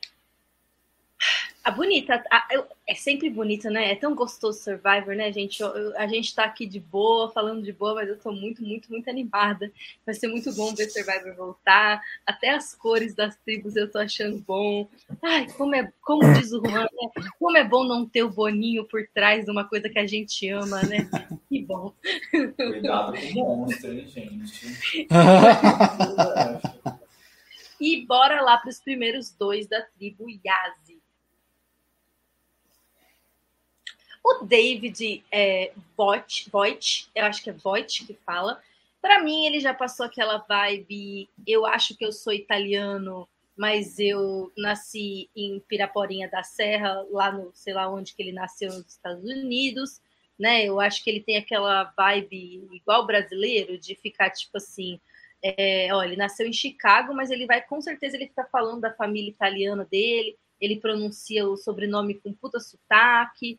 [1.70, 2.48] A bonita, a,
[2.84, 3.92] é sempre bonita, né?
[3.92, 5.62] É tão gostoso Survivor, né, gente?
[5.62, 8.60] Eu, eu, a gente tá aqui de boa, falando de boa, mas eu tô muito,
[8.60, 9.70] muito, muito animada.
[10.04, 12.02] Vai ser muito bom ver Survivor voltar.
[12.26, 14.88] Até as cores das tribos eu tô achando bom.
[15.22, 17.28] Ai, como é, como diz o Juan, né?
[17.38, 20.48] Como é bom não ter o Boninho por trás de uma coisa que a gente
[20.48, 21.08] ama, né?
[21.48, 21.94] Que bom.
[22.56, 25.06] Cuidado com o monstro, hein, gente?
[27.80, 30.89] e bora lá para os primeiros dois da tribo Yazi.
[34.22, 38.60] O David é, Voigt, eu acho que é Voigt que fala,
[39.00, 41.28] Para mim, ele já passou aquela vibe.
[41.46, 43.26] Eu acho que eu sou italiano,
[43.56, 48.68] mas eu nasci em Piraporinha da Serra, lá no, sei lá onde que ele nasceu
[48.68, 50.00] nos Estados Unidos,
[50.38, 50.64] né?
[50.64, 55.00] Eu acho que ele tem aquela vibe igual brasileiro, de ficar tipo assim.
[55.42, 58.92] É, ó, ele nasceu em Chicago, mas ele vai com certeza ele fica falando da
[58.92, 63.58] família italiana dele, ele pronuncia o sobrenome com puta sotaque,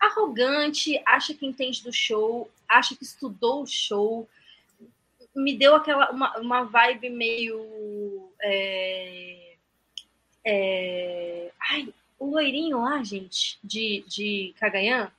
[0.00, 4.28] arrogante, acha que entende do show, acha que estudou o show,
[5.34, 9.54] me deu aquela uma, uma vibe meio é,
[10.44, 15.10] é, ai, o loirinho lá, gente, de, de Cagayan.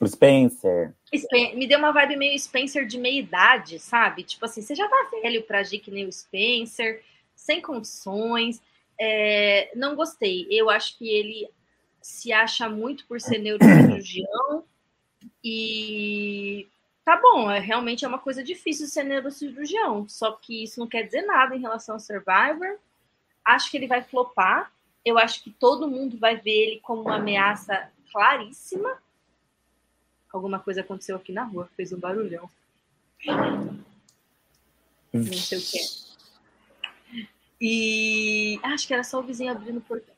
[0.00, 0.92] O Spencer.
[1.54, 4.24] Me deu uma vibe meio Spencer de meia idade, sabe?
[4.24, 7.04] Tipo assim, você já tá velho pra agir que nem o Spencer,
[7.36, 8.60] sem condições.
[8.98, 10.46] É, não gostei.
[10.50, 11.48] Eu acho que ele
[12.02, 14.64] se acha muito por ser neurocirurgião
[15.42, 16.68] e
[17.04, 21.02] tá bom, é, realmente é uma coisa difícil ser neurocirurgião, só que isso não quer
[21.04, 22.78] dizer nada em relação ao Survivor.
[23.44, 24.72] Acho que ele vai flopar.
[25.04, 28.98] Eu acho que todo mundo vai ver ele como uma ameaça claríssima.
[30.32, 32.48] Alguma coisa aconteceu aqui na rua, fez um barulhão.
[35.12, 36.02] Não sei o que é.
[37.60, 40.11] E acho que era só o vizinho abrindo o portão.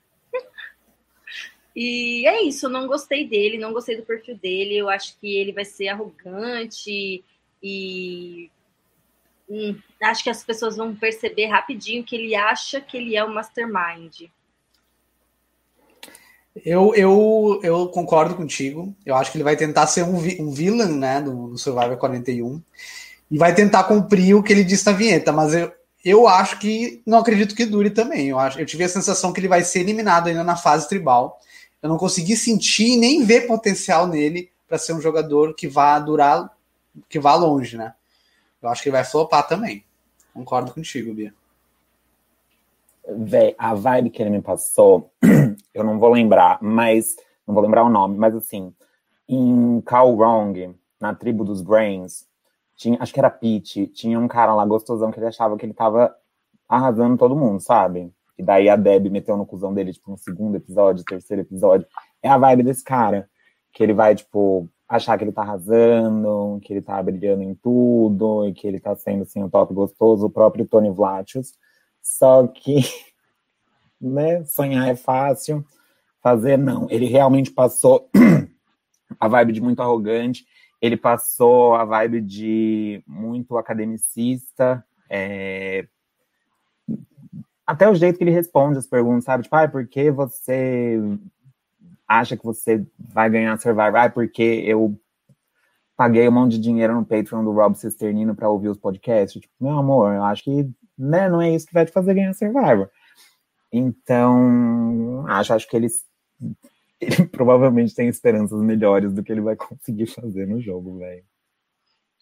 [1.75, 4.77] E é isso, eu não gostei dele, não gostei do perfil dele.
[4.77, 7.25] Eu acho que ele vai ser arrogante
[7.63, 8.51] e.
[9.49, 13.33] Hum, acho que as pessoas vão perceber rapidinho que ele acha que ele é o
[13.33, 14.23] mastermind.
[16.65, 18.95] Eu, eu, eu concordo contigo.
[19.05, 22.63] Eu acho que ele vai tentar ser um, um villain né, do, do Survivor 41
[23.31, 25.73] e vai tentar cumprir o que ele disse na vinheta, mas eu,
[26.05, 28.29] eu acho que não acredito que dure também.
[28.29, 31.41] Eu, acho, eu tive a sensação que ele vai ser eliminado ainda na fase tribal
[31.85, 36.51] eu não consegui sentir nem ver potencial nele para ser um jogador que vá durar,
[37.11, 37.93] que vá longe, né?
[38.63, 39.85] Eu acho que ele vai flopar também.
[40.33, 41.35] Concordo contigo, Bia.
[43.07, 45.11] Véi, a vibe que ele me passou,
[45.75, 47.17] eu não vou lembrar, mas.
[47.47, 48.73] Não vou lembrar o nome, mas assim,
[49.29, 52.27] em Cal Wrong, na tribo dos Brains,
[52.75, 55.75] tinha, acho que era Pete, tinha um cara lá gostosão que ele achava que ele
[55.75, 56.17] tava
[56.67, 58.11] arrasando todo mundo, sabe?
[58.39, 61.87] E daí a Deb meteu no cuzão dele, tipo, no segundo episódio, terceiro episódio.
[62.23, 63.29] É a vibe desse cara.
[63.73, 68.47] Que ele vai, tipo, achar que ele tá arrasando, que ele tá brilhando em tudo,
[68.47, 71.55] e que ele tá sendo, assim, um top gostoso, o próprio Tony Vlatius.
[72.03, 72.77] Só que,
[74.01, 75.65] né, sonhar é fácil,
[76.23, 76.87] fazer não.
[76.91, 78.09] Ele realmente passou
[79.19, 80.45] a vibe de muito arrogante,
[80.81, 85.87] ele passou a vibe de muito academicista, é,
[87.67, 89.45] até o jeito que ele responde as perguntas, sabe?
[89.45, 90.99] Tipo, ah, por que você
[92.07, 93.97] acha que você vai ganhar Survivor?
[93.97, 94.99] Ah, porque eu
[95.97, 99.41] paguei um monte de dinheiro no Patreon do Rob Cisternino para ouvir os podcasts.
[99.41, 102.35] Tipo, meu amor, eu acho que né, não é isso que vai te fazer ganhar
[102.35, 102.91] Survivor.
[103.73, 105.89] Então, acho, acho que ele,
[107.01, 111.25] ele provavelmente tem esperanças melhores do que ele vai conseguir fazer no jogo, velho.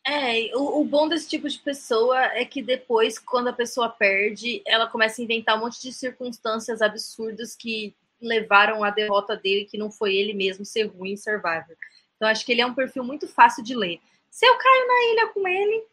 [0.04, 4.60] É, o, o, bom desse tipo de pessoa é que depois, quando a pessoa perde,
[4.66, 9.78] ela começa a inventar um monte de circunstâncias absurdas que levaram à derrota dele, que
[9.78, 11.76] não foi ele mesmo ser ruim em Survivor.
[12.16, 14.00] Então, acho que ele é um perfil muito fácil de ler.
[14.28, 15.84] Se eu caio na ilha com ele,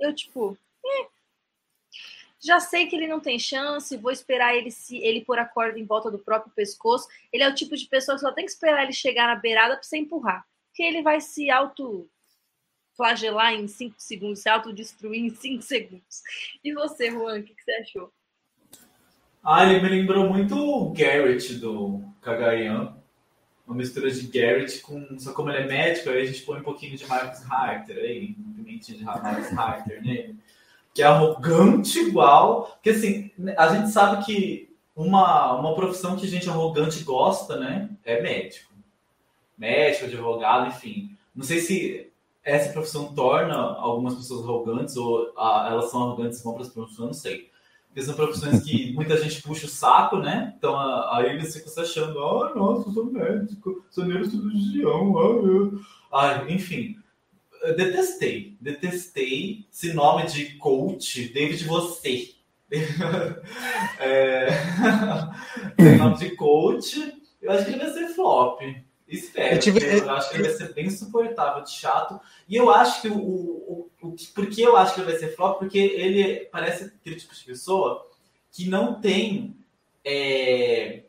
[0.00, 1.06] eu, tipo, eh,
[2.40, 5.78] já sei que ele não tem chance, vou esperar ele se ele pôr a corda
[5.78, 7.08] em volta do próprio pescoço.
[7.32, 9.74] Ele é o tipo de pessoa que só tem que esperar ele chegar na beirada
[9.74, 10.46] para você empurrar.
[10.68, 12.08] Porque ele vai se auto
[12.96, 16.22] flagelar em 5 segundos, se autodestruir em 5 segundos.
[16.64, 18.12] E você, Juan, o que, que, você achou?
[19.44, 22.96] Ah, ele me lembrou muito o Garrett do Kagarian.
[23.66, 25.18] Uma mistura de Garrett com.
[25.18, 28.34] Só como ele é médico, aí a gente põe um pouquinho de Marcus Harter aí,
[28.38, 30.36] um pimentinho de Marcus Harter nele.
[30.94, 32.64] Que é arrogante igual.
[32.74, 37.90] Porque assim, a gente sabe que uma, uma profissão que gente arrogante gosta, né?
[38.04, 38.72] É médico.
[39.58, 41.16] Médico, advogado, enfim.
[41.34, 42.05] Não sei se
[42.46, 47.06] essa profissão torna algumas pessoas arrogantes ou a, elas são arrogantes vão para as profissões,
[47.08, 47.50] não sei.
[47.88, 50.54] Porque são profissões que muita gente puxa o saco, né?
[50.56, 50.78] Então
[51.10, 55.18] aí eles ficam se achando, ah, nossa, eu sou médico, sou neurocirurgião,
[56.12, 56.96] ah, ah, enfim.
[57.62, 62.30] Eu detestei, detestei esse nome de coach, David você.
[63.98, 64.48] é...
[65.98, 67.12] Nome de coach,
[67.42, 68.60] eu acho que ele vai ser flop.
[69.08, 69.54] Espero.
[69.54, 69.98] Eu, tive...
[69.98, 72.20] eu acho que ele vai ser bem insuportável de chato.
[72.48, 74.16] E eu acho que o, o, o, o.
[74.34, 75.58] Por que eu acho que ele vai ser flop?
[75.58, 78.06] Porque ele parece aquele tipo de pessoa
[78.50, 79.56] que não tem
[80.04, 81.04] é,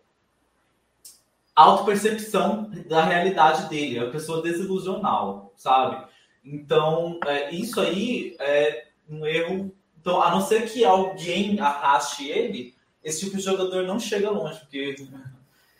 [1.56, 3.98] autopercepção da realidade dele.
[3.98, 6.06] É uma pessoa desilusional, sabe?
[6.46, 9.76] Então, é, isso aí é um erro.
[10.00, 14.60] Então, a não ser que alguém arraste ele, esse tipo de jogador não chega longe,
[14.60, 14.96] porque,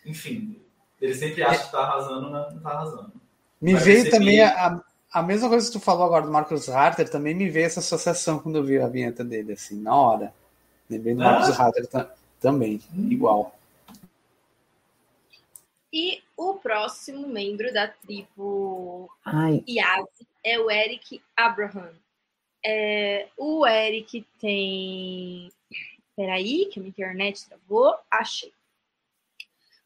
[0.04, 0.60] enfim,
[1.00, 3.12] ele sempre acha que está arrasando, mas não está arrasando.
[3.60, 4.80] Me Vai veio também a,
[5.12, 8.38] a mesma coisa que tu falou agora do Marcos Harter, também me veio essa associação
[8.38, 10.32] quando eu vi a vinheta dele, assim, na hora.
[10.88, 11.32] Lembrei do ah?
[11.32, 11.88] Marcos Harter
[12.40, 13.08] também, hum.
[13.10, 13.58] igual.
[15.92, 19.64] E o próximo membro da tribo Ai.
[20.44, 21.92] é o Eric Abraham.
[22.64, 25.50] É, o Eric tem.
[26.14, 27.96] Peraí, que a minha internet travou.
[28.10, 28.52] Achei.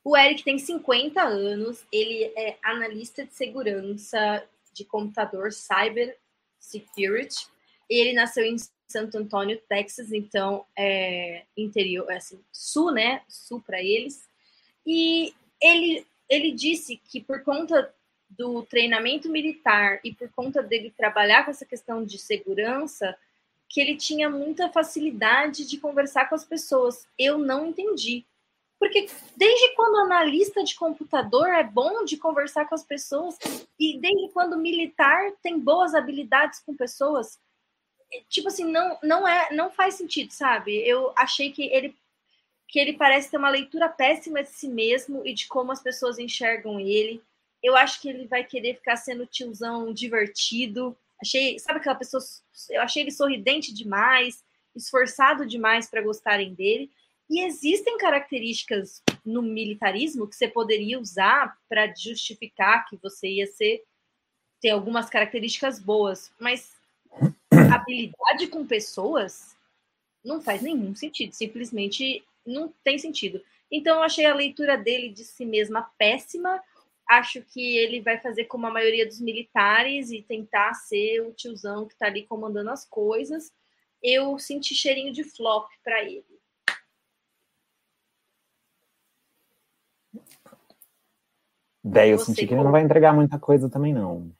[0.04, 6.16] O Eric tem 50 anos, ele é analista de segurança de computador Cyber
[6.58, 7.46] Security.
[7.88, 8.56] Ele nasceu em
[8.88, 13.22] Santo Antônio, Texas, então é interior, é assim, sul, né?
[13.28, 14.28] Sul para eles.
[14.84, 17.94] E ele, ele disse que por conta
[18.28, 23.16] do treinamento militar e por conta dele trabalhar com essa questão de segurança,
[23.68, 27.06] que ele tinha muita facilidade de conversar com as pessoas.
[27.18, 28.24] Eu não entendi.
[28.82, 29.06] Porque
[29.36, 33.38] desde quando analista de computador é bom de conversar com as pessoas
[33.78, 37.38] e desde quando militar tem boas habilidades com pessoas,
[38.28, 40.76] tipo assim, não não é, não faz sentido, sabe?
[40.84, 41.96] Eu achei que ele
[42.66, 46.18] que ele parece ter uma leitura péssima de si mesmo e de como as pessoas
[46.18, 47.22] enxergam ele.
[47.62, 50.98] Eu acho que ele vai querer ficar sendo tiozão divertido.
[51.20, 52.20] Achei, sabe aquela pessoa,
[52.68, 54.42] eu achei ele sorridente demais,
[54.74, 56.90] esforçado demais para gostarem dele.
[57.32, 63.82] E existem características no militarismo que você poderia usar para justificar que você ia ser
[64.60, 66.76] ter algumas características boas, mas
[67.74, 69.56] habilidade com pessoas
[70.22, 73.42] não faz nenhum sentido, simplesmente não tem sentido.
[73.70, 76.62] Então eu achei a leitura dele de si mesma péssima.
[77.08, 81.86] Acho que ele vai fazer como a maioria dos militares e tentar ser o tiozão
[81.86, 83.50] que está ali comandando as coisas.
[84.02, 86.41] Eu senti cheirinho de flop para ele.
[91.84, 94.30] Daí eu senti que ele não vai entregar muita coisa também, não.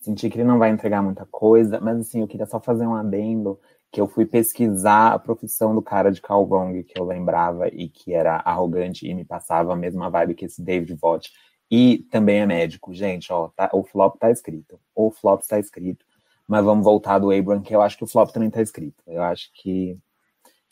[0.00, 2.94] Senti que ele não vai entregar muita coisa, mas assim, eu queria só fazer um
[2.94, 3.60] adendo
[3.92, 8.14] que eu fui pesquisar a profissão do cara de Calgong que eu lembrava e que
[8.14, 11.32] era arrogante e me passava a mesma vibe que esse David Vought.
[11.70, 14.80] E também é médico, gente, ó, tá, o flop tá escrito.
[14.94, 16.04] O flop está escrito.
[16.48, 19.02] Mas vamos voltar do Abram, que eu acho que o flop também tá escrito.
[19.06, 19.96] Eu acho que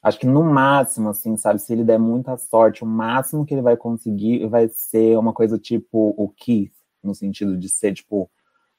[0.02, 3.62] Acho que no máximo, assim, sabe, se ele der muita sorte, o máximo que ele
[3.62, 6.72] vai conseguir vai ser uma coisa tipo o Keith,
[7.02, 8.30] no sentido de ser, tipo,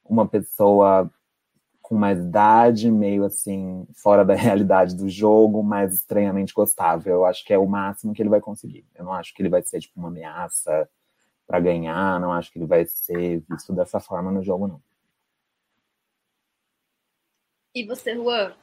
[0.04, 1.12] uma pessoa
[1.82, 7.16] com mais idade, meio assim, fora da realidade do jogo, mas estranhamente gostável.
[7.16, 8.86] Eu acho que é o máximo que ele vai conseguir.
[8.96, 10.90] Eu não acho que ele vai ser, tipo, uma ameaça
[11.48, 14.82] para ganhar, não acho que ele vai ser visto dessa forma no jogo, não.
[17.74, 18.54] E você, Juan?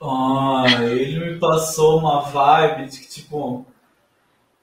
[0.00, 3.66] Ah, ele me passou uma vibe de que, tipo.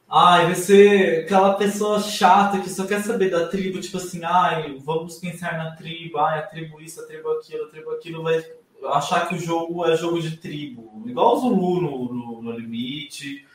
[0.10, 5.18] Ai, ser aquela pessoa chata que só quer saber da tribo, tipo assim, ai, vamos
[5.18, 8.46] pensar na tribo, ai, a tribo isso, a tribo aquilo, a tribo aquilo, vai
[8.92, 11.04] achar que o jogo é jogo de tribo.
[11.08, 13.46] Igual o Zulu no, no, no limite.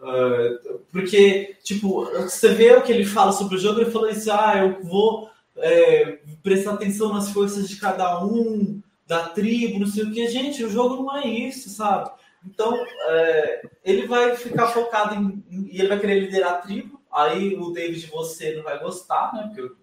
[0.00, 4.30] Uh, porque, tipo, você vê o que ele fala sobre o jogo, ele fala assim,
[4.30, 10.04] ah, eu vou é, prestar atenção nas forças de cada um, da tribo, não sei
[10.04, 10.28] o que.
[10.28, 12.10] Gente, o jogo não é isso, sabe?
[12.46, 12.72] Então,
[13.08, 17.00] é, ele vai ficar focado em, em, E ele vai querer liderar a tribo.
[17.10, 19.50] Aí o David, você não vai gostar, né?
[19.54, 19.74] Porque,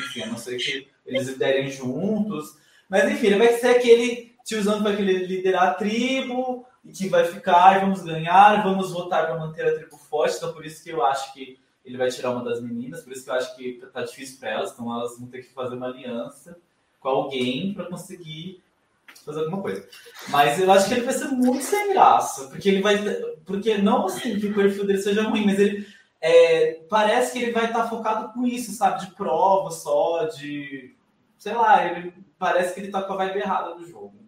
[0.00, 2.58] enfim, a não ser que eles liderem juntos.
[2.88, 7.08] Mas, enfim, ele vai ser aquele tiozão que vai querer liderar a tribo e que
[7.08, 10.36] vai ficar, vamos ganhar, vamos votar para manter a tribo forte.
[10.36, 13.22] Então, por isso que eu acho que ele vai tirar uma das meninas, por isso
[13.22, 15.86] que eu acho que tá difícil para elas, então elas vão ter que fazer uma
[15.86, 16.58] aliança
[17.00, 18.62] com alguém para conseguir
[19.24, 19.88] fazer alguma coisa.
[20.28, 22.98] Mas eu acho que ele vai ser muito sem graça, porque ele vai.
[23.44, 25.86] Porque não assim que o perfil dele seja ruim, mas ele
[26.20, 29.06] é, parece que ele vai estar focado com isso, sabe?
[29.06, 30.94] De prova só, de.
[31.38, 34.20] Sei lá, ele parece que ele tá com a vibe errada do jogo.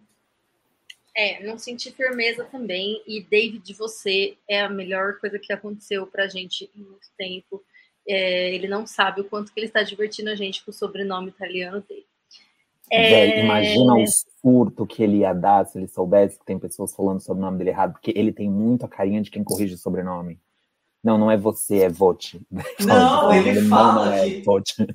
[1.15, 3.03] É, não senti firmeza também.
[3.05, 7.63] E David, você é a melhor coisa que aconteceu pra gente em muito tempo.
[8.07, 11.29] É, ele não sabe o quanto que ele está divertindo a gente com o sobrenome
[11.29, 12.05] italiano dele.
[12.93, 13.43] É...
[13.43, 14.05] imagina o
[14.41, 17.57] surto que ele ia dar se ele soubesse que tem pessoas falando sobre o nome
[17.57, 20.39] dele errado, porque ele tem muito a carinha de quem corrige o sobrenome.
[21.03, 22.41] Não, não é você, é Vote.
[22.79, 24.87] Não, ele, ele fala não é que Vote.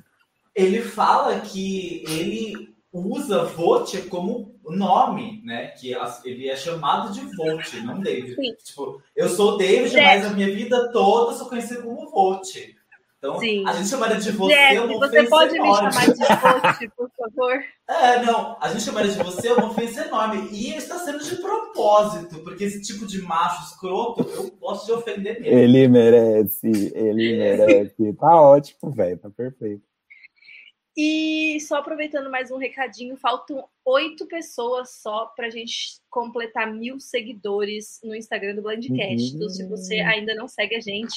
[0.55, 5.67] ele fala que ele usa Vote como nome, né?
[5.67, 5.93] Que
[6.25, 8.35] ele é chamado de Vote, não David.
[8.35, 8.55] Sim.
[8.63, 10.03] Tipo, eu sou David, é.
[10.03, 12.75] mas a minha vida toda sou conhecido como Vote.
[13.19, 13.67] Então, Sim.
[13.67, 15.91] a gente chamaria de você Jess, uma você pode me enorme.
[15.91, 17.63] chamar de coach, por favor?
[17.89, 20.47] É, não, a gente chamaria de você uma ofensa enorme.
[20.51, 25.41] E está sendo de propósito, porque esse tipo de macho escroto, eu gosto de ofender
[25.41, 25.57] mesmo.
[25.57, 28.13] Ele merece, ele merece.
[28.13, 29.81] Tá ótimo, velho, tá perfeito.
[30.95, 36.99] E só aproveitando mais um recadinho, faltam oito pessoas só para a gente completar mil
[36.99, 39.35] seguidores no Instagram do Blindcast.
[39.35, 41.15] Então, se você ainda não segue a gente,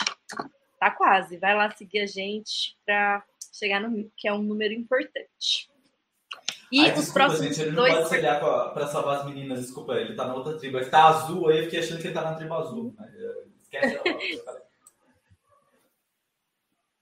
[0.82, 1.36] tá quase.
[1.36, 3.22] Vai lá seguir a gente para
[3.52, 5.70] chegar no mil, que é um número importante.
[6.72, 7.94] E Ai, os desculpa, próximos gente, ele não dois.
[7.94, 10.78] pode se aliar pra, pra salvar as meninas, desculpa, ele tá na outra tribo.
[10.78, 12.94] Ele tá azul aí, eu fiquei achando que ele tá na tribo azul.
[12.98, 14.62] Mas, é, esquece ela.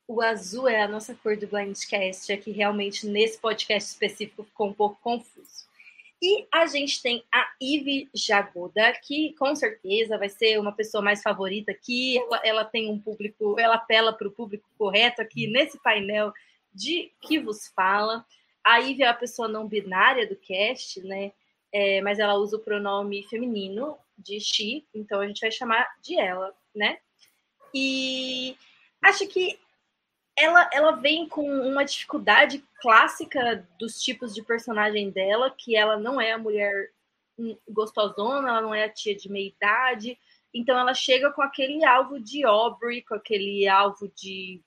[0.07, 4.69] O azul é a nossa cor do Blindcast, é que realmente nesse podcast específico ficou
[4.69, 5.70] um pouco confuso.
[6.23, 11.23] E a gente tem a Ive Jagoda, que com certeza vai ser uma pessoa mais
[11.23, 12.19] favorita aqui.
[12.19, 16.33] Ela, ela tem um público, ela apela para o público correto aqui nesse painel
[16.75, 18.25] de que vos fala.
[18.63, 21.33] A Ive é a pessoa não binária do cast, né?
[21.73, 26.19] É, mas ela usa o pronome feminino de she, então a gente vai chamar de
[26.19, 26.99] ela, né?
[27.73, 28.57] E
[29.03, 29.59] acho que
[30.41, 36.21] ela, ela vem com uma dificuldade clássica dos tipos de personagem dela, que ela não
[36.21, 36.91] é a mulher
[37.69, 40.19] gostosona, ela não é a tia de meia idade,
[40.53, 44.61] então ela chega com aquele alvo de Aubrey, com aquele alvo de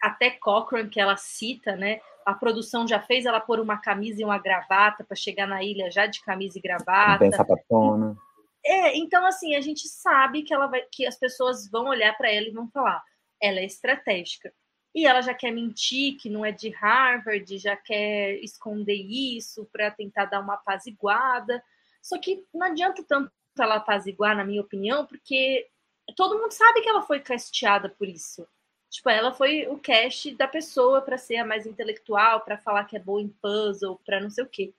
[0.00, 2.00] até Cochrane que ela cita, né?
[2.24, 5.90] A produção já fez ela pôr uma camisa e uma gravata para chegar na ilha
[5.90, 7.18] já de camisa e gravata.
[7.18, 8.16] Bem sapatona.
[8.64, 12.30] É, então assim, a gente sabe que ela vai que as pessoas vão olhar para
[12.30, 13.02] ela e vão falar,
[13.42, 14.52] ela é estratégica.
[14.94, 19.90] E ela já quer mentir que não é de Harvard, já quer esconder isso para
[19.90, 21.62] tentar dar uma apaziguada.
[22.02, 25.68] Só que não adianta tanto ela apaziguar, na minha opinião, porque
[26.16, 28.46] todo mundo sabe que ela foi casteada por isso.
[28.90, 32.96] Tipo, ela foi o cast da pessoa para ser a mais intelectual, para falar que
[32.96, 34.74] é boa em puzzle, para não sei o quê.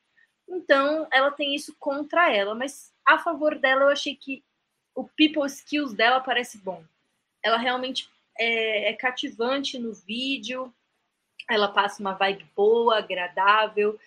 [0.49, 4.43] Então, ela tem isso contra ela, mas a favor dela eu achei que
[4.93, 6.83] o people skills dela parece bom.
[7.41, 10.73] Ela realmente é, é cativante no vídeo,
[11.49, 13.99] ela passa uma vibe boa, agradável.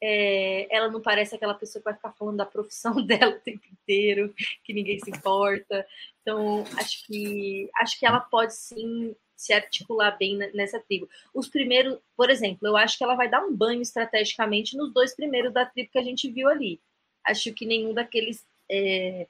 [0.00, 3.62] É, ela não parece aquela pessoa que vai ficar falando da profissão dela o tempo
[3.70, 4.34] inteiro,
[4.64, 5.86] que ninguém se importa.
[6.20, 11.08] Então, acho que acho que ela pode sim se articular bem nessa tribo.
[11.34, 15.16] Os primeiros, por exemplo, eu acho que ela vai dar um banho estrategicamente nos dois
[15.16, 16.80] primeiros da tribo que a gente viu ali.
[17.24, 19.26] Acho que nenhum daqueles é,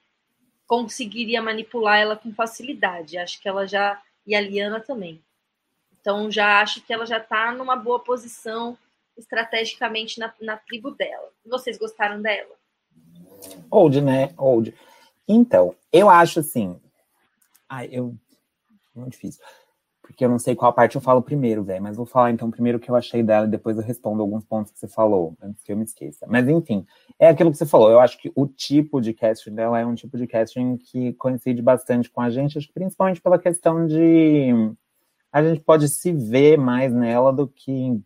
[0.66, 3.18] conseguiria manipular ela com facilidade.
[3.18, 4.02] Acho que ela já.
[4.26, 5.22] E a Liana também.
[6.00, 8.76] Então já acho que ela já está numa boa posição
[9.16, 11.30] estrategicamente na, na tribo dela.
[11.44, 12.54] Vocês gostaram dela?
[13.70, 14.32] Old, né?
[14.36, 14.74] Old.
[15.26, 16.80] Então, eu acho assim.
[17.68, 18.14] Ai, eu.
[18.94, 19.42] Muito difícil.
[20.12, 21.82] Porque eu não sei qual parte eu falo primeiro, velho.
[21.82, 24.44] Mas vou falar então primeiro o que eu achei dela e depois eu respondo alguns
[24.44, 26.26] pontos que você falou, antes que eu me esqueça.
[26.28, 26.86] Mas enfim,
[27.18, 27.90] é aquilo que você falou.
[27.90, 31.62] Eu acho que o tipo de casting dela é um tipo de casting que coincide
[31.62, 34.52] bastante com a gente, acho que principalmente pela questão de.
[35.32, 38.04] A gente pode se ver mais nela do que em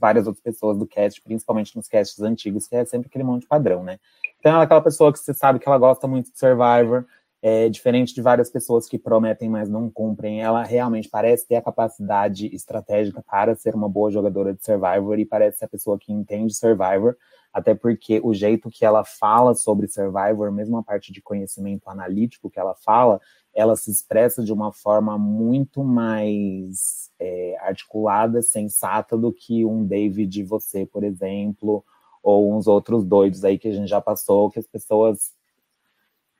[0.00, 3.84] várias outras pessoas do cast, principalmente nos casts antigos, que é sempre aquele monte padrão,
[3.84, 4.00] né?
[4.40, 7.04] Então ela é aquela pessoa que você sabe que ela gosta muito de Survivor,
[7.42, 11.62] é, diferente de várias pessoas que prometem, mas não cumprem, ela realmente parece ter a
[11.62, 16.12] capacidade estratégica para ser uma boa jogadora de Survivor e parece ser a pessoa que
[16.12, 17.16] entende Survivor,
[17.52, 22.50] até porque o jeito que ela fala sobre Survivor, mesmo a parte de conhecimento analítico
[22.50, 23.20] que ela fala,
[23.54, 30.44] ela se expressa de uma forma muito mais é, articulada, sensata do que um David
[30.44, 31.84] você, por exemplo,
[32.22, 35.32] ou uns outros doidos aí que a gente já passou, que as pessoas,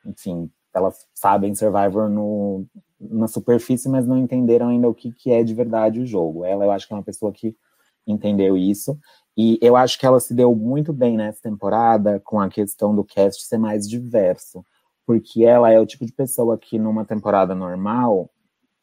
[0.05, 2.65] enfim, elas sabem Survivor no,
[3.01, 6.45] na superfície, mas não entenderam ainda o que, que é de verdade o jogo.
[6.45, 7.57] Ela, eu acho que é uma pessoa que
[8.07, 8.99] entendeu isso,
[9.37, 13.05] e eu acho que ela se deu muito bem nessa temporada com a questão do
[13.05, 14.65] cast ser mais diverso,
[15.07, 18.31] porque ela é o tipo de pessoa que numa temporada normal,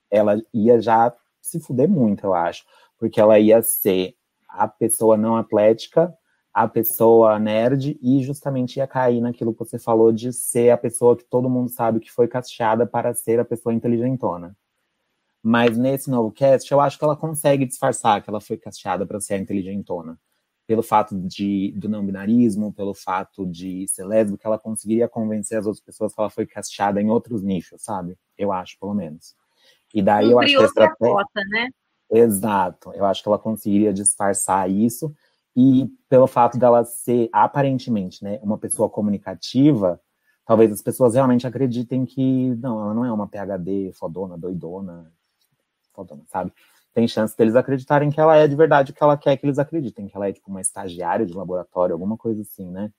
[0.10, 2.64] ela ia já se fuder muito, eu acho,
[2.98, 4.16] porque ela ia ser
[4.50, 6.14] a pessoa não atlética,
[6.58, 11.16] a pessoa nerd e justamente ia cair naquilo que você falou de ser a pessoa
[11.16, 14.58] que todo mundo sabe que foi casteada para ser a pessoa inteligentona.
[15.44, 19.22] Mas nesse novo cast, eu acho que ela consegue disfarçar que ela foi casteada para
[19.22, 20.20] ser a inteligentona.
[20.66, 25.68] Pelo fato de, do não binarismo, pelo fato de ser lésbica, ela conseguiria convencer as
[25.68, 28.18] outras pessoas que ela foi casteada em outros nichos, sabe?
[28.36, 29.36] Eu acho, pelo menos.
[29.94, 31.14] E daí eu acho que a estratégia...
[31.14, 31.70] Cota, né?
[32.10, 32.92] Exato.
[32.96, 35.14] Eu acho que ela conseguiria disfarçar isso
[35.58, 40.00] e pelo fato dela ser aparentemente, né, uma pessoa comunicativa,
[40.46, 45.12] talvez as pessoas realmente acreditem que não, ela não é uma PhD fodona, doidona,
[45.94, 46.54] fodona, sabe?
[46.98, 49.60] tem chance deles acreditarem que ela é de verdade o que ela quer que eles
[49.60, 52.92] acreditem, que ela é tipo uma estagiária de laboratório, alguma coisa assim, né?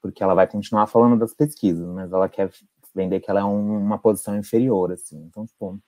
[0.00, 2.50] Porque ela vai continuar falando das pesquisas, mas ela quer
[2.94, 5.18] vender que ela é um, uma posição inferior, assim.
[5.22, 5.78] Então, tipo,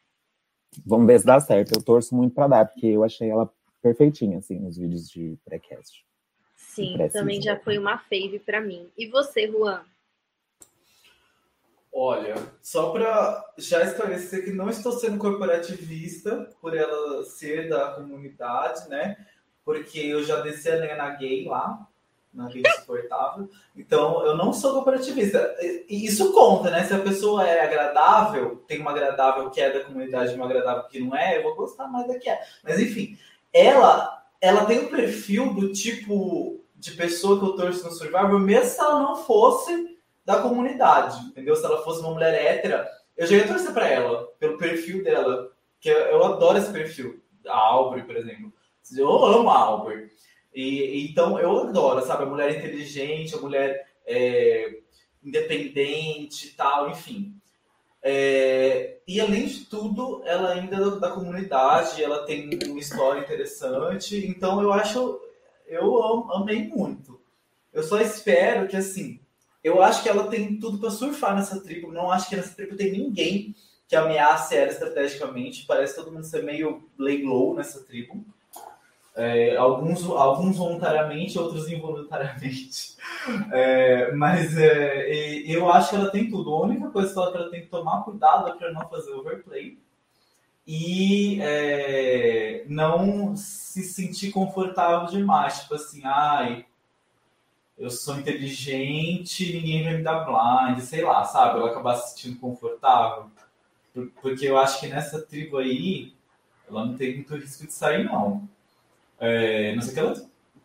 [0.85, 1.73] vamos ver se dá certo.
[1.75, 3.51] Eu torço muito para dar, porque eu achei ela
[3.83, 6.05] perfeitinha, assim, nos vídeos de pré-cast.
[6.55, 8.91] Sim, também já foi uma fave para mim.
[8.97, 9.85] E você, Juan?
[11.93, 18.87] Olha, só para já esclarecer que não estou sendo corporativista por ela ser da comunidade,
[18.91, 19.17] né?
[19.65, 21.89] Porque eu já desci a lenha na gay lá,
[22.35, 23.49] na gay insuportável.
[23.75, 25.57] Então, eu não sou corporativista.
[25.89, 26.85] E isso conta, né?
[26.85, 30.85] Se a pessoa é agradável, tem uma agradável que é da comunidade e uma agradável
[30.89, 32.39] que não é, eu vou gostar mais da que é.
[32.63, 33.17] Mas, enfim,
[33.57, 38.71] ela, ela tem um perfil do tipo de pessoa que eu torço no Survivor, mesmo
[38.71, 39.97] se ela não fosse
[40.27, 41.57] da comunidade, entendeu?
[41.57, 45.51] Se ela fosse uma mulher hétera, eu já ia torcer para ela, pelo perfil dela,
[45.81, 47.23] que eu, eu adoro esse perfil.
[47.47, 48.53] A Aubrey, por exemplo.
[48.95, 50.11] Eu amo a Aubrey.
[50.55, 52.25] E, então, eu adoro, sabe?
[52.25, 54.81] A mulher inteligente, a mulher é,
[55.23, 57.35] independente e tal, enfim.
[58.09, 63.21] É, e além de tudo, ela ainda é da, da comunidade, ela tem uma história
[63.21, 65.21] interessante, então eu acho,
[65.67, 67.21] eu amei muito.
[67.73, 69.19] Eu só espero que, assim,
[69.63, 71.91] eu acho que ela tem tudo para surfar nessa tribo.
[71.91, 73.57] Não acho que nessa tribo tem ninguém
[73.89, 75.67] que ameace ela estrategicamente.
[75.67, 78.25] Parece todo mundo ser meio lay low nessa tribo.
[79.17, 82.95] É, alguns, alguns voluntariamente, outros involuntariamente.
[83.51, 85.09] É, mas é,
[85.47, 86.53] eu acho que ela tem tudo.
[86.55, 89.79] A única coisa que ela tem que tomar cuidado é para não fazer overplay
[90.67, 95.61] e é, não se sentir confortável demais.
[95.61, 96.67] Tipo assim, ai,
[97.79, 101.59] eu sou inteligente, ninguém vai me dar blind, sei lá, sabe?
[101.59, 103.31] Ela acabar se sentindo confortável.
[104.21, 106.13] Porque eu acho que nessa tribo aí,
[106.69, 108.49] ela não tem muito risco de sair, não.
[109.19, 110.15] É, não sei que ela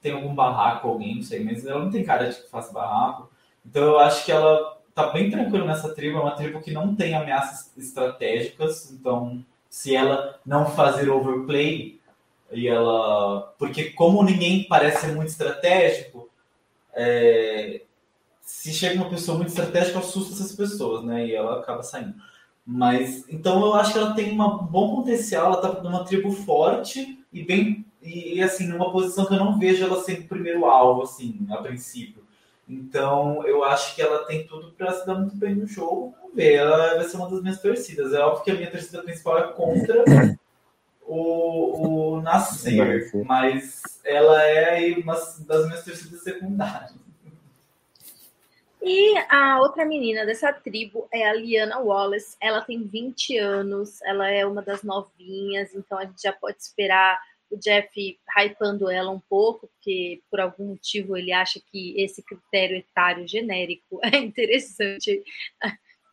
[0.01, 3.29] tem algum barraco, alguém, não sei, mas ela não tem cara de que faça barraco.
[3.65, 6.95] Então eu acho que ela tá bem tranquila nessa tribo, é uma tribo que não
[6.95, 12.01] tem ameaças estratégicas, então se ela não fazer overplay,
[12.51, 13.53] e ela.
[13.57, 16.29] Porque como ninguém parece ser muito estratégico,
[16.93, 17.81] é,
[18.41, 21.25] se chega uma pessoa muito estratégica, assusta essas pessoas, né?
[21.27, 22.15] E ela acaba saindo.
[22.65, 27.19] Mas então eu acho que ela tem um bom potencial, ela tá numa tribo forte
[27.31, 31.03] e bem e assim, numa posição que eu não vejo ela sendo o primeiro alvo,
[31.03, 32.23] assim, a princípio.
[32.67, 36.15] Então, eu acho que ela tem tudo para se dar muito bem no jogo.
[36.19, 38.13] Vamos ver, ela vai ser uma das minhas torcidas.
[38.13, 40.03] É óbvio que a minha torcida principal é contra
[41.05, 45.13] o, o Nascer, mas ela é uma
[45.45, 46.93] das minhas torcidas secundárias.
[48.81, 52.35] E a outra menina dessa tribo é a Liana Wallace.
[52.41, 57.19] Ela tem 20 anos, ela é uma das novinhas, então a gente já pode esperar
[57.51, 62.77] o Jeff hypando ela um pouco, porque por algum motivo ele acha que esse critério
[62.77, 65.23] etário genérico é interessante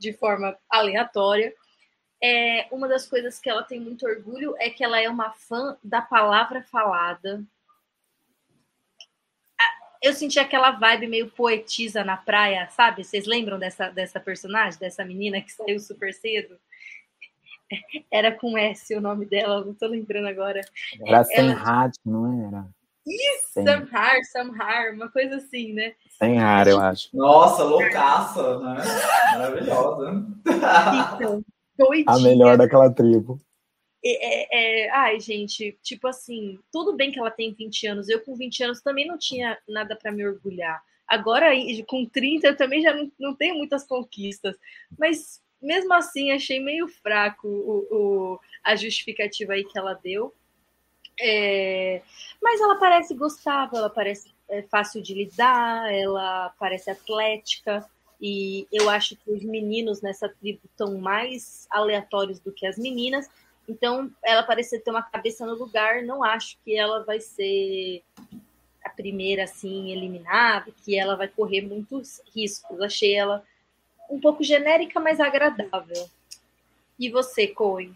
[0.01, 1.55] de forma aleatória.
[2.23, 5.79] É, uma das coisas que ela tem muito orgulho é que ela é uma fã
[5.83, 7.45] da palavra falada.
[10.03, 13.03] Eu senti aquela vibe meio poetisa na praia, sabe?
[13.03, 16.59] Vocês lembram dessa, dessa personagem, dessa menina que saiu super cedo?
[18.11, 20.61] Era com S o nome dela, não tô lembrando agora.
[21.07, 22.69] Era Sam Hat, não era?
[23.07, 25.95] Isso, Sam Har, Sam Har, uma coisa assim, né?
[26.19, 27.09] Sam Har, eu acho.
[27.15, 28.77] Nossa, loucaça, né?
[29.33, 30.27] Maravilhosa.
[31.17, 31.43] Então,
[31.79, 32.05] doidinha.
[32.07, 33.41] A melhor daquela tribo.
[34.05, 38.09] É, é, ai, gente, tipo assim, tudo bem que ela tem 20 anos.
[38.09, 40.81] Eu, com 20 anos, também não tinha nada para me orgulhar.
[41.07, 41.51] Agora,
[41.87, 44.55] com 30, eu também já não, não tenho muitas conquistas.
[44.99, 50.33] Mas mesmo assim, achei meio fraco o, o, a justificativa aí que ela deu.
[51.21, 52.01] É,
[52.41, 57.85] mas ela parece gostável, ela parece é, fácil de lidar, ela parece atlética.
[58.21, 63.29] E eu acho que os meninos nessa tribo estão mais aleatórios do que as meninas.
[63.69, 66.03] Então, ela parece ter uma cabeça no lugar.
[66.03, 68.03] Não acho que ela vai ser
[68.85, 72.81] a primeira, assim, eliminada, que ela vai correr muitos riscos.
[72.81, 73.45] Achei ela
[74.09, 76.09] um pouco genérica, mas agradável.
[76.99, 77.95] E você, Coen?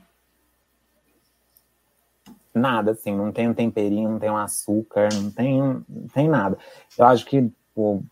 [2.54, 6.58] Nada, assim, não tem um temperinho, não tem um açúcar, não tem, não tem nada.
[6.98, 8.02] Eu acho que, pô,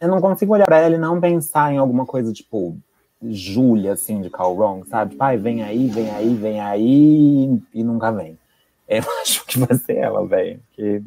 [0.00, 2.76] eu não consigo olhar pra ela e não pensar em alguma coisa, tipo,
[3.22, 5.16] Júlia, assim, de Call Wrong, sabe?
[5.16, 8.38] Pai, vem aí, vem aí, vem aí, e nunca vem.
[8.88, 10.60] Eu acho que vai ser ela, velho.
[10.72, 11.02] Que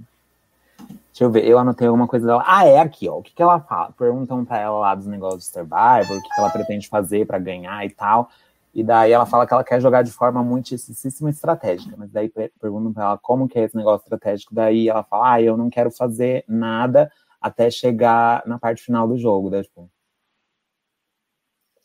[1.18, 2.44] Deixa eu ver, eu anotei alguma coisa dela.
[2.46, 3.18] Ah, é aqui, ó.
[3.18, 3.92] O que, que ela fala?
[3.94, 7.40] Perguntam pra ela lá dos negócios de Survivor, o que, que ela pretende fazer para
[7.40, 8.30] ganhar e tal.
[8.72, 11.96] E daí ela fala que ela quer jogar de forma muitíssimo estratégica.
[11.98, 12.32] Mas daí
[12.62, 14.54] perguntam pra ela como que é esse negócio estratégico.
[14.54, 17.12] Daí ela fala, ah, eu não quero fazer nada
[17.42, 19.50] até chegar na parte final do jogo.
[19.50, 19.90] Daí, tipo,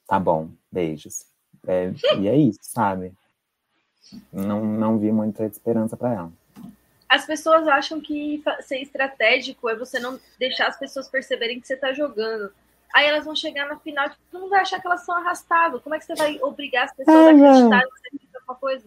[0.07, 1.25] tá bom, beijos.
[1.67, 3.15] É, e é isso, sabe?
[4.31, 6.42] Não, não vi muita esperança para ela.
[7.13, 11.77] As pessoas acham que ser estratégico é você não deixar as pessoas perceberem que você
[11.77, 12.51] tá jogando.
[12.95, 15.83] Aí elas vão chegar na final, tipo, todo mundo vai achar que elas são arrastadas.
[15.83, 18.85] Como é que você vai obrigar as pessoas a acreditarem que você fez alguma coisa?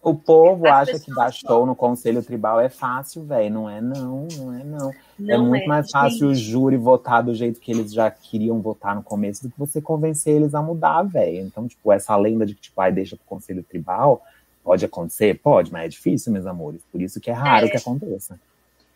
[0.00, 3.52] O povo As acha que dar show no Conselho Tribal é fácil, velho.
[3.52, 4.90] Não é, não, não é, não.
[4.90, 6.32] É não é muito é, mais fácil gente.
[6.32, 9.82] o júri votar do jeito que eles já queriam votar no começo do que você
[9.82, 11.40] convencer eles a mudar, velho.
[11.40, 14.22] Então, tipo, essa lenda de que, tipo, ai, deixa pro Conselho Tribal,
[14.64, 15.38] pode acontecer?
[15.38, 16.82] Pode, mas é difícil, meus amores.
[16.90, 17.68] Por isso que é raro é.
[17.70, 18.40] que aconteça.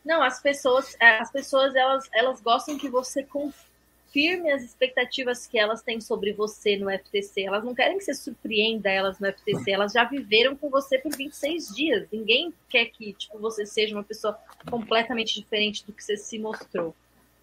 [0.05, 3.69] Não, as pessoas, as pessoas elas, elas gostam que você confie
[4.13, 7.43] firme as expectativas que elas têm sobre você no FTC.
[7.43, 9.71] Elas não querem que você surpreenda elas no FTC.
[9.71, 12.09] Elas já viveram com você por 26 dias.
[12.13, 14.39] Ninguém quer que tipo, você seja uma pessoa
[14.69, 16.95] completamente diferente do que você se mostrou.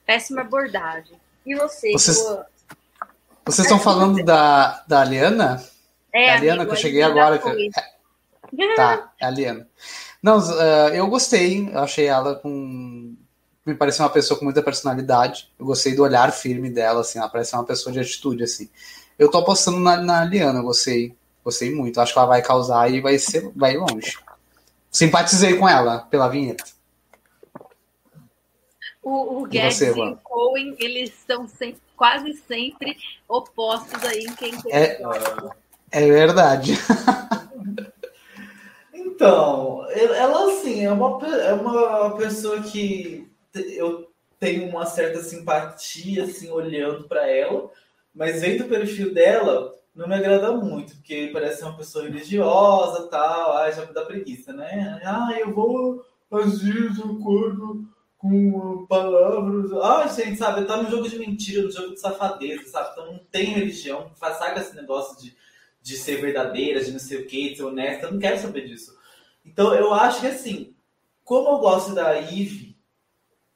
[0.06, 1.18] Péssima abordagem.
[1.46, 1.92] E você?
[1.92, 2.18] Vocês,
[3.46, 5.64] vocês estão falando da, da Aliana?
[6.12, 7.38] É, a Aliana, que eu cheguei agora.
[7.38, 7.70] Que...
[8.58, 9.68] É, tá, é a Aliana.
[10.22, 11.70] Não, uh, eu gostei.
[11.72, 13.16] Eu achei ela com
[13.66, 15.52] me pareceu uma pessoa com muita personalidade.
[15.58, 18.70] Eu gostei do olhar firme dela, assim, ela parece uma pessoa de atitude, assim.
[19.18, 22.00] Eu tô apostando na, na Liana, gostei, gostei muito.
[22.00, 24.20] Acho que ela vai causar e vai ser, vai longe.
[24.92, 26.64] Simpatizei com ela pela vinheta.
[29.02, 34.54] O, o Guedes e, o Cohen, eles são sempre, quase sempre opostos aí em quem
[34.72, 35.02] é,
[35.92, 36.74] é verdade.
[39.16, 46.52] então, ela assim, é uma, é uma pessoa que eu tenho uma certa simpatia, assim,
[46.52, 47.72] olhando para ela,
[48.14, 53.54] mas vendo o perfil dela, não me agrada muito, porque parece uma pessoa religiosa tal,
[53.58, 55.00] ai, já me dá preguiça, né?
[55.06, 57.88] Ah, eu vou agir de acordo
[58.18, 59.72] com palavras.
[59.82, 62.90] Ah, gente, sabe, tá no jogo de mentira, no jogo de safadeza, sabe?
[62.92, 65.34] Então não tem religião, sabe esse negócio de,
[65.82, 68.68] de ser verdadeira, de não sei o que, de ser honesta, eu não quero saber
[68.68, 68.95] disso.
[69.46, 70.76] Então eu acho que assim,
[71.24, 72.76] como eu gosto da Eve,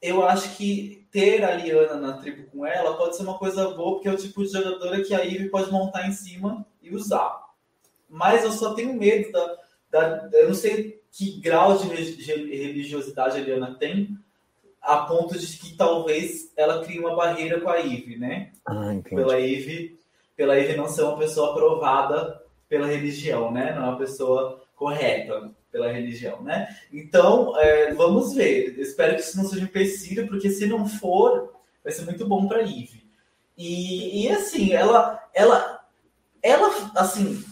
[0.01, 3.95] eu acho que ter a Liana na tribo com ela pode ser uma coisa boa,
[3.95, 7.47] porque é o tipo de jogadora que a Ivy pode montar em cima e usar.
[8.07, 9.57] Mas eu só tenho medo da.
[9.91, 14.17] da eu não sei que grau de religiosidade a Liana tem,
[14.81, 18.51] a ponto de que talvez ela crie uma barreira com a Ivy, né?
[18.65, 19.99] Ah, pela Ivy,
[20.35, 23.73] pela Ivy não ser uma pessoa aprovada pela religião, né?
[23.73, 26.75] Não é uma pessoa correta pela religião, né?
[26.91, 28.79] Então, é, vamos ver.
[28.79, 32.61] espero que isso não seja empecilho, porque se não for, vai ser muito bom para
[32.61, 33.07] Eve.
[33.57, 35.85] E, e assim, ela, ela,
[36.41, 37.43] ela, assim,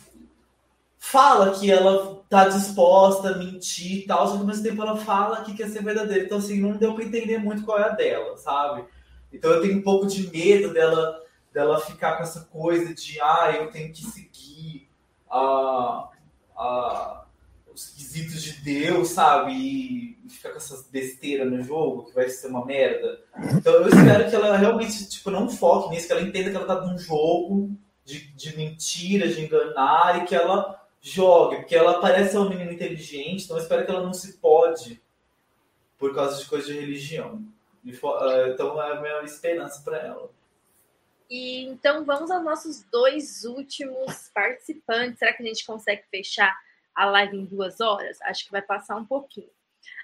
[0.98, 4.98] fala que ela tá disposta a mentir e tal, só que ao mesmo tempo ela
[4.98, 6.26] fala que quer ser verdadeira.
[6.26, 8.86] Então, assim, não deu para entender muito qual é a dela, sabe?
[9.32, 11.22] Então, eu tenho um pouco de medo dela,
[11.54, 14.90] dela ficar com essa coisa de, ah, eu tenho que seguir
[15.30, 16.10] a,
[16.58, 17.27] a
[17.78, 19.54] os quesitos de Deus, sabe?
[19.54, 23.22] E ficar com essas besteiras no jogo, que vai ser uma merda.
[23.54, 26.66] Então eu espero que ela realmente, tipo, não foque nisso, que ela entenda que ela
[26.66, 32.36] tá num jogo de, de mentira, de enganar, e que ela jogue, porque ela parece
[32.36, 35.00] uma menina inteligente, então eu espero que ela não se pode
[36.00, 37.46] por causa de coisas de religião.
[37.86, 40.32] Eh, então é a minha esperança para ela.
[41.30, 45.20] E então vamos aos nossos dois últimos participantes.
[45.20, 46.58] Será que a gente consegue fechar
[46.98, 49.50] a live em duas horas, acho que vai passar um pouquinho.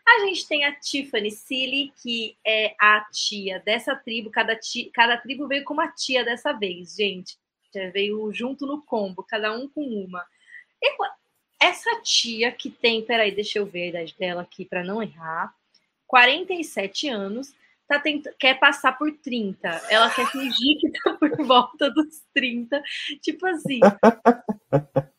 [0.07, 4.29] A gente tem a Tiffany Silly, que é a tia dessa tribo.
[4.29, 4.57] Cada,
[4.93, 7.37] cada tribo veio com uma tia dessa vez, gente.
[7.91, 10.23] Veio junto no combo, cada um com uma.
[10.81, 10.95] E
[11.59, 15.51] essa tia que tem, peraí, deixa eu ver a idade dela aqui para não errar.
[16.05, 17.55] 47 anos,
[17.87, 18.25] tá tent...
[18.37, 19.67] quer passar por 30.
[19.89, 22.83] Ela quer fingir que tá por volta dos 30.
[23.21, 23.79] Tipo assim.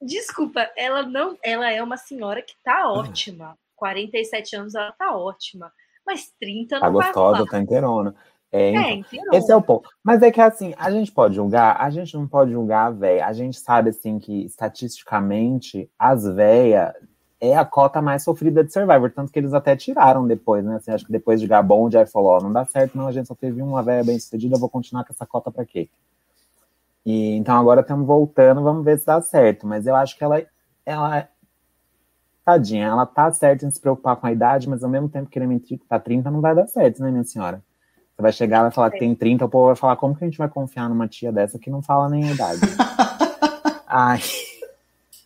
[0.00, 3.00] Desculpa, ela não, ela é uma senhora que tá uhum.
[3.00, 3.58] ótima.
[3.76, 5.72] 47 anos ela tá ótima.
[6.06, 8.14] Mas 30 não tá gostosa, tá inteirona.
[8.52, 9.88] É, é então, esse é o ponto.
[10.02, 13.24] Mas é que assim, a gente pode julgar, a gente não pode julgar velho.
[13.24, 16.92] A gente sabe assim que estatisticamente as velhas
[17.40, 20.76] é a cota mais sofrida de Survivor, tanto que eles até tiraram depois, né?
[20.76, 23.12] Assim, acho que depois de Gabon, o Jeff falou, oh, não dá certo, não, a
[23.12, 25.88] gente só teve uma velha bem sucedida, eu vou continuar com essa cota para quê?
[27.04, 29.66] E, então agora estamos voltando, vamos ver se dá certo.
[29.66, 30.42] Mas eu acho que ela,
[30.84, 31.28] ela
[32.44, 35.46] tadinha, ela tá certa em se preocupar com a idade, mas ao mesmo tempo querer
[35.46, 37.62] mentir que tá 30 não vai dar certo, né, minha senhora?
[38.14, 38.90] Você vai chegar, vai falar é.
[38.90, 41.32] que tem 30, o povo vai falar, como que a gente vai confiar numa tia
[41.32, 42.60] dessa que não fala nem a idade?
[43.86, 44.20] Ai.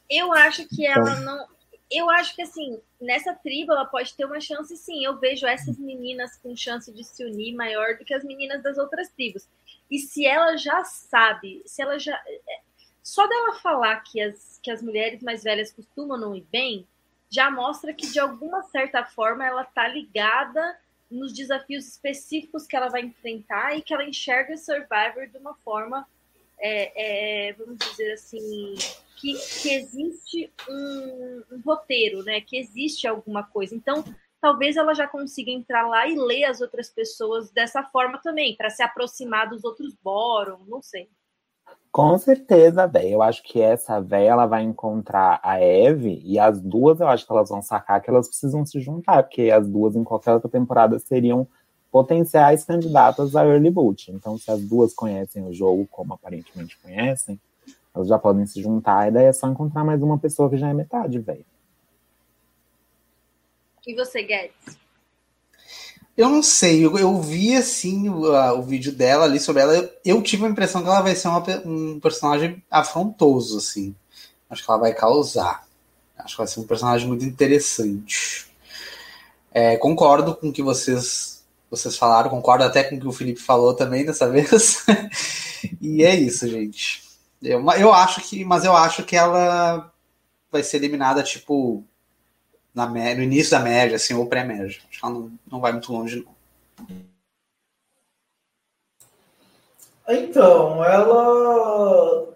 [0.09, 1.46] Eu acho que ela então não.
[1.90, 5.05] Eu acho que assim, nessa tribo ela pode ter uma chance sim.
[5.05, 8.78] Eu vejo essas meninas com chance de se unir maior do que as meninas das
[8.78, 9.46] outras tribos.
[9.90, 12.15] E se ela já sabe, se ela já.
[12.27, 12.61] É,
[13.02, 16.86] só dela falar que as, que as mulheres mais velhas costumam não ir bem,
[17.31, 20.78] já mostra que de alguma certa forma ela tá ligada
[21.11, 26.06] nos desafios específicos que ela vai enfrentar e que ela enxerga Survivor de uma forma,
[26.59, 28.74] é, é, vamos dizer assim,
[29.16, 29.32] que,
[29.62, 32.40] que existe um, um, roteiro, né?
[32.40, 33.74] Que existe alguma coisa.
[33.74, 34.05] Então,
[34.45, 38.69] talvez ela já consiga entrar lá e ler as outras pessoas dessa forma também, para
[38.69, 41.09] se aproximar dos outros Boron, não sei.
[41.91, 43.09] Com certeza, velho.
[43.09, 47.25] Eu acho que essa véia ela vai encontrar a Eve e as duas eu acho
[47.25, 50.51] que elas vão sacar que elas precisam se juntar, porque as duas em qualquer outra
[50.51, 51.49] temporada seriam
[51.91, 54.12] potenciais candidatas a Early Boot.
[54.12, 57.41] Então, se as duas conhecem o jogo como aparentemente conhecem,
[57.95, 60.69] elas já podem se juntar, e daí é só encontrar mais uma pessoa que já
[60.69, 61.47] é metade, velho.
[63.86, 64.85] E você, Guedes?
[66.16, 69.74] Eu não sei, eu, eu vi assim o, a, o, vídeo dela ali sobre ela.
[69.74, 73.94] Eu, eu, tive a impressão que ela vai ser uma, um personagem afrontoso, assim.
[74.48, 75.66] Acho que ela vai causar.
[76.16, 78.47] Acho que vai ser um personagem muito interessante.
[79.51, 83.40] É, concordo com o que vocês, vocês falaram, concordo até com o que o Felipe
[83.40, 84.85] falou também dessa vez.
[85.81, 87.02] e é isso, gente.
[87.43, 89.93] Eu, eu acho que, mas eu acho que ela
[90.51, 91.85] vai ser eliminada, tipo,
[92.74, 94.66] na, no início da média, assim, ou pré-média.
[94.66, 96.34] Acho que ela não, não vai muito longe, não.
[100.09, 102.34] Então, ela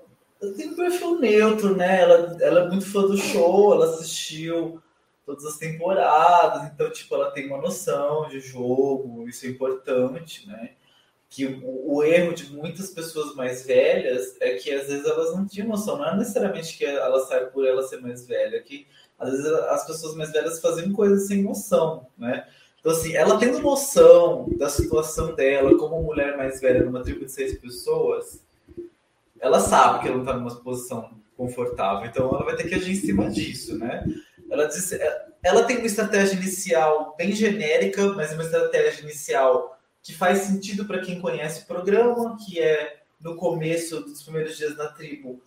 [0.56, 2.00] tem um perfil neutro, né?
[2.00, 4.80] Ela, ela é muito fã do show, ela assistiu
[5.26, 10.70] todas as temporadas, então, tipo, ela tem uma noção de jogo, isso é importante, né?
[11.30, 15.46] que o, o, erro de muitas pessoas mais velhas é que às vezes elas não
[15.46, 18.86] tinham noção, não é necessariamente que ela sai por ela ser mais velha, é que
[19.18, 22.46] às vezes as pessoas mais velhas fazem coisas sem noção, né?
[22.80, 27.32] Então, assim, ela tendo noção da situação dela como mulher mais velha numa tribo de
[27.32, 28.44] seis pessoas,
[29.40, 32.92] ela sabe que ela não está numa posição confortável, então ela vai ter que agir
[32.92, 34.04] em cima disso, né?
[34.50, 34.98] Ela, disse,
[35.42, 41.00] ela tem uma estratégia inicial bem genérica, mas uma estratégia inicial que faz sentido para
[41.00, 45.42] quem conhece o programa, que é no começo dos primeiros dias na tribo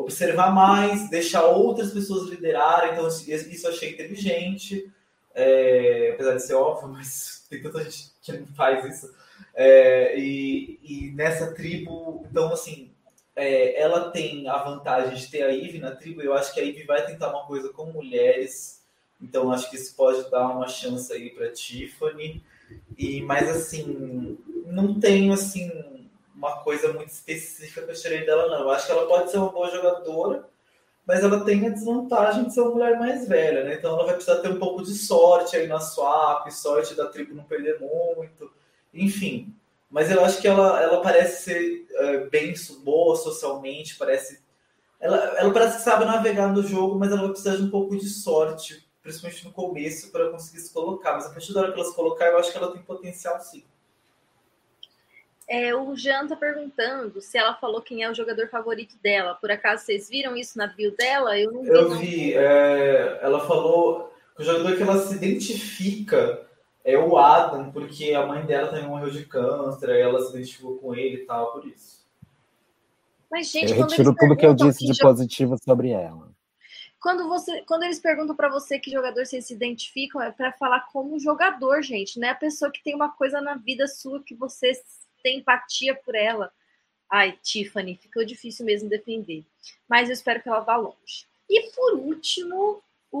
[0.00, 4.90] observar mais, deixar outras pessoas liderarem, então isso eu achei inteligente,
[5.34, 9.14] é, apesar de ser óbvio, mas tem tanta gente que não faz isso.
[9.54, 12.90] É, e, e, nessa tribo, então assim,
[13.36, 16.64] é, ela tem a vantagem de ter a Eve na tribo, eu acho que a
[16.64, 18.82] Eve vai tentar uma coisa com mulheres,
[19.20, 22.42] então acho que isso pode dar uma chance aí para Tiffany.
[22.96, 25.99] E, mas assim, não tenho assim
[26.40, 28.60] uma coisa muito específica que eu tirei dela, não.
[28.60, 30.48] Eu acho que ela pode ser uma boa jogadora,
[31.06, 33.74] mas ela tem a desvantagem de ser uma mulher mais velha, né?
[33.74, 37.34] Então ela vai precisar ter um pouco de sorte aí na swap, sorte da tribo
[37.34, 38.50] não perder muito,
[38.94, 39.54] enfim.
[39.90, 44.40] Mas eu acho que ela, ela parece ser é, bem boa socialmente, parece.
[44.98, 47.96] Ela, ela parece que sabe navegar no jogo, mas ela vai precisar de um pouco
[47.96, 51.14] de sorte principalmente no começo, para conseguir se colocar.
[51.14, 53.40] Mas a partir da hora que ela se colocar, eu acho que ela tem potencial
[53.40, 53.64] sim.
[55.52, 59.34] É, o Jean tá perguntando se ela falou quem é o jogador favorito dela.
[59.34, 61.36] Por acaso vocês viram isso na bio dela?
[61.36, 61.68] Eu não vi.
[61.68, 62.34] Eu vi.
[62.34, 66.46] É, ela falou que o jogador que ela se identifica
[66.84, 70.78] é o Adam, porque a mãe dela também morreu de câncer, aí ela se identificou
[70.78, 72.06] com ele e tal, por isso.
[73.28, 76.30] Mas, gente, eu retiro tudo que eu disse de positivo sobre ela.
[77.02, 80.86] Quando, você, quando eles perguntam para você que jogador vocês se identificam, é para falar
[80.92, 84.34] como jogador, gente, não é a pessoa que tem uma coisa na vida sua que
[84.34, 84.72] você
[85.22, 86.52] tem empatia por ela.
[87.10, 89.44] Ai, Tiffany, ficou difícil mesmo defender.
[89.88, 91.26] Mas eu espero que ela vá longe.
[91.48, 93.18] E por último, o,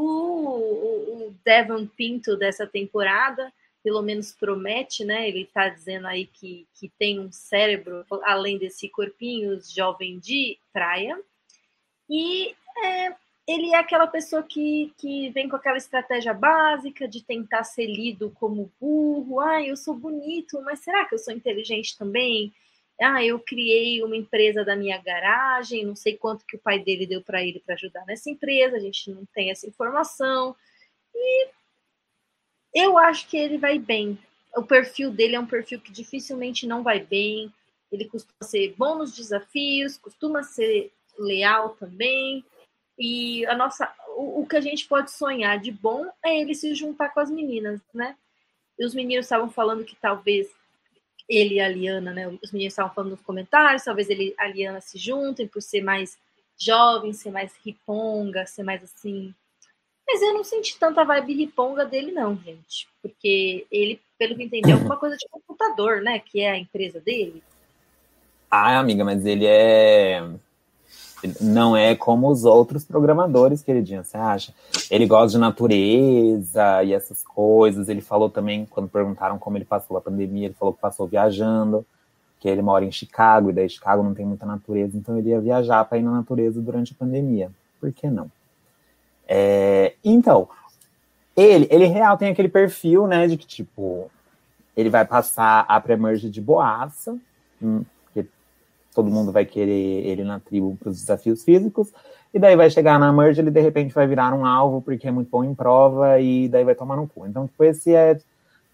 [1.26, 3.52] o, Devon Pinto dessa temporada,
[3.82, 5.28] pelo menos promete, né?
[5.28, 11.20] Ele está dizendo aí que, que tem um cérebro, além desse corpinho jovem de praia.
[12.08, 12.54] E
[12.84, 13.14] é,
[13.50, 18.30] ele é aquela pessoa que, que vem com aquela estratégia básica de tentar ser lido
[18.38, 19.40] como burro.
[19.40, 22.54] Ah, eu sou bonito, mas será que eu sou inteligente também?
[23.00, 27.08] Ah, eu criei uma empresa da minha garagem, não sei quanto que o pai dele
[27.08, 30.54] deu para ele para ajudar nessa empresa, a gente não tem essa informação.
[31.12, 31.48] E
[32.72, 34.16] eu acho que ele vai bem.
[34.54, 37.52] O perfil dele é um perfil que dificilmente não vai bem.
[37.90, 42.44] Ele costuma ser bom nos desafios, costuma ser leal também.
[43.00, 46.74] E a nossa, o, o, que a gente pode sonhar de bom é ele se
[46.74, 48.14] juntar com as meninas, né?
[48.78, 50.50] E os meninos estavam falando que talvez
[51.26, 52.28] ele e a Liana, né?
[52.42, 55.82] Os meninos estavam falando nos comentários, talvez ele e a Liana se juntem por ser
[55.82, 56.18] mais
[56.58, 59.34] jovem, ser mais riponga, ser mais assim.
[60.06, 62.86] Mas eu não senti tanta vibe riponga dele, não, gente.
[63.00, 66.18] Porque ele, pelo que entendi, é alguma coisa de computador, né?
[66.18, 67.42] Que é a empresa dele.
[68.50, 70.22] Ah, amiga, mas ele é.
[71.40, 74.54] Não é como os outros programadores, queridinha, você acha?
[74.90, 77.88] Ele gosta de natureza e essas coisas.
[77.88, 81.84] Ele falou também, quando perguntaram como ele passou a pandemia, ele falou que passou viajando
[82.40, 85.40] que ele mora em Chicago, e daí Chicago não tem muita natureza, então ele ia
[85.40, 87.50] viajar para ir na natureza durante a pandemia.
[87.78, 88.30] Por que não?
[89.28, 90.48] É, então,
[91.36, 94.10] ele, ele real tem aquele perfil, né, de que, tipo,
[94.74, 97.16] ele vai passar a pré-merge de boaça,
[97.62, 97.84] hum,
[98.94, 101.88] todo mundo vai querer ele na tribo para os desafios físicos,
[102.32, 105.10] e daí vai chegar na merge, ele de repente vai virar um alvo porque é
[105.10, 107.26] muito bom em prova, e daí vai tomar no cu.
[107.26, 108.18] Então, tipo, esse é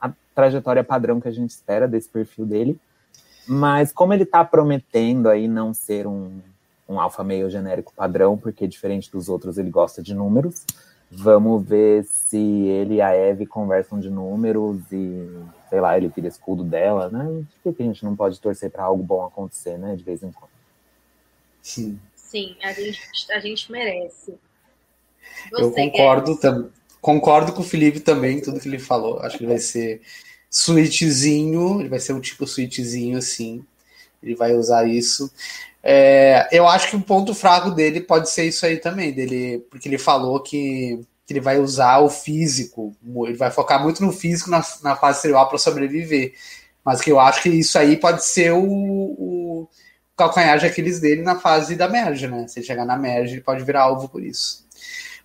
[0.00, 2.78] a trajetória padrão que a gente espera desse perfil dele.
[3.48, 6.40] Mas como ele está prometendo aí não ser um,
[6.88, 10.64] um alfa meio genérico padrão, porque diferente dos outros ele gosta de números,
[11.10, 15.28] vamos ver se ele e a Eve conversam de números e,
[15.68, 17.44] sei lá, ele vira escudo dela, né?
[17.62, 20.32] Por que a gente não pode torcer para algo bom acontecer, né, de vez em
[20.32, 20.50] quando?
[21.62, 21.98] Sim.
[22.14, 23.00] Sim, a gente,
[23.32, 24.34] a gente merece.
[25.50, 26.70] Você Eu concordo, tam,
[27.00, 29.20] concordo com o Felipe também, tudo que ele falou.
[29.20, 30.02] Acho que vai ser
[30.50, 33.64] suítezinho, ele vai ser um tipo suítezinho assim,
[34.22, 35.30] ele vai usar isso.
[35.88, 39.88] É, eu acho que o ponto fraco dele pode ser isso aí também, dele, porque
[39.88, 42.92] ele falou que, que ele vai usar o físico,
[43.24, 46.34] ele vai focar muito no físico na, na fase cerebral para sobreviver.
[46.84, 49.68] Mas que eu acho que isso aí pode ser o, o
[50.16, 52.48] calcanhar de Aquiles dele na fase da merge, né?
[52.48, 54.66] Se ele chegar na merge, ele pode virar alvo por isso.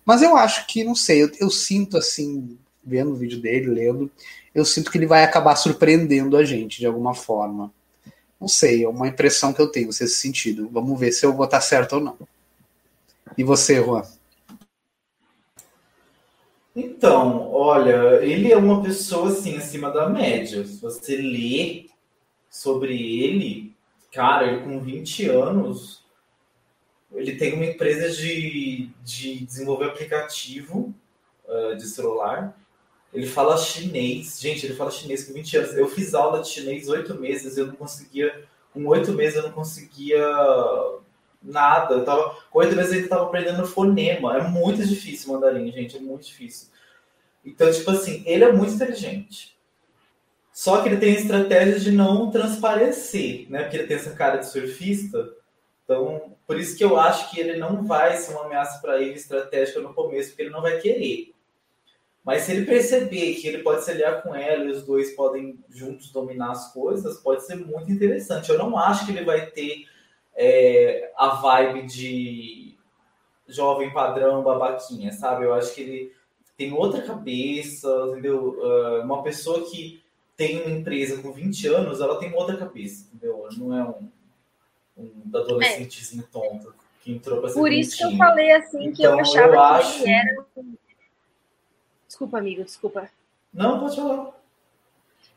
[0.04, 4.08] Mas eu acho que, não sei, eu, eu sinto assim, vendo o vídeo dele, lendo,
[4.54, 7.72] eu sinto que ele vai acabar surpreendendo a gente de alguma forma.
[8.42, 10.68] Não sei, é uma impressão que eu tenho nesse sentido.
[10.68, 12.18] Vamos ver se eu vou estar certo ou não.
[13.38, 14.02] E você, Juan?
[16.74, 20.66] Então, olha, ele é uma pessoa assim acima da média.
[20.66, 21.86] Se você lê
[22.50, 23.76] sobre ele,
[24.10, 26.04] cara, ele com 20 anos,
[27.12, 30.92] ele tem uma empresa de, de desenvolver aplicativo
[31.44, 32.58] uh, de celular
[33.12, 34.40] ele fala chinês.
[34.40, 35.76] Gente, ele fala chinês com 20 anos.
[35.76, 38.44] Eu fiz aula de chinês oito meses, eu não conseguia.
[38.72, 40.26] Com oito meses eu não conseguia
[41.42, 41.94] nada.
[41.94, 44.36] Eu tava, com oito meses ele estava aprendendo fonema.
[44.38, 45.96] É muito difícil mandarim, gente.
[45.96, 46.68] É muito difícil.
[47.44, 49.56] Então, tipo assim, ele é muito inteligente.
[50.52, 53.62] Só que ele tem a estratégia de não transparecer, né?
[53.62, 55.34] Porque ele tem essa cara de surfista.
[55.84, 59.14] Então, por isso que eu acho que ele não vai ser uma ameaça para ele
[59.14, 61.31] estratégica no começo, porque ele não vai querer.
[62.24, 65.58] Mas se ele perceber que ele pode se aliar com ela e os dois podem
[65.68, 68.50] juntos dominar as coisas, pode ser muito interessante.
[68.50, 69.86] Eu não acho que ele vai ter
[70.34, 72.76] é, a vibe de
[73.48, 75.44] jovem padrão babaquinha, sabe?
[75.44, 76.12] Eu acho que ele
[76.56, 78.56] tem outra cabeça, entendeu?
[78.58, 80.02] Uh, uma pessoa que
[80.36, 83.48] tem uma empresa com 20 anos, ela tem outra cabeça, entendeu?
[83.56, 84.08] Não é um,
[84.96, 86.26] um adolescentezinho é.
[86.32, 89.46] tonto que entrou para ser Por isso que eu falei assim, então, que eu achava
[89.46, 90.02] eu que acho...
[90.02, 90.46] ele era
[92.22, 93.10] Desculpa, amigo, desculpa.
[93.52, 94.32] Não, pode falar.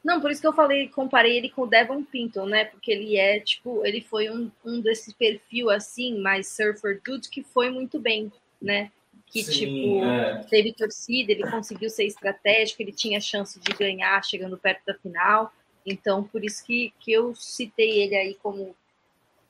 [0.03, 2.65] Não, por isso que eu falei, comparei ele com o Devon Pinton, né?
[2.65, 7.41] Porque ele é, tipo, ele foi um, um desse perfil assim, mais surfer dude, que
[7.41, 8.31] foi muito bem,
[8.61, 8.91] né?
[9.25, 10.43] Que, Sim, tipo, é.
[10.43, 15.51] teve torcida, ele conseguiu ser estratégico, ele tinha chance de ganhar chegando perto da final.
[15.83, 18.75] Então, por isso que, que eu citei ele aí como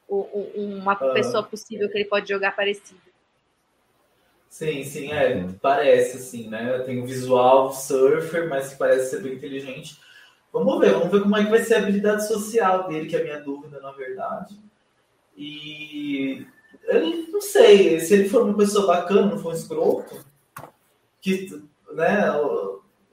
[0.08, 3.02] o, o, uma uh, pessoa possível que ele pode jogar parecido.
[4.56, 6.80] Sim, sim, é, parece assim, né?
[6.86, 10.00] Tem um visual surfer, mas que parece ser bem inteligente.
[10.54, 13.20] Vamos ver, vamos ver como é que vai ser a habilidade social dele, que é
[13.20, 14.58] a minha dúvida, na verdade.
[15.36, 16.48] E
[16.84, 20.26] ele, não sei, se ele for uma pessoa bacana, não for um escroto,
[21.20, 21.62] que,
[21.92, 22.30] né,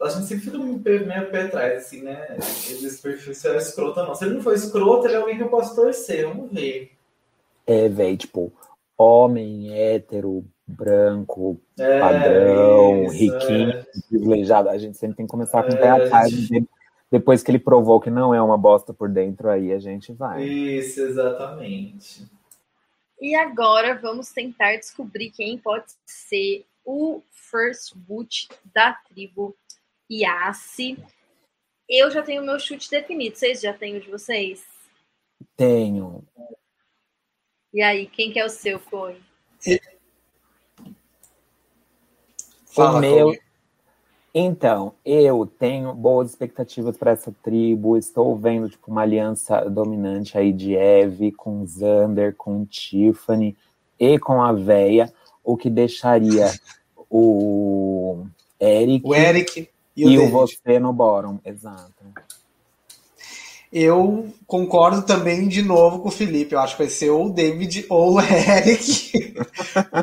[0.01, 2.39] a gente sempre fica meio pé, atrás, assim, né?
[3.03, 4.15] Perfil se é escroto ou não.
[4.15, 6.93] Se ele não for escroto, ele é alguém que eu posso torcer, vamos ver.
[7.67, 8.53] É, velho, tipo,
[8.97, 13.87] homem, hétero, branco, é, padrão, isso, riquinho, é.
[14.09, 14.69] privilegiado.
[14.69, 16.31] A gente sempre tem que começar com o pé é, atrás.
[16.31, 16.69] Gente...
[17.11, 20.43] Depois que ele provou que não é uma bosta por dentro, aí a gente vai.
[20.43, 22.27] Isso, exatamente.
[23.21, 29.55] E agora vamos tentar descobrir quem pode ser o first boot da tribo
[30.11, 30.99] Yassi.
[31.89, 33.37] Eu já tenho meu chute definido.
[33.37, 34.65] Vocês já têm o de vocês?
[35.57, 36.25] Tenho.
[37.73, 39.21] E aí, quem que é o seu, Coi?
[42.75, 43.37] Fala, o meu,
[44.35, 47.99] Então, eu tenho boas expectativas para essa tribo.
[47.99, 53.55] Estou vendo tipo uma aliança dominante aí de Eve com Xander, com Tiffany
[54.01, 55.13] e com a Véia,
[55.45, 56.51] o que deixaria
[57.11, 58.25] o
[58.59, 61.39] Eric, O Eric e, e o o você no bottom.
[61.45, 61.93] Exato.
[63.73, 66.55] Eu concordo também de novo com o Felipe.
[66.55, 69.35] Eu acho que vai ser ou o David ou o Eric.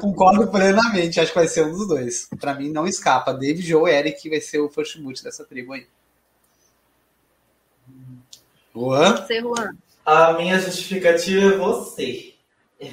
[0.01, 1.19] concordo plenamente.
[1.19, 2.27] Acho que vai ser um dos dois.
[2.39, 3.31] Pra mim não escapa.
[3.31, 5.85] David ou Eric vai ser o first boot dessa tribo aí.
[8.73, 9.71] Você, Juan.
[10.05, 12.33] A minha justificativa é você.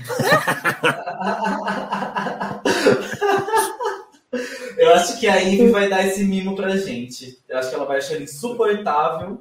[4.77, 7.39] Eu acho que a Ivy vai dar esse mimo pra gente.
[7.49, 9.41] Eu acho que ela vai achar ele insuportável,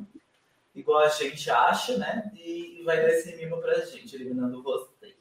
[0.75, 2.31] igual a gente acha, né?
[2.35, 5.15] E vai dar esse mimo pra gente, eliminando você.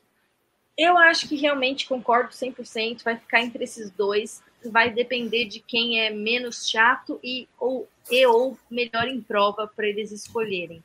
[0.77, 3.03] Eu acho que realmente concordo 100%.
[3.05, 4.43] Vai ficar entre esses dois.
[4.67, 9.87] Vai depender de quem é menos chato e ou, e, ou melhor em prova para
[9.87, 10.83] eles escolherem.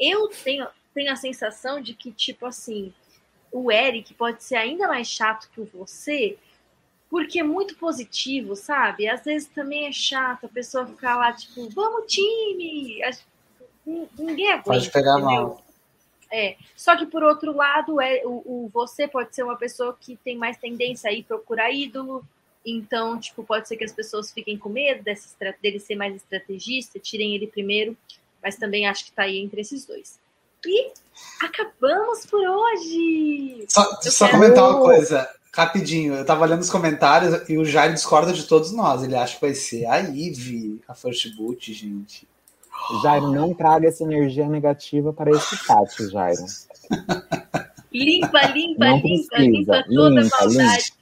[0.00, 2.92] Eu tenho, tenho a sensação de que, tipo assim,
[3.52, 6.38] o Eric pode ser ainda mais chato que você,
[7.10, 9.08] porque é muito positivo, sabe?
[9.08, 13.02] Às vezes também é chato a pessoa ficar lá, tipo, vamos, time!
[14.18, 14.70] Ninguém aguenta.
[14.70, 15.30] Pode pegar entendeu?
[15.42, 15.62] mal.
[16.30, 20.16] É, só que por outro lado, é, o, o você pode ser uma pessoa que
[20.16, 22.22] tem mais tendência a ir procurar ídolo,
[22.66, 26.14] então, tipo, pode ser que as pessoas fiquem com medo dessa, estra- dele ser mais
[26.14, 27.96] estrategista, tirem ele primeiro,
[28.42, 30.18] mas também acho que tá aí entre esses dois.
[30.66, 30.90] E
[31.40, 33.64] acabamos por hoje!
[33.68, 36.14] Só, só quero- comentar uma coisa, rapidinho.
[36.14, 39.02] Eu tava olhando os comentários e o Jair discorda de todos nós.
[39.02, 42.28] Ele acha que vai ser a Ivy, a first boot, gente.
[43.02, 46.44] Jairo, não traga essa energia negativa para esse chat, Jairo.
[47.92, 49.02] Limpa, limpa, Não limpa,
[49.36, 49.38] precisa.
[49.38, 50.92] limpa toda a Limpa, maldade.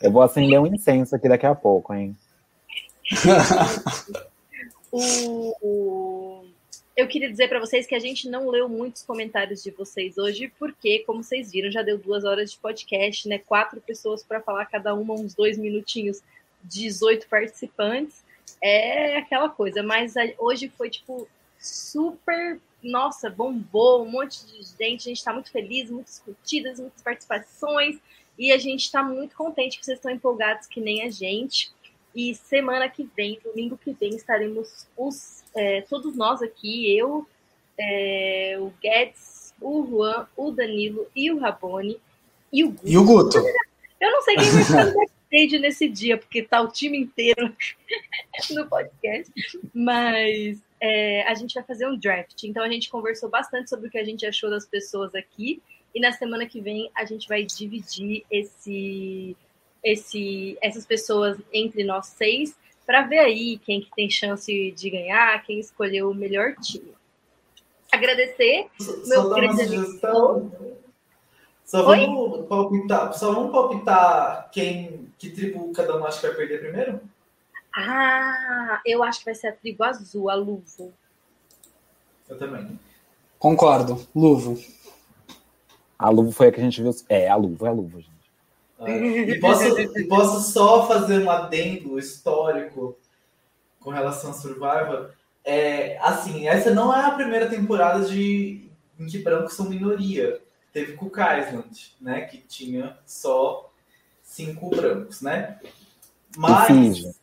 [0.00, 2.16] Eu vou acender um incenso aqui daqui a pouco, hein?
[4.94, 6.44] O- o-
[6.94, 10.52] Eu queria dizer para vocês que a gente não leu muitos comentários de vocês hoje,
[10.58, 13.38] porque, como vocês viram, já deu duas horas de podcast, né?
[13.38, 16.20] Quatro pessoas para falar cada uma uns dois minutinhos,
[16.64, 18.22] 18 participantes.
[18.62, 21.28] É aquela coisa, mas hoje foi tipo
[21.58, 22.60] super.
[22.82, 28.00] Nossa, bombou, um monte de gente, a gente está muito feliz, muitas curtidas, muitas participações,
[28.36, 31.72] e a gente está muito contente que vocês estão empolgados que nem a gente.
[32.14, 37.26] E semana que vem, domingo que vem, estaremos os, é, todos nós aqui, eu,
[37.78, 42.00] é, o Guedes, o Juan, o Danilo e o Rabone
[42.52, 42.88] e o Guto.
[42.88, 43.38] E o Guto?
[44.00, 44.92] Eu não sei quem vai estar
[45.32, 47.54] backstage nesse dia, porque tá o time inteiro
[48.50, 49.32] no podcast.
[49.74, 52.44] Mas é, a gente vai fazer um draft.
[52.44, 55.62] Então a gente conversou bastante sobre o que a gente achou das pessoas aqui.
[55.94, 59.36] E na semana que vem a gente vai dividir esse,
[59.82, 62.56] esse, essas pessoas entre nós seis
[62.86, 66.92] para ver aí quem que tem chance de ganhar, quem escolheu o melhor time.
[67.90, 68.66] Agradecer.
[69.06, 70.50] Meu grande sugestão.
[71.72, 72.04] Só Oi?
[72.04, 77.00] vamos palpitar, só vamos palpitar quem, que tribo cada um acha que vai perder primeiro?
[77.74, 80.92] Ah, eu acho que vai ser a tribo azul, a Luvo.
[82.28, 82.78] Eu também.
[83.38, 84.06] Concordo.
[84.14, 84.62] Luvo.
[85.98, 86.94] A luva foi a que a gente viu.
[87.08, 88.10] É, a luva, é a luva, gente.
[88.78, 92.98] Ah, e, posso, e posso só fazer um adendo histórico
[93.80, 95.12] com relação a Survivor?
[95.42, 98.68] É, assim, essa não é a primeira temporada de,
[99.00, 100.38] em que brancos são minoria.
[100.72, 102.22] Teve Cook Island, né?
[102.22, 103.72] Que tinha só
[104.22, 105.60] cinco brancos, né?
[106.36, 106.66] Mas.
[106.66, 107.14] Fiji.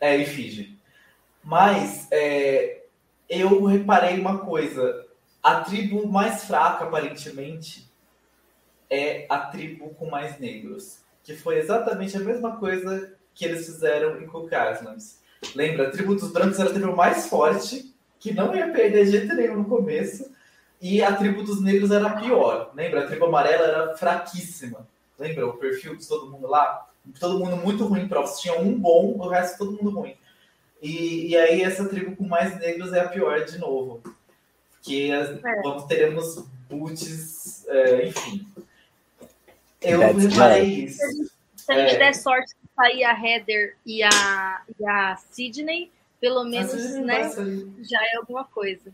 [0.00, 0.78] É, e Fiji.
[1.42, 2.82] Mas é,
[3.28, 5.06] eu reparei uma coisa.
[5.42, 7.90] A tribo mais fraca, aparentemente,
[8.88, 10.98] é a tribo com mais negros.
[11.24, 15.20] Que foi exatamente a mesma coisa que eles fizeram em Cook Islands.
[15.54, 15.88] Lembra?
[15.88, 19.34] A tribo dos brancos era a tribo mais forte, que não ia perder de jeito
[19.34, 20.30] nenhum no começo.
[20.82, 22.72] E a tribo dos negros era a pior.
[22.74, 23.04] Lembra?
[23.04, 24.84] A tribo amarela era fraquíssima.
[25.18, 26.88] Lembra o perfil de todo mundo lá?
[27.20, 28.40] Todo mundo muito ruim provas.
[28.40, 30.16] Tinha um bom, o resto todo mundo ruim.
[30.82, 34.02] E, e aí essa tribo com mais negros é a pior de novo.
[34.72, 35.62] Porque as- É.
[35.62, 38.44] vamos, teremos boots, é, enfim.
[39.80, 40.98] Eu That's reparei isso.
[41.56, 41.98] Se a gente É.
[41.98, 47.30] der sorte de sair a Heather e a, e a Sidney, pelo menos, né,
[47.82, 48.92] já é alguma coisa.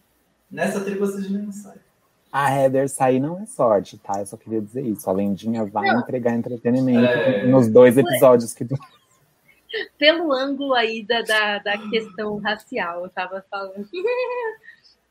[0.51, 1.77] Nessa tribo a Sidney não sai.
[2.31, 4.21] A Heather sair não é sorte, tá?
[4.21, 5.09] Eu só queria dizer isso.
[5.09, 6.01] A Lendinha vai Não.
[6.01, 7.47] entregar entretenimento É.
[7.47, 8.67] nos dois episódios que
[9.99, 13.89] Pelo ângulo aí da, da, da questão racial, eu tava falando.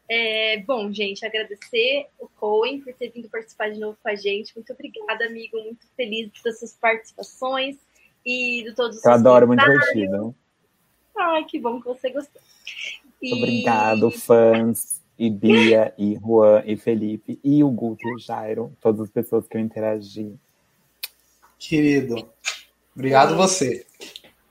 [0.09, 4.55] É, bom, gente, agradecer o Cohen por ter vindo participar de novo com a gente.
[4.55, 5.57] Muito obrigada, amigo.
[5.61, 7.75] Muito feliz das suas participações.
[8.25, 10.33] e de todos os Eu adoro, muito divertido.
[11.17, 12.41] Ai, que bom que você gostou.
[13.21, 13.33] E...
[13.33, 19.01] Obrigado, fãs, e Bia, e Juan, e Felipe, e o Guto e o Jairo, todas
[19.01, 20.35] as pessoas que eu interagi.
[21.57, 22.29] Querido,
[22.95, 23.85] obrigado você.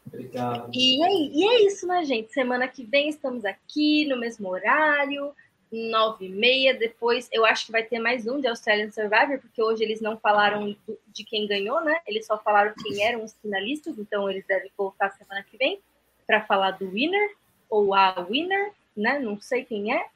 [0.07, 0.71] Obrigado.
[0.73, 2.33] E é, e é isso, né, gente?
[2.33, 5.33] Semana que vem estamos aqui no mesmo horário,
[5.71, 6.75] nove e meia.
[6.75, 10.17] Depois eu acho que vai ter mais um de Australian Survivor, porque hoje eles não
[10.17, 10.75] falaram
[11.09, 12.01] de quem ganhou, né?
[12.07, 15.81] Eles só falaram quem eram os finalistas, então eles devem voltar semana que vem
[16.27, 17.35] para falar do winner
[17.69, 19.19] ou a winner, né?
[19.19, 20.07] Não sei quem é.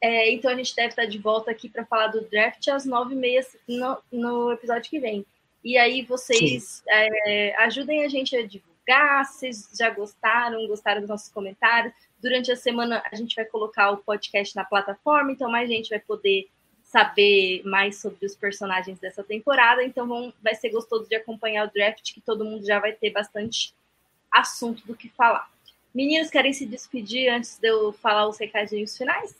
[0.00, 3.14] É então a gente deve estar de volta aqui para falar do draft às nove
[3.14, 5.26] e meia no, no episódio que vem.
[5.64, 11.10] E aí vocês é, ajudem a gente a divulgar, se vocês já gostaram, gostaram dos
[11.10, 11.92] nossos comentários.
[12.20, 16.00] Durante a semana a gente vai colocar o podcast na plataforma, então mais gente vai
[16.00, 16.48] poder
[16.82, 19.84] saber mais sobre os personagens dessa temporada.
[19.84, 23.10] Então vão, vai ser gostoso de acompanhar o draft, que todo mundo já vai ter
[23.10, 23.74] bastante
[24.32, 25.50] assunto do que falar.
[25.94, 29.34] Meninos, querem se despedir antes de eu falar os recadinhos finais?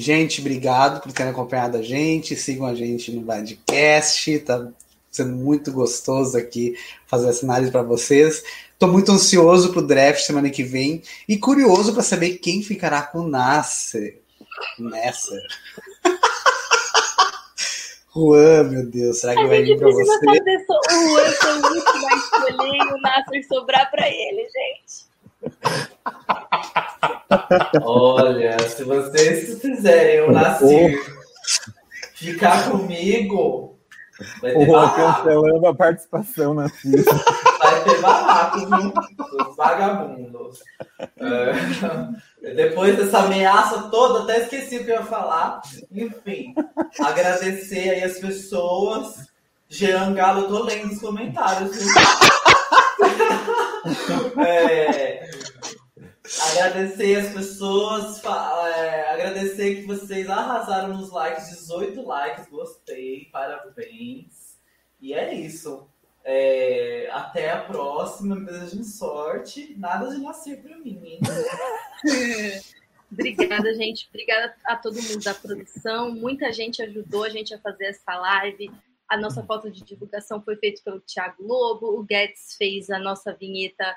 [0.00, 2.36] Gente, obrigado por terem acompanhado a gente.
[2.36, 4.38] Sigam a gente no podcast.
[4.38, 4.68] Tá
[5.10, 8.44] sendo muito gostoso aqui fazer essa análise para vocês.
[8.72, 13.02] Estou muito ansioso para o draft semana que vem e curioso para saber quem ficará
[13.02, 14.20] com o Nasser.
[14.78, 15.42] Nasser.
[18.14, 20.24] Juan, meu Deus, será que a vai vir para você?
[20.24, 20.74] Fazer so...
[20.74, 25.08] O Juan foi muito mais escolher e o Nasser sobrar para ele, gente.
[27.82, 30.98] Olha, se vocês fizerem o Nascer
[32.14, 33.78] ficar comigo,
[34.40, 35.22] vai ter barraco.
[35.22, 37.04] cancelando a participação na fila.
[37.60, 38.92] Vai ter barraco, viu?
[39.48, 40.58] Os vagabundos.
[42.42, 45.60] É, depois dessa ameaça toda, até esqueci o que eu ia falar.
[45.92, 46.54] Enfim,
[47.00, 49.28] agradecer aí as pessoas.
[49.68, 51.76] Jean Galo, eu tô lendo os comentários.
[54.44, 55.30] É,
[56.50, 64.58] agradecer as pessoas, é, agradecer que vocês arrasaram nos likes, 18 likes, gostei, parabéns.
[65.00, 65.88] E é isso.
[66.24, 69.74] É, até a próxima, me desejem sorte.
[69.78, 71.18] Nada de nascer para mim?
[73.10, 74.06] Obrigada, gente.
[74.10, 76.10] Obrigada a todo mundo da produção.
[76.12, 78.70] Muita gente ajudou a gente a fazer essa live.
[79.08, 81.98] A nossa foto de divulgação foi feita pelo Thiago Lobo.
[81.98, 83.96] O Guedes fez a nossa vinheta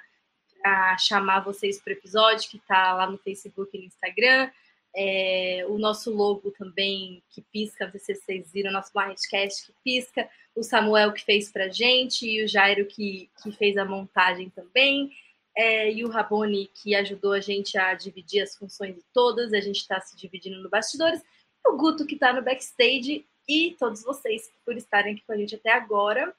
[0.61, 4.49] para chamar vocês para o episódio, que está lá no Facebook e no Instagram.
[4.95, 9.73] É, o nosso logo também que pisca, não sei se vocês viram, nosso Barretcast que
[9.83, 14.49] pisca, o Samuel que fez pra gente, e o Jairo que, que fez a montagem
[14.49, 15.09] também,
[15.55, 19.61] é, e o Rabone que ajudou a gente a dividir as funções de todas, a
[19.61, 21.21] gente está se dividindo no bastidores,
[21.65, 25.55] o Guto que está no backstage, e todos vocês por estarem aqui com a gente
[25.55, 26.33] até agora.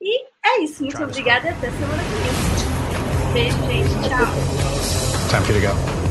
[0.00, 2.53] E é isso, muito obrigada e até semana que vem.
[3.34, 4.08] Beijo, gente.
[4.08, 4.26] Tchau.
[5.28, 6.03] Time for you to go.